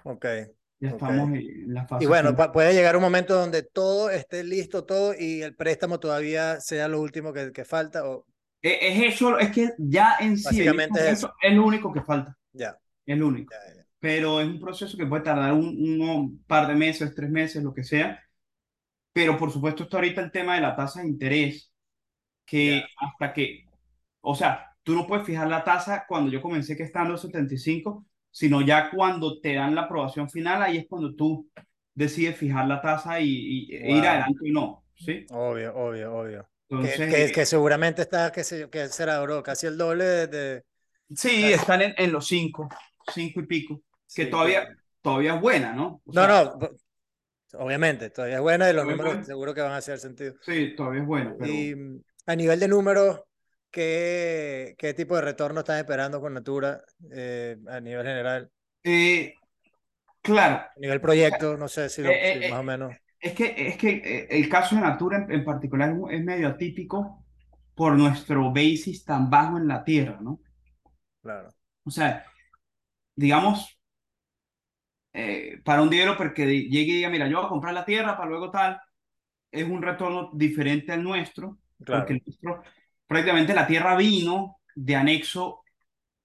okay. 0.02 0.46
ya 0.80 0.90
estamos 0.90 1.30
en 1.30 1.72
la 1.72 1.86
fase. 1.86 2.04
Y 2.04 2.06
bueno, 2.06 2.34
puede 2.52 2.74
llegar 2.74 2.96
un 2.96 3.02
momento 3.02 3.34
donde 3.34 3.62
todo 3.62 4.10
esté 4.10 4.44
listo, 4.44 4.84
todo 4.84 5.14
y 5.18 5.42
el 5.42 5.54
préstamo 5.54 6.00
todavía 6.00 6.60
sea 6.60 6.88
lo 6.88 7.00
último 7.00 7.32
que, 7.32 7.52
que 7.52 7.64
falta. 7.64 8.08
O... 8.08 8.26
E, 8.60 8.78
es, 8.80 9.14
eso, 9.14 9.38
es 9.38 9.50
que 9.50 9.70
ya 9.78 10.16
en 10.20 10.36
sí 10.36 10.62
es, 10.62 10.96
eso. 10.96 11.32
es 11.40 11.54
lo 11.54 11.64
único 11.64 11.92
que 11.92 12.02
falta. 12.02 12.36
Ya. 12.52 12.76
Es 13.06 13.18
lo 13.18 13.28
único 13.28 13.52
pero 14.02 14.40
es 14.40 14.48
un 14.48 14.58
proceso 14.58 14.98
que 14.98 15.06
puede 15.06 15.22
tardar 15.22 15.52
un, 15.52 16.42
par 16.48 16.66
de 16.66 16.74
meses, 16.74 17.14
tres 17.14 17.30
meses, 17.30 17.62
lo 17.62 17.72
que 17.72 17.84
sea. 17.84 18.20
Pero 19.12 19.38
por 19.38 19.52
supuesto 19.52 19.84
está 19.84 19.98
ahorita 19.98 20.20
el 20.22 20.32
tema 20.32 20.56
de 20.56 20.60
la 20.60 20.74
tasa 20.74 21.02
de 21.02 21.06
interés, 21.06 21.71
que 22.44 22.84
hasta 22.98 23.32
que, 23.32 23.66
o 24.20 24.34
sea, 24.34 24.74
tú 24.82 24.94
no 24.94 25.06
puedes 25.06 25.26
fijar 25.26 25.48
la 25.48 25.64
tasa 25.64 26.04
cuando 26.08 26.30
yo 26.30 26.42
comencé 26.42 26.76
que 26.76 26.82
está 26.82 27.02
en 27.02 27.10
los 27.10 27.20
75, 27.22 28.04
sino 28.30 28.62
ya 28.62 28.90
cuando 28.90 29.40
te 29.40 29.54
dan 29.54 29.74
la 29.74 29.82
aprobación 29.82 30.28
final, 30.28 30.62
ahí 30.62 30.78
es 30.78 30.86
cuando 30.88 31.14
tú 31.14 31.48
decides 31.94 32.36
fijar 32.36 32.66
la 32.66 32.80
tasa 32.80 33.20
y, 33.20 33.68
e 33.70 33.92
ir 33.92 34.06
adelante 34.06 34.38
o 34.48 34.52
no, 34.52 34.84
¿sí? 34.94 35.26
Obvio, 35.30 35.74
obvio, 35.74 36.14
obvio. 36.14 36.48
Entonces, 36.68 37.32
que, 37.32 37.44
seguramente 37.44 38.02
está, 38.02 38.32
que, 38.32 38.42
que 38.70 38.88
será, 38.88 39.20
bro, 39.20 39.42
casi 39.42 39.66
el 39.66 39.76
doble 39.76 40.26
de... 40.26 40.64
Sí, 41.14 41.52
están 41.52 41.82
en, 41.82 41.94
en 41.98 42.10
los 42.10 42.26
cinco, 42.26 42.68
cinco 43.12 43.40
y 43.40 43.46
pico 43.46 43.82
que 44.14 44.26
todavía, 44.26 44.68
todavía 45.00 45.34
es 45.34 45.40
buena, 45.40 45.72
¿no? 45.72 46.02
no, 46.06 46.26
no, 46.26 46.58
obviamente, 47.58 48.10
todavía 48.10 48.36
es 48.36 48.42
buena 48.42 48.70
y 48.70 48.74
los 48.74 48.86
números 48.86 49.26
seguro 49.26 49.54
que 49.54 49.60
van 49.60 49.72
a 49.72 49.76
hacer 49.76 49.98
sentido. 49.98 50.34
Sí, 50.42 50.74
todavía 50.76 51.02
es 51.02 51.06
buena. 51.06 51.36
Y 51.46 51.74
a 52.26 52.36
nivel 52.36 52.60
de 52.60 52.68
números, 52.68 53.20
¿qué, 53.70 54.74
qué 54.78 54.94
tipo 54.94 55.16
de 55.16 55.22
retorno 55.22 55.60
están 55.60 55.78
esperando 55.78 56.20
con 56.20 56.34
Natura 56.34 56.82
eh, 57.10 57.56
a 57.68 57.80
nivel 57.80 58.06
general? 58.06 58.50
Eh, 58.84 59.34
claro. 60.20 60.56
A 60.56 60.80
nivel 60.80 61.00
proyecto, 61.00 61.56
no 61.56 61.68
sé 61.68 61.88
si, 61.88 62.02
eh, 62.04 62.48
más 62.50 62.60
o 62.60 62.64
menos. 62.64 62.94
Es 63.18 63.34
que, 63.34 63.54
es 63.56 63.76
que 63.76 64.26
el 64.30 64.48
caso 64.48 64.74
de 64.74 64.82
Natura 64.82 65.26
en, 65.28 65.44
particular 65.44 65.94
es 66.10 66.24
medio 66.24 66.48
atípico 66.48 67.24
por 67.74 67.96
nuestro 67.96 68.52
basis 68.52 69.04
tan 69.04 69.30
bajo 69.30 69.58
en 69.58 69.68
la 69.68 69.84
tierra, 69.84 70.18
¿no? 70.20 70.40
Claro. 71.22 71.50
O 71.84 71.90
sea, 71.90 72.24
digamos, 73.14 73.78
eh, 75.12 75.60
para 75.64 75.82
un 75.82 75.90
developer 75.90 76.32
que 76.32 76.46
llegue 76.46 76.92
y 76.92 76.96
diga, 76.96 77.10
mira, 77.10 77.28
yo 77.28 77.36
voy 77.38 77.46
a 77.46 77.50
comprar 77.50 77.74
la 77.74 77.84
tierra 77.84 78.16
para 78.16 78.30
luego 78.30 78.50
tal, 78.50 78.80
es 79.50 79.64
un 79.64 79.82
retorno 79.82 80.30
diferente 80.32 80.92
al 80.92 81.02
nuestro, 81.02 81.58
porque 81.84 82.20
nuestro, 82.24 82.62
prácticamente 83.06 83.54
la 83.54 83.66
tierra 83.66 83.96
vino 83.96 84.58
de 84.74 84.96
anexo 84.96 85.62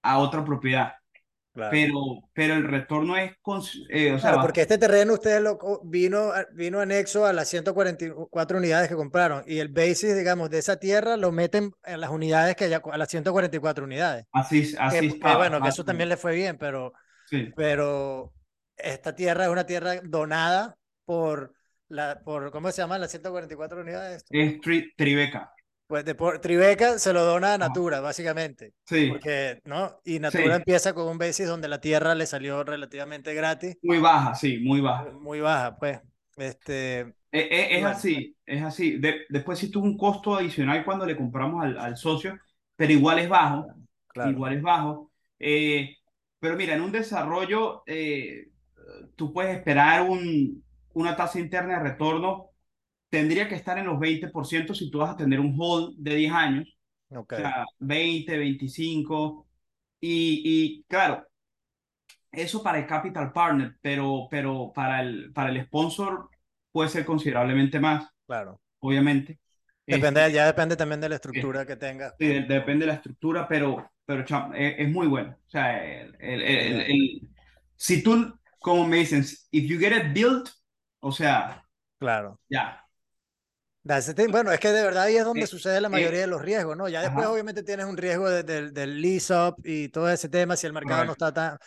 a 0.01 0.19
otra 0.19 0.43
propiedad. 0.43 0.93
Pero, 1.71 2.29
pero 2.33 2.53
el 2.53 2.65
retorno 2.65 3.17
es. 3.17 3.31
Eh, 3.89 4.13
o 4.13 4.19
sea, 4.19 4.39
porque 4.41 4.61
este 4.61 4.77
terreno 4.77 5.13
ustedes 5.13 5.41
lo 5.41 5.57
vino, 5.83 6.31
vino 6.53 6.79
anexo 6.79 7.25
a 7.25 7.33
las 7.33 7.49
144 7.49 8.57
unidades 8.57 8.87
que 8.87 8.95
compraron 8.95 9.43
y 9.47 9.57
el 9.57 9.69
basis, 9.69 10.15
digamos, 10.15 10.51
de 10.51 10.59
esa 10.59 10.77
tierra 10.77 11.17
lo 11.17 11.31
meten 11.31 11.71
en 11.83 11.99
las 11.99 12.11
unidades 12.11 12.55
que 12.55 12.69
ya, 12.69 12.77
a 12.77 12.97
las 12.97 13.09
144 13.09 13.85
unidades. 13.85 14.25
Así, 14.31 14.75
así 14.77 15.19
bueno, 15.19 15.59
que 15.59 15.69
eso 15.69 15.83
también 15.83 16.09
le 16.09 16.17
fue 16.17 16.35
bien, 16.35 16.57
pero, 16.59 16.93
sí. 17.25 17.51
pero 17.55 18.33
esta 18.77 19.15
tierra 19.15 19.45
es 19.45 19.49
una 19.49 19.65
tierra 19.65 19.95
donada 20.03 20.77
por, 21.05 21.53
la, 21.89 22.19
por 22.23 22.51
¿cómo 22.51 22.71
se 22.71 22.81
llama? 22.81 22.97
Las 22.97 23.11
144 23.11 23.81
unidades. 23.81 24.25
Es 24.29 24.59
Tribeca. 24.95 25.53
Pues 25.87 26.03
de 26.03 26.15
por, 26.15 26.39
Tribeca 26.39 26.99
se 26.99 27.13
lo 27.13 27.23
dona 27.23 27.53
a 27.53 27.57
Natura, 27.57 28.01
básicamente. 28.01 28.73
Sí. 28.85 29.07
Porque, 29.07 29.61
¿no? 29.63 29.97
Y 30.03 30.19
Natura 30.19 30.55
empieza 30.55 30.93
con 30.93 31.07
un 31.07 31.17
basis 31.17 31.47
donde 31.47 31.69
la 31.69 31.79
tierra 31.79 32.13
le 32.13 32.25
salió 32.25 32.63
relativamente 32.63 33.33
gratis. 33.33 33.77
Muy 33.81 33.99
baja, 33.99 34.35
sí, 34.35 34.59
muy 34.59 34.81
baja. 34.81 35.11
Muy 35.11 35.39
baja, 35.39 35.77
pues. 35.77 36.01
Este, 36.35 36.99
e, 36.99 37.39
e, 37.39 37.79
es, 37.79 37.85
así, 37.85 38.35
es 38.45 38.61
así. 38.61 38.99
después 39.29 39.57
sí 39.57 39.71
tuvo 39.71 39.85
un 39.85 39.97
costo 39.97 40.35
adicional 40.35 40.85
cuando 40.85 41.05
le 41.05 41.15
compramos 41.15 41.63
al, 41.63 41.79
al 41.79 41.97
socio, 41.97 42.37
pero 42.75 42.91
igual 42.91 43.19
es 43.19 43.29
bajo. 43.29 43.67
Claro. 44.07 44.31
Igual 44.31 44.53
es 44.53 44.61
bajo. 44.61 45.11
Eh, 45.39 45.95
pero 46.39 46.55
mira, 46.55 46.75
en 46.75 46.81
un 46.81 46.91
desarrollo, 46.91 47.83
eh, 47.85 48.49
tú 49.15 49.33
puedes 49.33 49.55
esperar 49.55 50.03
un, 50.03 50.63
una 50.97 51.15
tasa 51.15 51.39
interna 51.39 51.77
de 51.77 51.89
retorno, 51.91 52.49
tendría 53.09 53.47
que 53.47 53.55
estar 53.55 53.77
en 53.77 53.85
los 53.85 53.99
20% 53.99 54.73
si 54.73 54.89
tú 54.89 54.99
vas 54.99 55.11
a 55.11 55.17
tener 55.17 55.39
un 55.39 55.55
hold 55.57 55.95
de 55.97 56.15
10 56.15 56.33
años. 56.33 56.77
Okay. 57.09 57.37
O 57.37 57.41
sea, 57.41 57.65
20, 57.79 58.37
25. 58.37 59.47
Y, 60.01 60.41
y 60.43 60.83
claro, 60.87 61.25
eso 62.31 62.63
para 62.63 62.79
el 62.79 62.87
capital 62.87 63.31
partner, 63.31 63.77
pero, 63.81 64.27
pero 64.29 64.71
para, 64.73 65.01
el, 65.01 65.31
para 65.33 65.49
el 65.49 65.63
sponsor 65.65 66.29
puede 66.71 66.89
ser 66.89 67.05
considerablemente 67.05 67.79
más. 67.79 68.09
Claro. 68.25 68.59
Obviamente. 68.79 69.39
Depende, 69.85 70.21
este, 70.21 70.33
ya 70.33 70.47
depende 70.47 70.75
también 70.75 70.99
de 70.99 71.09
la 71.09 71.15
estructura 71.15 71.65
que 71.65 71.75
tenga. 71.75 72.13
Sí, 72.19 72.27
depende 72.27 72.85
de 72.85 72.87
la 72.87 72.95
estructura, 72.95 73.47
pero, 73.47 73.89
pero 74.03 74.25
es, 74.53 74.89
muy 74.89 75.07
bueno. 75.07 75.37
O 75.45 75.49
sea, 75.49 75.85
el, 75.85 76.15
el, 76.19 77.29
si 77.75 78.03
tú 78.03 78.33
como 78.59 78.85
me 78.85 78.97
dicen, 78.97 79.23
if 79.51 79.69
you 79.69 79.79
get 79.79 79.93
it 79.93 80.13
built, 80.13 80.49
o 80.99 81.11
sea, 81.11 81.63
claro. 81.99 82.39
Ya. 82.49 82.83
Bueno, 84.29 84.51
es 84.51 84.59
que 84.59 84.69
de 84.69 84.83
verdad 84.83 85.03
ahí 85.03 85.15
es 85.15 85.23
donde 85.23 85.47
sucede 85.47 85.79
la 85.79 85.87
mayoría 85.87 86.19
de 86.19 86.27
los 86.27 86.41
riesgos, 86.41 86.75
¿no? 86.75 86.89
Ya 86.89 87.01
después 87.01 87.25
obviamente 87.27 87.63
tienes 87.63 87.85
un 87.85 87.95
riesgo 87.95 88.29
del 88.29 89.01
lease-up 89.01 89.55
y 89.63 89.87
todo 89.89 90.09
ese 90.09 90.27
tema, 90.27 90.57
si 90.57 90.67
el 90.67 90.73
mercado 90.73 91.05
no 91.05 91.13
está 91.13 91.33
tan, 91.33 91.57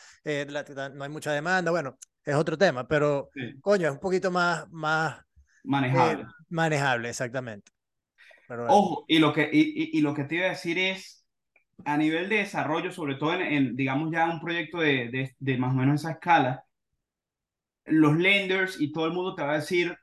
no 0.94 1.04
hay 1.04 1.10
mucha 1.10 1.32
demanda, 1.32 1.70
bueno, 1.70 1.96
es 2.24 2.34
otro 2.34 2.58
tema, 2.58 2.86
pero 2.86 3.30
coño, 3.60 3.86
es 3.88 3.92
un 3.92 4.00
poquito 4.00 4.30
más, 4.30 4.70
más 4.70 5.20
manejable. 5.64 6.26
manejable, 6.50 7.08
exactamente. 7.08 7.72
Ojo, 8.68 9.04
y 9.08 9.18
lo, 9.18 9.32
que, 9.32 9.48
y, 9.50 9.96
y, 9.96 10.00
lo 10.00 10.12
que 10.12 10.24
te 10.24 10.34
iba 10.34 10.46
a 10.46 10.50
decir 10.50 10.76
es, 10.76 11.24
a 11.84 11.96
nivel 11.96 12.28
de 12.28 12.38
desarrollo, 12.38 12.90
sobre 12.90 13.14
todo 13.14 13.34
en, 13.34 13.76
digamos, 13.76 14.10
ya 14.10 14.28
un 14.28 14.40
proyecto 14.40 14.78
de, 14.78 15.08
de, 15.08 15.36
de, 15.38 15.56
más 15.56 15.72
o 15.72 15.76
menos 15.76 16.00
esa 16.00 16.12
escala, 16.12 16.64
los 17.90 18.16
lenders 18.16 18.80
y 18.80 18.92
todo 18.92 19.06
el 19.06 19.12
mundo 19.12 19.34
te 19.34 19.42
va 19.42 19.52
a 19.52 19.56
decir, 19.56 19.96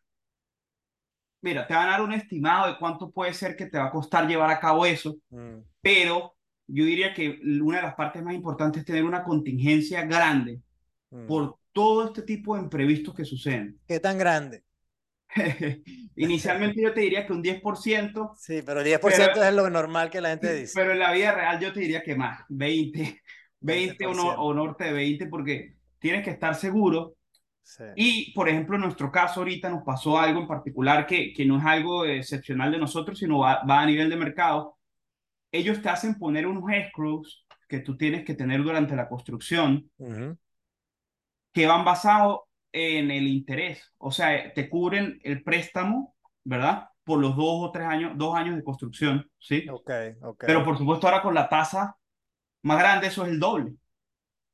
mira, 1.41 1.67
te 1.67 1.73
van 1.73 1.87
a 1.87 1.91
dar 1.91 2.01
un 2.01 2.13
estimado 2.13 2.67
de 2.67 2.77
cuánto 2.77 3.11
puede 3.11 3.33
ser 3.33 3.55
que 3.55 3.67
te 3.67 3.77
va 3.77 3.85
a 3.85 3.91
costar 3.91 4.27
llevar 4.27 4.49
a 4.49 4.59
cabo 4.59 4.85
eso, 4.85 5.17
mm. 5.29 5.59
pero 5.81 6.35
yo 6.67 6.83
diría 6.83 7.13
que 7.13 7.39
una 7.61 7.77
de 7.77 7.83
las 7.83 7.95
partes 7.95 8.21
más 8.21 8.33
importantes 8.33 8.81
es 8.81 8.85
tener 8.85 9.05
una 9.05 9.23
contingencia 9.23 10.05
grande 10.05 10.61
mm. 11.11 11.27
por 11.27 11.57
todo 11.71 12.07
este 12.07 12.23
tipo 12.23 12.55
de 12.55 12.63
imprevistos 12.63 13.13
que 13.13 13.23
suceden. 13.23 13.79
¿Qué 13.87 13.99
tan 13.99 14.17
grande? 14.17 14.63
Inicialmente 16.15 16.81
yo 16.81 16.93
te 16.93 17.01
diría 17.01 17.25
que 17.25 17.33
un 17.33 17.43
10%. 17.43 18.31
Sí, 18.35 18.61
pero 18.65 18.81
10% 18.81 19.47
es 19.47 19.53
lo 19.53 19.69
normal 19.69 20.09
que 20.09 20.21
la 20.21 20.29
gente 20.29 20.53
dice. 20.53 20.73
Pero 20.75 20.91
en 20.91 20.99
la 20.99 21.11
vida 21.11 21.33
real 21.33 21.59
yo 21.59 21.71
te 21.73 21.81
diría 21.81 22.01
que 22.01 22.15
más, 22.15 22.41
20, 22.49 23.21
20 23.59 24.05
o, 24.05 24.11
o, 24.11 24.53
norte 24.53 24.85
de 24.85 24.93
20, 24.93 25.27
porque 25.27 25.75
tienes 25.99 26.23
que 26.23 26.31
estar 26.31 26.55
seguro. 26.55 27.16
Y, 27.95 28.31
por 28.33 28.47
ejemplo, 28.47 28.75
en 28.75 28.83
nuestro 28.83 29.11
caso 29.11 29.41
ahorita 29.41 29.69
nos 29.69 29.83
pasó 29.83 30.17
algo 30.17 30.41
en 30.41 30.47
particular 30.47 31.05
que, 31.05 31.33
que 31.33 31.45
no 31.45 31.57
es 31.57 31.65
algo 31.65 32.05
excepcional 32.05 32.71
de 32.71 32.77
nosotros, 32.77 33.19
sino 33.19 33.39
va, 33.39 33.63
va 33.63 33.81
a 33.81 33.85
nivel 33.85 34.09
de 34.09 34.15
mercado. 34.15 34.77
Ellos 35.51 35.81
te 35.81 35.89
hacen 35.89 36.17
poner 36.17 36.47
unos 36.47 36.71
escrows 36.71 37.45
que 37.67 37.79
tú 37.79 37.97
tienes 37.97 38.23
que 38.23 38.33
tener 38.33 38.63
durante 38.63 38.95
la 38.95 39.09
construcción, 39.09 39.89
que 41.51 41.67
van 41.67 41.83
basados 41.83 42.41
en 42.71 43.11
el 43.11 43.27
interés, 43.27 43.93
o 43.97 44.11
sea, 44.11 44.53
te 44.53 44.69
cubren 44.69 45.19
el 45.23 45.43
préstamo, 45.43 46.15
¿verdad? 46.43 46.89
Por 47.03 47.19
los 47.19 47.35
dos 47.35 47.67
o 47.67 47.71
tres 47.71 47.87
años, 47.87 48.13
dos 48.15 48.35
años 48.35 48.55
de 48.55 48.63
construcción, 48.63 49.29
¿sí? 49.39 49.65
Ok, 49.69 49.89
ok. 50.21 50.43
Pero 50.45 50.63
por 50.63 50.77
supuesto 50.77 51.07
ahora 51.07 51.21
con 51.21 51.33
la 51.33 51.49
tasa 51.49 51.97
más 52.63 52.79
grande 52.79 53.07
eso 53.07 53.25
es 53.25 53.31
el 53.31 53.39
doble. 53.39 53.73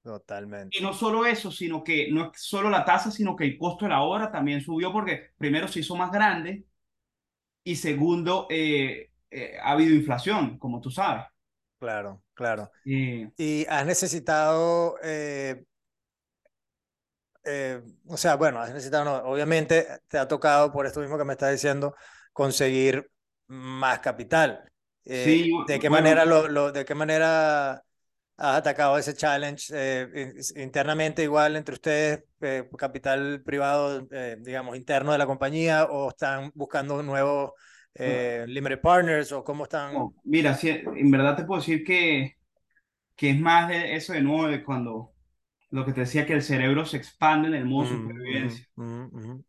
Totalmente. 0.04 0.78
Y 0.78 0.82
no 0.82 0.93
solo 0.93 1.26
eso, 1.26 1.51
sino 1.51 1.84
que 1.84 2.12
no 2.12 2.26
es 2.26 2.41
solo 2.41 2.70
la 2.70 2.84
tasa, 2.84 3.10
sino 3.10 3.36
que 3.36 3.45
el 3.45 3.58
costo 3.58 3.86
de 3.86 3.89
la 3.89 4.01
obra 4.01 4.32
también 4.32 4.62
subió 4.62 4.91
porque 4.91 5.32
primero 5.38 5.68
se 5.68 5.80
hizo 5.80 5.95
más 5.95 6.12
grande 6.12 6.66
y 7.64 7.76
segundo 7.78 8.47
eh, 8.49 9.10
eh, 9.32 9.58
ha 9.62 9.72
habido 9.72 9.95
inflación, 9.95 10.58
como 10.58 10.82
tú 10.82 10.91
sabes. 10.91 11.26
Claro, 11.80 12.22
claro. 12.34 12.70
y 12.86 13.66
has 13.66 13.86
necesitado 13.86 14.95
eh, 15.04 15.64
eh, 17.45 17.82
o 18.08 18.18
sea, 18.18 18.36
bueno, 18.36 18.60
has 18.60 18.72
necesitado, 18.74 19.26
obviamente 19.26 19.88
te 20.08 20.18
ha 20.18 20.28
tocado, 20.28 20.72
por 20.72 20.86
esto 20.86 21.01
mismo 21.01 21.18
que 21.18 21.26
me 21.26 21.34
estás 21.34 21.51
diciendo, 21.51 21.95
conseguir 22.32 23.10
más 23.47 23.99
capital. 23.99 24.64
Eh, 25.04 25.24
sí, 25.26 25.51
¿De 25.68 25.80
qué 25.80 25.89
manera 25.89 26.24
lo, 26.26 26.47
lo, 26.47 26.72
de 26.72 26.86
qué 26.86 26.95
manera 26.95 27.84
has 28.38 28.58
atacado 28.58 28.98
ese 28.98 29.14
challenge 29.14 29.74
eh, 29.74 30.34
internamente 30.56 31.24
igual 31.24 31.56
entre 31.56 31.74
ustedes, 31.74 32.24
capital 32.78 33.42
privado, 33.44 34.08
digamos, 34.40 34.76
interno 34.76 35.12
de 35.12 35.18
la 35.18 35.26
compañía, 35.26 35.86
o 35.86 36.10
están 36.10 36.52
buscando 36.54 37.02
nuevos 37.04 37.52
eh, 37.96 38.46
Limited 38.48 38.82
Partners, 38.82 39.32
o 39.32 39.44
cómo 39.44 39.64
están? 39.64 39.94
mira, 40.24 40.56
sí, 40.56 40.70
en 40.70 41.12
verdad 41.12 41.36
te 41.36 41.44
puedo 41.44 41.60
decir 41.60 41.84
que, 41.84 42.36
que 43.16 43.32
es 43.32 43.40
más 43.40 43.70
de 43.70 43.96
eso 43.96 44.14
de 44.14 44.22
nuevo 44.22 44.48
de 44.48 44.64
cuando 44.64 45.12
lo 45.70 45.86
que 45.86 45.94
te 45.94 46.02
decía 46.02 46.26
que 46.26 46.34
el 46.34 46.44
cerebro 46.44 46.86
se 46.86 46.98
expande 46.98 47.48
en 47.48 47.56
el 47.56 47.66
modo 47.66 47.86
mm, 47.86 47.90
supervivencia. 47.90 48.68
Mm, 48.76 48.84
mm, 48.84 49.44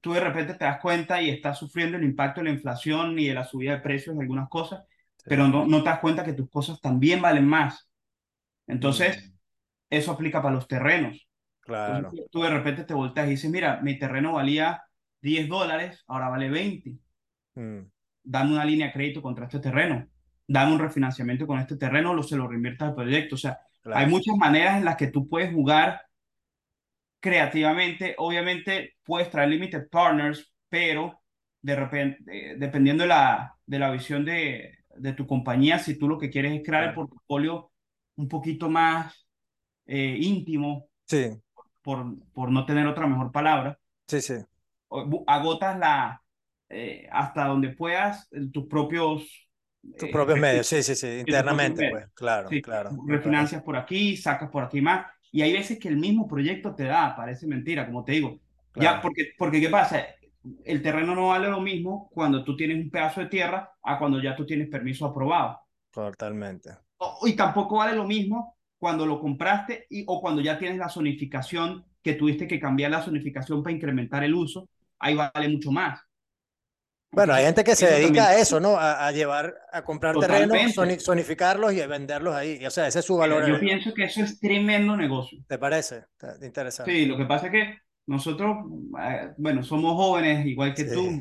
Tú 0.00 0.12
de 0.12 0.20
repente 0.20 0.54
te 0.54 0.64
das 0.64 0.80
cuenta 0.80 1.20
y 1.20 1.30
estás 1.30 1.58
sufriendo 1.58 1.96
el 1.96 2.04
impacto 2.04 2.40
de 2.40 2.46
la 2.46 2.52
inflación 2.54 3.18
y 3.18 3.28
de 3.28 3.34
la 3.34 3.44
subida 3.44 3.72
de 3.72 3.80
precios 3.82 4.16
de 4.16 4.22
algunas 4.22 4.48
cosas, 4.48 4.84
pero 5.24 5.46
no, 5.46 5.66
no 5.66 5.82
te 5.82 5.90
das 5.90 6.00
cuenta 6.00 6.24
que 6.24 6.32
tus 6.32 6.50
cosas 6.50 6.80
también 6.80 7.20
valen 7.20 7.46
más. 7.46 7.88
Entonces, 8.66 9.32
eso 9.90 10.12
aplica 10.12 10.40
para 10.42 10.54
los 10.54 10.68
terrenos. 10.68 11.28
Claro. 11.60 12.10
tú 12.30 12.42
de 12.42 12.50
repente 12.50 12.82
te 12.82 12.94
volteas 12.94 13.28
y 13.28 13.32
dices, 13.32 13.50
mira, 13.50 13.80
mi 13.82 13.96
terreno 13.96 14.32
valía 14.32 14.82
10 15.20 15.48
dólares, 15.48 16.02
ahora 16.08 16.28
vale 16.28 16.50
20. 16.50 16.96
Dame 18.24 18.52
una 18.52 18.64
línea 18.64 18.88
de 18.88 18.92
crédito 18.92 19.22
contra 19.22 19.44
este 19.46 19.60
terreno. 19.60 20.06
Dame 20.46 20.72
un 20.72 20.80
refinanciamiento 20.80 21.46
con 21.46 21.58
este 21.58 21.76
terreno, 21.76 22.14
lo 22.14 22.22
se 22.22 22.36
lo 22.36 22.48
reinviertas 22.48 22.88
al 22.88 22.94
proyecto. 22.94 23.36
O 23.36 23.38
sea, 23.38 23.60
hay 23.84 24.06
muchas 24.06 24.36
maneras 24.36 24.78
en 24.78 24.84
las 24.84 24.96
que 24.96 25.08
tú 25.08 25.28
puedes 25.28 25.52
jugar 25.52 26.02
creativamente. 27.20 28.14
Obviamente 28.18 28.96
puedes 29.04 29.30
traer 29.30 29.50
limited 29.50 29.88
partners, 29.88 30.52
pero 30.68 31.20
de 31.60 31.76
repente, 31.76 32.56
dependiendo 32.58 33.04
de 33.04 33.08
la, 33.08 33.56
de 33.64 33.78
la 33.78 33.90
visión 33.90 34.24
de, 34.24 34.78
de 34.96 35.12
tu 35.12 35.26
compañía, 35.26 35.78
si 35.78 35.98
tú 35.98 36.08
lo 36.08 36.18
que 36.18 36.30
quieres 36.30 36.52
es 36.52 36.66
crear 36.66 36.84
el 36.84 36.94
portfolio 36.94 37.71
un 38.16 38.28
poquito 38.28 38.68
más 38.68 39.26
eh, 39.86 40.16
íntimo, 40.20 40.88
sí. 41.06 41.30
por, 41.82 42.06
por 42.32 42.50
no 42.50 42.64
tener 42.66 42.86
otra 42.86 43.06
mejor 43.06 43.32
palabra, 43.32 43.78
sí, 44.06 44.20
sí. 44.20 44.34
agotas 45.26 45.78
la, 45.78 46.22
eh, 46.68 47.08
hasta 47.10 47.46
donde 47.46 47.70
puedas 47.70 48.28
tus 48.52 48.66
propios 48.66 49.48
tus 49.98 50.08
eh, 50.08 50.12
propios 50.12 50.38
medios, 50.38 50.66
sí, 50.66 50.82
sí, 50.82 50.94
sí, 50.94 51.08
internamente, 51.18 51.90
pues, 51.90 52.06
claro, 52.14 52.48
claro. 52.62 52.90
Refinancias 53.06 53.62
por 53.62 53.76
aquí, 53.76 54.16
sacas 54.16 54.48
por 54.48 54.62
aquí 54.62 54.80
más, 54.80 55.06
y 55.32 55.42
hay 55.42 55.52
veces 55.52 55.78
que 55.78 55.88
el 55.88 55.96
mismo 55.96 56.28
proyecto 56.28 56.74
te 56.74 56.84
da, 56.84 57.16
parece 57.16 57.46
mentira, 57.46 57.86
como 57.86 58.04
te 58.04 58.12
digo. 58.12 58.38
Ya, 58.76 59.00
porque, 59.02 59.32
porque 59.36 59.60
¿qué 59.60 59.68
pasa? 59.68 60.06
El 60.64 60.82
terreno 60.82 61.14
no 61.14 61.28
vale 61.28 61.48
lo 61.48 61.60
mismo 61.60 62.10
cuando 62.12 62.44
tú 62.44 62.56
tienes 62.56 62.82
un 62.82 62.90
pedazo 62.90 63.20
de 63.20 63.26
tierra 63.26 63.70
a 63.82 63.98
cuando 63.98 64.22
ya 64.22 64.36
tú 64.36 64.46
tienes 64.46 64.68
permiso 64.68 65.06
aprobado. 65.06 65.60
Totalmente. 65.90 66.70
Y 67.22 67.32
tampoco 67.34 67.76
vale 67.76 67.96
lo 67.96 68.04
mismo 68.04 68.56
cuando 68.78 69.06
lo 69.06 69.20
compraste 69.20 69.86
y, 69.90 70.04
o 70.06 70.20
cuando 70.20 70.42
ya 70.42 70.58
tienes 70.58 70.78
la 70.78 70.88
zonificación, 70.88 71.84
que 72.02 72.14
tuviste 72.14 72.48
que 72.48 72.58
cambiar 72.58 72.90
la 72.90 73.02
zonificación 73.02 73.62
para 73.62 73.76
incrementar 73.76 74.24
el 74.24 74.34
uso, 74.34 74.68
ahí 74.98 75.14
vale 75.14 75.48
mucho 75.48 75.70
más. 75.70 76.00
Bueno, 77.12 77.34
hay 77.34 77.44
gente 77.44 77.62
que 77.62 77.76
se 77.76 77.86
dedica 77.86 78.28
a 78.28 78.38
eso, 78.38 78.58
¿no? 78.58 78.76
A, 78.78 79.12
llevar, 79.12 79.54
a 79.70 79.84
comprar 79.84 80.16
terrenos, 80.16 80.74
zonificarlos 81.04 81.74
y 81.74 81.86
venderlos 81.86 82.34
ahí. 82.34 82.64
O 82.64 82.70
sea, 82.70 82.86
ese 82.86 83.00
es 83.00 83.04
su 83.04 83.18
valor. 83.18 83.46
Yo 83.46 83.60
pienso 83.60 83.92
que 83.92 84.04
eso 84.04 84.22
es 84.22 84.40
tremendo 84.40 84.96
negocio. 84.96 85.38
¿Te 85.46 85.58
parece? 85.58 86.04
Interesante. 86.40 86.90
Sí, 86.90 87.04
lo 87.04 87.18
que 87.18 87.26
pasa 87.26 87.46
es 87.46 87.52
que 87.52 87.78
nosotros, 88.06 88.56
eh, 88.98 89.30
bueno, 89.36 89.62
somos 89.62 89.94
jóvenes, 89.94 90.46
igual 90.46 90.74
que 90.74 90.84
tú, 90.84 91.20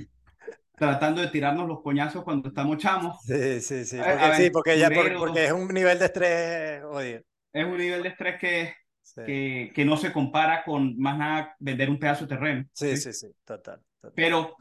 tratando 0.82 1.22
de 1.22 1.28
tirarnos 1.28 1.68
los 1.68 1.84
coñazos 1.84 2.24
cuando 2.24 2.50
estamos 2.50 2.78
chamos. 2.78 3.22
Sí, 3.22 3.62
sí, 3.62 3.86
sí. 3.86 3.98
Porque, 3.98 4.36
sí, 4.36 4.50
porque, 4.50 4.80
ya, 4.80 4.90
porque, 4.90 5.46
es 5.46 5.52
un 5.52 5.68
nivel 5.68 6.00
de 6.00 6.06
estrés, 6.06 6.84
oye. 6.86 7.24
Es 7.54 7.66
un 7.66 7.78
nivel 7.78 8.02
de 8.02 8.10
estrés 8.10 8.40
que, 8.40 8.74
que, 9.16 9.72
que, 9.76 9.86
no 9.86 9.96
se 9.96 10.12
compara 10.12 10.64
con 10.64 10.98
más 10.98 11.20
nada 11.20 11.56
vender 11.60 11.88
un 11.88 12.00
pedazo 12.00 12.26
de 12.26 12.36
terreno. 12.36 12.66
Sí, 12.74 12.98
sí, 12.98 13.14
sí, 13.14 13.28
total, 13.46 13.80
total. 14.02 14.14
Pero 14.16 14.56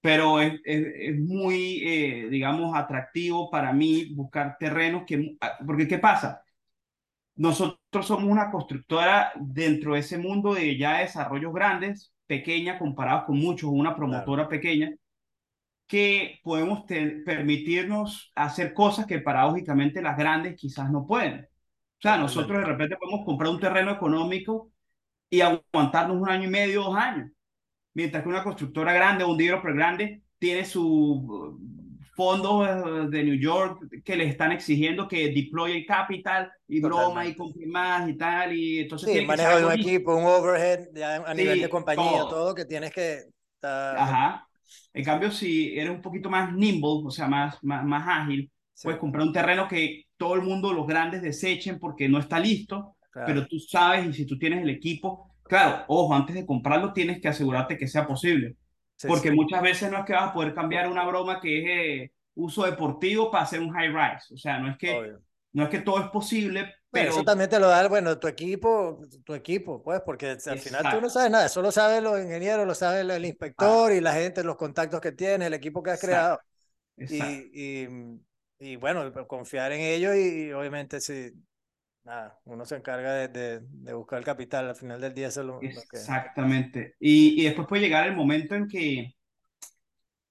pero 0.00 0.40
es, 0.40 0.60
es, 0.64 1.18
muy, 1.18 1.82
eh, 1.84 2.28
digamos, 2.30 2.76
atractivo 2.76 3.50
para 3.50 3.72
mí 3.72 4.14
buscar 4.14 4.56
terrenos 4.56 5.02
que, 5.04 5.36
ah, 5.40 5.58
porque 5.66 5.88
¿qué 5.88 5.98
pasa? 5.98 6.44
Nosotros 7.34 8.06
somos 8.06 8.30
una 8.30 8.52
constructora 8.52 9.32
dentro 9.34 9.94
de 9.94 10.00
ese 10.00 10.16
mundo 10.16 10.54
de 10.54 10.78
ya 10.78 10.98
desarrollos 10.98 11.52
grandes, 11.52 12.12
pequeña 12.28 12.78
comparados 12.78 13.24
con 13.24 13.38
muchos, 13.38 13.68
una 13.68 13.96
promotora 13.96 14.48
pequeña, 14.48 14.94
que 15.86 16.40
podemos 16.42 16.84
permitirnos 16.84 18.32
hacer 18.34 18.74
cosas 18.74 19.06
que 19.06 19.20
paradójicamente 19.20 20.02
las 20.02 20.16
grandes 20.16 20.56
quizás 20.56 20.90
no 20.90 21.06
pueden. 21.06 21.42
O 21.44 22.00
sea, 22.00 22.16
nosotros 22.18 22.58
de 22.58 22.64
repente 22.64 22.96
podemos 22.96 23.24
comprar 23.24 23.50
un 23.50 23.60
terreno 23.60 23.92
económico 23.92 24.70
y 25.30 25.40
aguantarnos 25.40 26.16
un 26.16 26.28
año 26.28 26.48
y 26.48 26.50
medio, 26.50 26.82
dos 26.84 26.96
años 26.96 27.30
mientras 27.96 28.22
que 28.22 28.28
una 28.28 28.44
constructora 28.44 28.92
grande 28.92 29.24
o 29.24 29.30
un 29.30 29.38
developer 29.38 29.74
grande 29.74 30.20
tiene 30.38 30.66
su 30.66 30.84
uh, 30.84 31.58
fondo 32.14 32.58
uh, 32.58 33.08
de 33.08 33.24
New 33.24 33.40
York 33.40 33.80
que 34.04 34.16
le 34.16 34.28
están 34.28 34.52
exigiendo 34.52 35.08
que 35.08 35.32
deploy 35.32 35.78
el 35.78 35.86
capital 35.86 36.52
y 36.68 36.80
broma 36.80 37.26
y 37.26 37.34
compre 37.34 37.66
más 37.66 38.06
y 38.06 38.18
tal 38.18 38.54
y 38.54 38.80
entonces 38.80 39.10
sí, 39.10 39.24
manejo 39.24 39.56
de 39.56 39.64
un 39.64 39.72
equipo, 39.72 40.14
un 40.14 40.26
overhead 40.26 40.88
a 41.26 41.32
nivel 41.32 41.62
de 41.62 41.70
compañía, 41.70 42.20
todo. 42.28 42.54
que 42.54 42.66
tienes 42.66 42.92
que 42.92 43.30
Ajá. 43.62 44.45
En 44.92 45.04
cambio, 45.04 45.30
si 45.30 45.78
eres 45.78 45.90
un 45.90 46.02
poquito 46.02 46.30
más 46.30 46.52
nimble, 46.52 47.02
o 47.04 47.10
sea, 47.10 47.28
más, 47.28 47.62
más, 47.62 47.84
más 47.84 48.06
ágil, 48.06 48.50
puedes 48.82 48.98
comprar 49.00 49.26
un 49.26 49.32
terreno 49.32 49.68
que 49.68 50.04
todo 50.16 50.34
el 50.34 50.42
mundo, 50.42 50.72
los 50.72 50.86
grandes, 50.86 51.22
desechen 51.22 51.78
porque 51.78 52.08
no 52.08 52.18
está 52.18 52.38
listo, 52.38 52.96
pero 53.12 53.46
tú 53.46 53.58
sabes 53.58 54.06
y 54.06 54.12
si 54.12 54.26
tú 54.26 54.38
tienes 54.38 54.62
el 54.62 54.70
equipo, 54.70 55.36
Claro, 55.48 55.84
ojo, 55.88 56.14
antes 56.14 56.34
de 56.34 56.46
comprarlo 56.46 56.92
tienes 56.92 57.20
que 57.20 57.28
asegurarte 57.28 57.78
que 57.78 57.88
sea 57.88 58.06
posible. 58.06 58.56
porque 59.06 59.30
muchas 59.30 59.62
veces 59.62 59.90
no 59.90 59.98
es 59.98 60.04
que 60.04 60.12
vas 60.12 60.30
a 60.30 60.32
poder 60.32 60.54
cambiar 60.54 60.90
una 60.90 61.04
broma 61.04 61.40
que 61.40 61.58
es 61.58 61.66
eh, 61.68 62.12
uso 62.34 62.64
deportivo 62.64 63.30
para 63.30 63.44
hacer 63.44 63.60
un 63.60 63.70
high 63.70 63.88
rise. 63.88 64.34
O 64.34 64.36
sea, 64.36 64.58
no 64.58 64.70
es 64.70 64.76
que, 64.76 65.12
no 65.52 65.64
es 65.64 65.68
que 65.68 65.80
todo 65.80 66.00
es 66.00 66.08
posible, 66.08 66.74
pero... 66.90 67.10
eso 67.10 67.24
también 67.24 67.50
te 67.50 67.58
lo 67.58 67.68
da, 67.68 67.86
bueno, 67.88 68.18
tu 68.18 68.28
equipo, 68.28 69.00
tu 69.24 69.34
equipo, 69.34 69.82
pues, 69.82 70.00
porque 70.04 70.36
al 70.46 70.58
final 70.58 70.84
tú 70.90 71.00
no 71.00 71.10
sabes 71.10 71.30
nada, 71.30 71.48
solo 71.48 71.70
sabes 71.72 72.02
los 72.02 72.20
ingenieros, 72.20 72.66
lo 72.66 72.74
sabe 72.74 73.00
el, 73.00 73.24
inspector 73.24 73.92
y 73.92 74.00
la 74.00 74.12
gente, 74.12 74.44
los 74.44 74.56
contactos 74.56 75.00
que 75.00 75.12
tiene, 75.12 75.46
el 75.46 75.54
equipo 75.54 75.82
que 75.82 75.90
has 75.90 76.00
creado. 76.00 76.40
Y, 76.96 77.22
y, 77.52 77.88
y, 78.58 78.76
bueno, 78.76 79.12
confiar 79.26 79.72
en 79.72 79.80
ellos 79.80 80.16
y, 80.16 80.52
obviamente 80.52 81.00
si 81.00 81.32
nada, 82.04 82.38
uno 82.44 82.64
se 82.64 82.76
encarga 82.76 83.12
de, 83.14 83.60
de, 83.60 83.92
buscar 83.92 84.20
el 84.20 84.24
capital, 84.24 84.68
al 84.68 84.76
final 84.76 85.00
del 85.00 85.12
día 85.12 85.28
eso 85.28 85.40
es 85.40 85.46
lo, 85.46 85.60
Exactamente. 85.60 86.94
Y, 87.00 87.40
y 87.40 87.44
después 87.44 87.66
puede 87.66 87.82
llegar 87.82 88.06
el 88.06 88.14
momento 88.14 88.54
en 88.54 88.68
que 88.68 89.16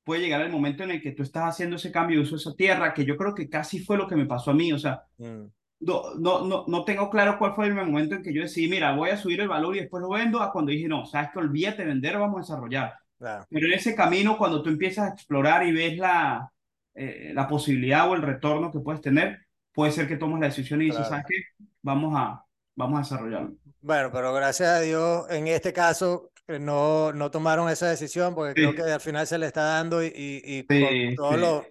puede 0.05 0.21
llegar 0.21 0.41
el 0.41 0.51
momento 0.51 0.83
en 0.83 0.91
el 0.91 1.01
que 1.01 1.11
tú 1.11 1.23
estás 1.23 1.49
haciendo 1.49 1.75
ese 1.75 1.91
cambio 1.91 2.17
de 2.17 2.23
uso 2.23 2.35
de 2.35 2.41
esa 2.41 2.55
tierra, 2.55 2.93
que 2.93 3.03
yo 3.03 3.17
creo 3.17 3.33
que 3.33 3.49
casi 3.49 3.79
fue 3.79 3.97
lo 3.97 4.07
que 4.07 4.15
me 4.15 4.27
pasó 4.27 4.51
a 4.51 4.53
mí, 4.53 4.71
o 4.71 4.79
sea, 4.79 5.03
mm. 5.17 5.45
No, 5.79 6.15
no, 6.15 6.65
no, 6.67 6.85
tengo 6.85 7.09
claro 7.09 7.37
cuál 7.37 7.53
fue 7.53 7.67
el 7.67 7.75
momento 7.75 8.15
en 8.15 8.23
que 8.23 8.33
yo 8.33 8.41
decidí, 8.41 8.67
mira, 8.67 8.95
voy 8.95 9.09
a 9.09 9.17
subir 9.17 9.41
el 9.41 9.47
valor 9.47 9.75
y 9.75 9.81
después 9.81 10.01
lo 10.01 10.09
vendo, 10.09 10.41
a 10.41 10.51
cuando 10.51 10.71
dije, 10.71 10.87
no, 10.87 11.05
sabes 11.05 11.29
que 11.31 11.39
olvídate 11.39 11.83
de 11.83 11.89
vender, 11.89 12.17
vamos 12.17 12.37
a 12.37 12.41
desarrollar. 12.41 12.93
Pero 13.17 13.67
en 13.67 13.73
ese 13.73 13.95
camino, 13.95 14.37
cuando 14.37 14.61
tú 14.61 14.69
empiezas 14.69 15.09
a 15.09 15.13
explorar 15.13 15.65
y 15.65 15.71
ves 15.71 15.97
la, 15.97 16.51
eh, 16.93 17.31
la 17.33 17.47
posibilidad 17.47 18.09
o 18.09 18.15
el 18.15 18.21
retorno 18.21 18.71
que 18.71 18.79
puedes 18.79 19.01
tener, 19.01 19.45
puede 19.73 19.91
ser 19.91 20.07
que 20.07 20.17
tomes 20.17 20.39
la 20.39 20.47
decisión 20.47 20.81
y 20.81 20.85
dices, 20.85 21.07
¿sabes 21.07 21.25
qué? 21.27 21.65
Vamos 21.81 22.13
a, 22.15 22.43
vamos 22.75 22.97
a 22.97 23.01
desarrollarlo. 23.01 23.55
Bueno, 23.81 24.09
pero 24.11 24.33
gracias 24.33 24.69
a 24.69 24.81
Dios, 24.81 25.25
en 25.29 25.47
este 25.47 25.73
caso, 25.73 26.31
no, 26.47 27.11
no 27.13 27.31
tomaron 27.31 27.69
esa 27.69 27.89
decisión 27.89 28.35
porque 28.35 28.53
creo 28.53 28.75
que 28.75 28.81
al 28.81 29.01
final 29.01 29.27
se 29.27 29.37
le 29.37 29.47
está 29.47 29.63
dando 29.63 30.03
y, 30.03 30.11
y, 30.15 30.63
con 30.63 31.15
todo 31.15 31.37
lo, 31.37 31.65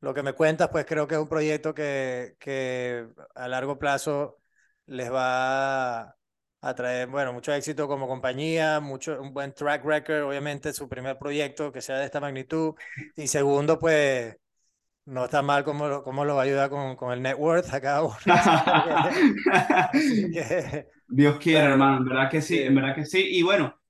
lo, 0.00 0.14
que 0.14 0.22
me 0.22 0.32
cuentas, 0.32 0.68
pues 0.70 0.86
creo 0.86 1.06
que 1.06 1.14
es 1.14 1.20
un 1.20 1.28
proyecto 1.28 1.74
que, 1.74 2.36
que 2.38 3.06
a 3.34 3.48
largo 3.48 3.78
plazo 3.78 4.38
les 4.86 5.12
va 5.12 6.16
a 6.60 6.74
traer, 6.74 7.08
bueno, 7.08 7.32
mucho 7.32 7.52
éxito 7.52 7.86
como 7.86 8.08
compañía, 8.08 8.80
mucho, 8.80 9.20
un 9.20 9.32
buen 9.32 9.52
track 9.52 9.84
record, 9.84 10.22
obviamente 10.22 10.72
su 10.72 10.88
primer 10.88 11.18
proyecto 11.18 11.72
que 11.72 11.80
sea 11.80 11.98
de 11.98 12.04
esta 12.04 12.20
magnitud 12.20 12.74
y 13.16 13.28
segundo, 13.28 13.78
pues 13.78 14.36
no 15.04 15.24
está 15.24 15.42
mal 15.42 15.64
cómo, 15.64 16.02
cómo 16.02 16.24
lo 16.24 16.34
va 16.34 16.42
a 16.42 16.44
ayudar 16.44 16.68
con, 16.68 16.96
con 16.96 17.12
el 17.12 17.22
net 17.22 17.36
worth 17.38 17.72
a 17.72 17.80
cada 17.80 18.02
uno. 18.02 18.16
Dios 21.08 21.38
quiere, 21.38 21.64
hermano, 21.64 21.98
en 21.98 22.04
verdad 22.04 22.30
que 22.30 22.42
sí, 22.42 22.60
en 22.60 22.74
verdad 22.74 22.94
que 22.94 23.06
sí. 23.06 23.24
Y 23.26 23.42
bueno, 23.42 23.80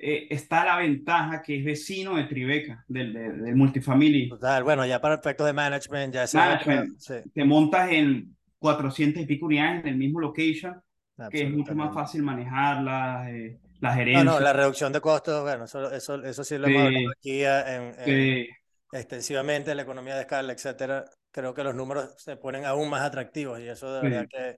eh, 0.00 0.28
está 0.30 0.64
la 0.64 0.76
ventaja 0.76 1.42
que 1.42 1.58
es 1.58 1.64
vecino 1.64 2.16
de 2.16 2.24
Tribeca, 2.24 2.84
del, 2.86 3.12
del, 3.12 3.56
multifamily. 3.56 4.28
Total, 4.28 4.62
bueno, 4.62 4.86
ya 4.86 5.00
para 5.00 5.16
efectos 5.16 5.46
de 5.46 5.52
management, 5.52 6.14
ya 6.14 6.24
management, 6.32 7.00
te 7.34 7.44
montas 7.44 7.90
en 7.90 8.36
400 8.60 9.22
y 9.22 9.26
pico 9.26 9.46
unidades 9.46 9.82
en 9.82 9.88
el 9.88 9.96
mismo 9.96 10.20
location, 10.20 10.80
que 11.30 11.42
es 11.42 11.50
mucho 11.50 11.74
más 11.74 11.92
fácil 11.92 12.22
manejarla, 12.22 13.28
eh, 13.32 13.58
la 13.80 13.92
gerencia. 13.94 14.22
No, 14.22 14.34
no, 14.34 14.40
la 14.40 14.52
reducción 14.52 14.92
de 14.92 15.00
costos, 15.00 15.42
bueno, 15.42 15.64
eso, 15.64 15.90
eso, 15.90 16.22
eso 16.22 16.44
sí 16.44 16.58
lo 16.58 16.68
hemos 16.68 16.82
hablado 16.82 17.10
aquí 17.18 17.42
en, 17.42 18.46
extensivamente, 18.92 19.74
la 19.74 19.82
economía 19.82 20.14
de 20.14 20.20
escala, 20.20 20.52
etcétera. 20.52 21.06
Creo 21.32 21.52
que 21.54 21.64
los 21.64 21.74
números 21.74 22.14
se 22.18 22.36
ponen 22.36 22.64
aún 22.64 22.88
más 22.88 23.02
atractivos 23.02 23.58
y 23.60 23.68
eso 23.68 23.92
de 23.92 24.08
verdad 24.08 24.28
que 24.28 24.56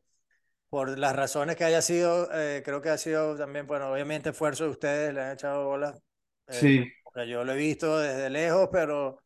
por 0.70 0.96
las 0.96 1.16
razones 1.16 1.56
que 1.56 1.64
haya 1.64 1.82
sido, 1.82 2.28
eh, 2.32 2.62
creo 2.64 2.80
que 2.80 2.90
ha 2.90 2.96
sido 2.96 3.36
también, 3.36 3.66
bueno, 3.66 3.92
obviamente 3.92 4.30
esfuerzo 4.30 4.64
de 4.64 4.70
ustedes, 4.70 5.12
le 5.12 5.20
han 5.20 5.32
echado 5.32 5.66
bolas. 5.66 6.00
Eh, 6.46 6.54
sí. 6.54 6.92
yo 7.28 7.44
lo 7.44 7.52
he 7.52 7.56
visto 7.56 7.98
desde 7.98 8.30
lejos, 8.30 8.68
pero 8.70 9.20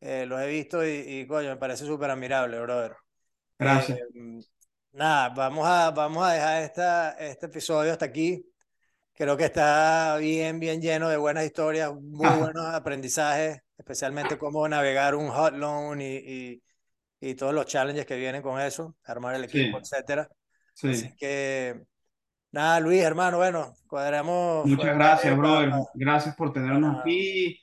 eh, 0.00 0.24
lo 0.26 0.38
he 0.38 0.46
visto 0.48 0.86
y, 0.86 0.90
y, 0.90 1.26
coño, 1.26 1.48
me 1.48 1.56
parece 1.56 1.84
súper 1.84 2.10
admirable, 2.10 2.60
brother. 2.60 2.94
Gracias. 3.58 3.98
nada, 4.92 5.30
vamos 5.30 5.66
a, 5.66 5.90
vamos 5.90 6.24
a 6.24 6.32
dejar 6.32 6.62
esta, 6.62 7.10
este 7.18 7.46
episodio 7.46 7.90
hasta 7.90 8.04
aquí. 8.04 8.46
Creo 9.12 9.36
que 9.36 9.46
está 9.46 10.16
bien, 10.18 10.60
bien 10.60 10.80
lleno 10.80 11.08
de 11.08 11.16
buenas 11.16 11.44
historias, 11.44 11.92
muy 11.94 12.28
buenos 12.28 12.66
aprendizajes, 12.66 13.58
especialmente 13.76 14.38
cómo 14.38 14.68
navegar 14.68 15.16
un 15.16 15.30
hot 15.30 15.54
loan 15.54 16.00
y, 16.00 16.16
y, 16.16 16.62
y, 17.18 17.34
todos 17.34 17.54
los 17.54 17.66
challenges 17.66 18.06
que 18.06 18.16
vienen 18.16 18.42
con 18.42 18.60
eso, 18.60 18.94
armar 19.02 19.34
el 19.34 19.44
equipo, 19.44 19.78
etcétera. 19.78 20.28
Sí. 20.76 20.88
Así 20.88 21.16
que, 21.16 21.80
nada, 22.52 22.80
Luis, 22.80 23.00
hermano, 23.00 23.38
bueno, 23.38 23.72
cuadramos. 23.86 24.66
Muchas 24.66 24.94
gracias, 24.94 25.34
brother. 25.34 25.72
Gracias 25.94 26.36
por 26.36 26.52
tenernos 26.52 27.00
aquí. 27.00 27.58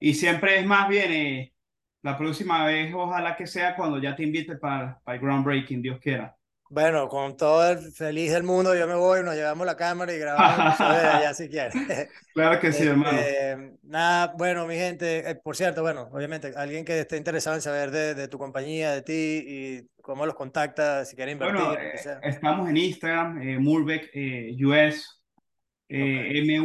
Y 0.00 0.14
siempre 0.14 0.58
es 0.58 0.66
más 0.66 0.88
bien, 0.88 1.12
eh, 1.12 1.54
la 2.02 2.18
próxima 2.18 2.66
vez, 2.66 2.92
ojalá 2.92 3.36
que 3.36 3.46
sea 3.46 3.76
cuando 3.76 3.98
ya 3.98 4.16
te 4.16 4.24
invite 4.24 4.56
para, 4.56 5.00
para 5.04 5.14
el 5.14 5.22
groundbreaking, 5.22 5.80
Dios 5.80 6.00
quiera. 6.00 6.35
Bueno, 6.68 7.08
con 7.08 7.36
todo 7.36 7.70
el 7.70 7.92
feliz 7.92 8.32
del 8.32 8.42
mundo, 8.42 8.74
yo 8.74 8.88
me 8.88 8.96
voy, 8.96 9.22
nos 9.22 9.36
llevamos 9.36 9.64
la 9.66 9.76
cámara 9.76 10.12
y 10.12 10.18
grabamos 10.18 10.80
allá 10.80 11.32
si 11.32 11.48
quieres. 11.48 11.74
Claro 12.34 12.60
que 12.60 12.70
sí, 12.70 12.82
este, 12.82 12.90
hermano. 12.90 13.78
nada, 13.84 14.34
bueno, 14.36 14.66
mi 14.66 14.74
gente, 14.74 15.30
eh, 15.30 15.36
por 15.36 15.56
cierto, 15.56 15.80
bueno, 15.80 16.10
obviamente, 16.12 16.52
alguien 16.54 16.84
que 16.84 17.00
esté 17.00 17.16
interesado 17.16 17.56
en 17.56 17.62
saber 17.62 17.90
de, 17.90 18.14
de, 18.14 18.28
tu 18.28 18.36
compañía, 18.36 18.90
de 18.90 19.00
ti 19.00 19.42
y 19.46 19.88
cómo 20.02 20.26
los 20.26 20.34
contacta, 20.34 21.06
si 21.06 21.16
quiere 21.16 21.32
invertir. 21.32 21.56
Bueno, 21.56 21.80
eh, 21.80 21.94
estamos 22.24 22.68
en 22.68 22.76
Instagram, 22.76 23.40
eh, 23.40 23.58
Murbeck 23.58 24.10
US, 24.66 25.22
M-U-R-B-E-C-K 25.88 26.60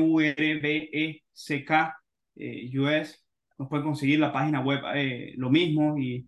US. 2.35 3.25
Nos 3.57 3.69
puede 3.69 3.83
conseguir 3.83 4.19
la 4.19 4.33
página 4.33 4.59
web, 4.59 4.81
lo 5.37 5.49
mismo, 5.49 5.97
y 5.97 6.27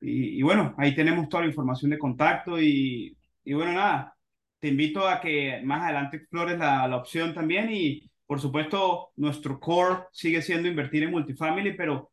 y, 0.00 0.42
bueno, 0.42 0.74
ahí 0.78 0.94
tenemos 0.94 1.28
toda 1.28 1.42
la 1.42 1.48
información 1.48 1.90
de 1.90 1.98
contacto 1.98 2.60
y, 2.60 3.16
y, 3.44 3.52
bueno, 3.52 3.72
nada, 3.72 4.14
te 4.60 4.68
invito 4.68 5.08
a 5.08 5.20
que 5.20 5.60
más 5.64 5.82
adelante 5.82 6.18
explores 6.18 6.58
la, 6.58 6.86
la 6.86 6.96
opción 6.96 7.34
también 7.34 7.68
y 7.70 8.10
por 8.26 8.40
supuesto 8.40 9.10
nuestro 9.16 9.58
core 9.58 10.04
sigue 10.12 10.42
siendo 10.42 10.68
invertir 10.68 11.02
en 11.02 11.10
multifamily, 11.10 11.72
pero 11.74 12.10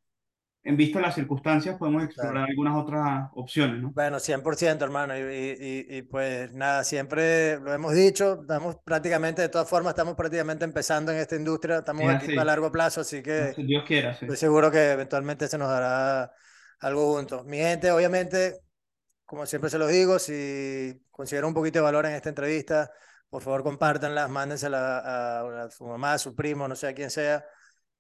en 0.64 0.76
vista 0.76 0.98
de 0.98 1.06
las 1.06 1.16
circunstancias 1.16 1.78
podemos 1.78 2.04
explorar 2.04 2.50
algunas 2.50 2.76
otras 2.76 3.30
opciones, 3.36 3.82
¿no? 3.82 3.92
Bueno, 3.92 4.18
100%, 4.18 4.82
hermano, 4.82 5.16
y, 5.16 5.22
y, 5.22 5.98
y, 5.98 6.02
pues 6.02 6.52
nada, 6.54 6.84
siempre 6.84 7.60
lo 7.60 7.72
hemos 7.72 7.94
dicho, 7.94 8.40
estamos 8.42 8.78
prácticamente, 8.84 9.44
de 9.44 9.50
todas 9.50 9.70
formas, 9.70 9.92
estamos 9.92 10.16
prácticamente 10.16 10.66
empezando 10.66 11.12
en 11.12 11.20
esta 11.20 11.36
industria, 11.36 11.80
estamos 11.80 12.06
aquí 12.06 12.36
a 12.36 12.44
largo 12.44 12.72
plazo, 12.72 13.02
así 13.02 13.22
que 13.22 13.54
Dios 13.58 13.84
quiera, 13.86 14.12
estoy 14.12 14.38
seguro 14.38 14.72
que 14.72 14.94
eventualmente 14.94 15.48
se 15.48 15.58
nos 15.60 15.70
dará 15.70 16.32
algo 16.80 17.14
juntos. 17.14 17.46
Mi 17.46 17.58
gente, 17.58 17.92
obviamente, 17.92 18.60
como 19.26 19.46
siempre 19.46 19.70
se 19.70 19.78
los 19.78 19.90
digo, 19.90 20.20
si 20.20 21.02
consideran 21.12 21.50
un 21.50 21.54
poquito 21.54 21.80
de 21.80 21.84
valor 21.84 22.06
en 22.06 22.14
esta 22.14 22.30
entrevista, 22.30 22.92
por 23.30 23.42
favor 23.42 23.64
compártanla, 23.64 24.28
mándensela 24.28 25.00
a, 25.00 25.64
a, 25.66 25.72
su 25.72 25.86
mamá, 25.86 26.14
a 26.14 26.18
su 26.18 26.36
primo, 26.36 26.68
no 26.68 26.76
sé 26.76 26.88
a 26.88 26.94
quién 26.94 27.10
sea, 27.10 27.46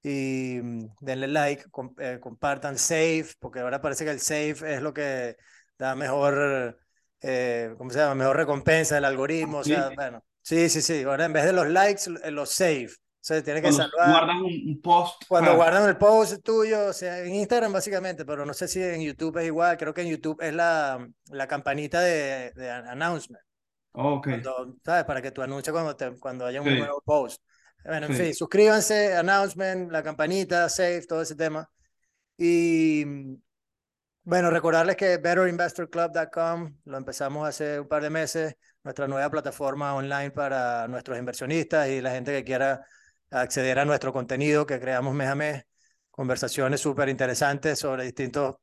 y 0.03 0.59
mm, 0.61 0.87
denle 0.99 1.27
like, 1.27 1.65
eh, 1.99 2.19
compartan 2.21 2.77
save, 2.77 3.27
porque 3.39 3.59
ahora 3.59 3.81
parece 3.81 4.05
que 4.05 4.11
el 4.11 4.19
save 4.19 4.75
es 4.75 4.81
lo 4.81 4.93
que 4.93 5.35
da 5.77 5.95
mejor, 5.95 6.77
eh, 7.21 7.73
¿cómo 7.77 7.89
se 7.89 7.99
llama? 7.99 8.15
Mejor 8.15 8.37
recompensa 8.37 8.95
del 8.95 9.05
algoritmo, 9.05 9.59
o 9.59 9.63
sea, 9.63 9.89
bueno, 9.95 10.23
sí, 10.41 10.69
sí, 10.69 10.81
sí, 10.81 11.03
ahora 11.03 11.25
en 11.25 11.33
vez 11.33 11.45
de 11.45 11.53
los 11.53 11.67
likes, 11.67 12.09
los 12.31 12.51
save 12.51 12.91
sea, 13.25 13.43
tiene 13.43 13.59
que 13.59 13.69
cuando 13.69 13.89
Guardan 13.97 14.43
un, 14.43 14.81
post. 14.83 15.23
Cuando 15.27 15.55
guardan 15.55 15.89
el 15.89 15.97
post 15.97 16.43
tuyo, 16.43 16.89
o 16.89 16.93
sea, 16.93 17.21
en 17.21 17.33
Instagram 17.33 17.73
básicamente, 17.73 18.23
pero 18.23 18.45
no 18.45 18.53
sé 18.53 18.67
si 18.67 18.83
en 18.83 19.01
YouTube 19.01 19.37
es 19.39 19.47
igual. 19.47 19.77
Creo 19.77 19.95
que 19.95 20.03
en 20.03 20.09
YouTube 20.09 20.39
es 20.41 20.53
la, 20.53 21.07
la 21.31 21.47
campanita 21.47 22.01
de, 22.01 22.51
de 22.51 22.69
announcement. 22.69 23.43
ok. 23.93 24.27
¿Sabes? 24.85 25.05
Para 25.05 25.23
que 25.23 25.31
tú 25.31 25.41
anuncies 25.41 25.71
cuando, 25.71 25.95
te, 25.95 26.19
cuando 26.19 26.45
haya 26.45 26.61
un 26.61 26.77
nuevo 26.77 27.01
post. 27.03 27.41
Bueno, 27.83 28.05
en 28.05 28.13
fin, 28.13 28.35
suscríbanse, 28.35 29.15
announcement, 29.15 29.91
la 29.91 30.03
campanita, 30.03 30.69
save, 30.69 31.07
todo 31.07 31.23
ese 31.23 31.35
tema. 31.35 31.67
Y 32.37 33.05
bueno, 34.21 34.51
recordarles 34.51 34.97
que 34.97 35.17
betterinvestorclub.com 35.17 36.77
lo 36.85 36.97
empezamos 36.97 37.47
hace 37.47 37.79
un 37.79 37.87
par 37.87 38.03
de 38.03 38.11
meses, 38.11 38.55
nuestra 38.83 39.07
nueva 39.07 39.31
plataforma 39.31 39.95
online 39.95 40.29
para 40.29 40.87
nuestros 40.87 41.17
inversionistas 41.17 41.87
y 41.89 42.01
la 42.01 42.11
gente 42.11 42.31
que 42.31 42.43
quiera 42.43 42.85
acceder 43.41 43.79
a 43.79 43.85
nuestro 43.85 44.13
contenido 44.13 44.65
que 44.65 44.79
creamos 44.79 45.13
mes 45.13 45.27
a 45.27 45.35
mes, 45.35 45.63
conversaciones 46.11 46.81
súper 46.81 47.09
interesantes 47.09 47.79
sobre 47.79 48.03
distintos 48.03 48.55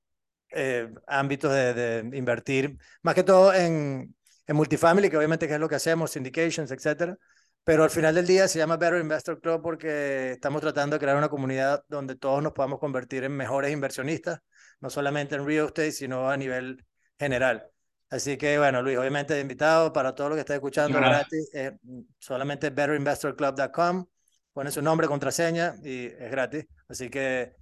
eh, 0.50 0.88
ámbitos 1.06 1.52
de, 1.52 1.74
de, 1.74 2.16
invertir, 2.16 2.76
más 3.02 3.14
que 3.14 3.22
todo 3.22 3.54
en, 3.54 4.14
en 4.46 4.56
multifamily, 4.56 5.10
que 5.10 5.16
obviamente 5.16 5.52
es 5.52 5.60
lo 5.60 5.68
que 5.68 5.76
hacemos, 5.76 6.10
syndications, 6.10 6.70
etcétera. 6.70 7.16
Pero 7.64 7.84
al 7.84 7.90
final 7.90 8.14
del 8.14 8.26
día 8.26 8.48
se 8.48 8.58
llama 8.58 8.76
Better 8.76 9.00
Investor 9.00 9.40
Club 9.40 9.62
porque 9.62 10.32
estamos 10.32 10.60
tratando 10.60 10.96
de 10.96 11.00
crear 11.00 11.16
una 11.16 11.28
comunidad 11.28 11.84
donde 11.88 12.16
todos 12.16 12.42
nos 12.42 12.52
podamos 12.52 12.80
convertir 12.80 13.22
en 13.24 13.32
mejores 13.32 13.72
inversionistas, 13.72 14.40
no 14.80 14.90
solamente 14.90 15.36
en 15.36 15.46
real 15.46 15.66
estate, 15.66 15.92
sino 15.92 16.28
a 16.28 16.36
nivel 16.36 16.84
general. 17.18 17.68
Así 18.10 18.36
que, 18.36 18.58
bueno, 18.58 18.82
Luis, 18.82 18.98
obviamente 18.98 19.38
invitado 19.40 19.92
para 19.92 20.14
todo 20.14 20.30
lo 20.30 20.34
que 20.34 20.40
está 20.40 20.54
escuchando 20.54 20.98
gratis, 20.98 21.50
eh, 21.54 21.78
solamente 22.18 22.70
betterinvestorclub.com 22.70 24.06
ponen 24.52 24.72
su 24.72 24.82
nombre, 24.82 25.06
contraseña 25.06 25.74
y 25.82 26.06
es 26.06 26.30
gratis. 26.30 26.66
Así 26.88 27.08
que 27.08 27.54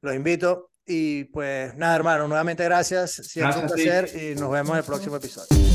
los 0.00 0.14
invito. 0.14 0.70
Y 0.86 1.24
pues 1.24 1.74
nada, 1.76 1.96
hermano, 1.96 2.28
nuevamente 2.28 2.62
gracias. 2.64 3.12
Siempre 3.12 3.60
un 3.60 3.66
placer 3.66 4.10
y 4.14 4.34
nos 4.38 4.50
vemos 4.50 4.72
en 4.72 4.78
el 4.78 4.84
próximo 4.84 5.16
episodio. 5.16 5.73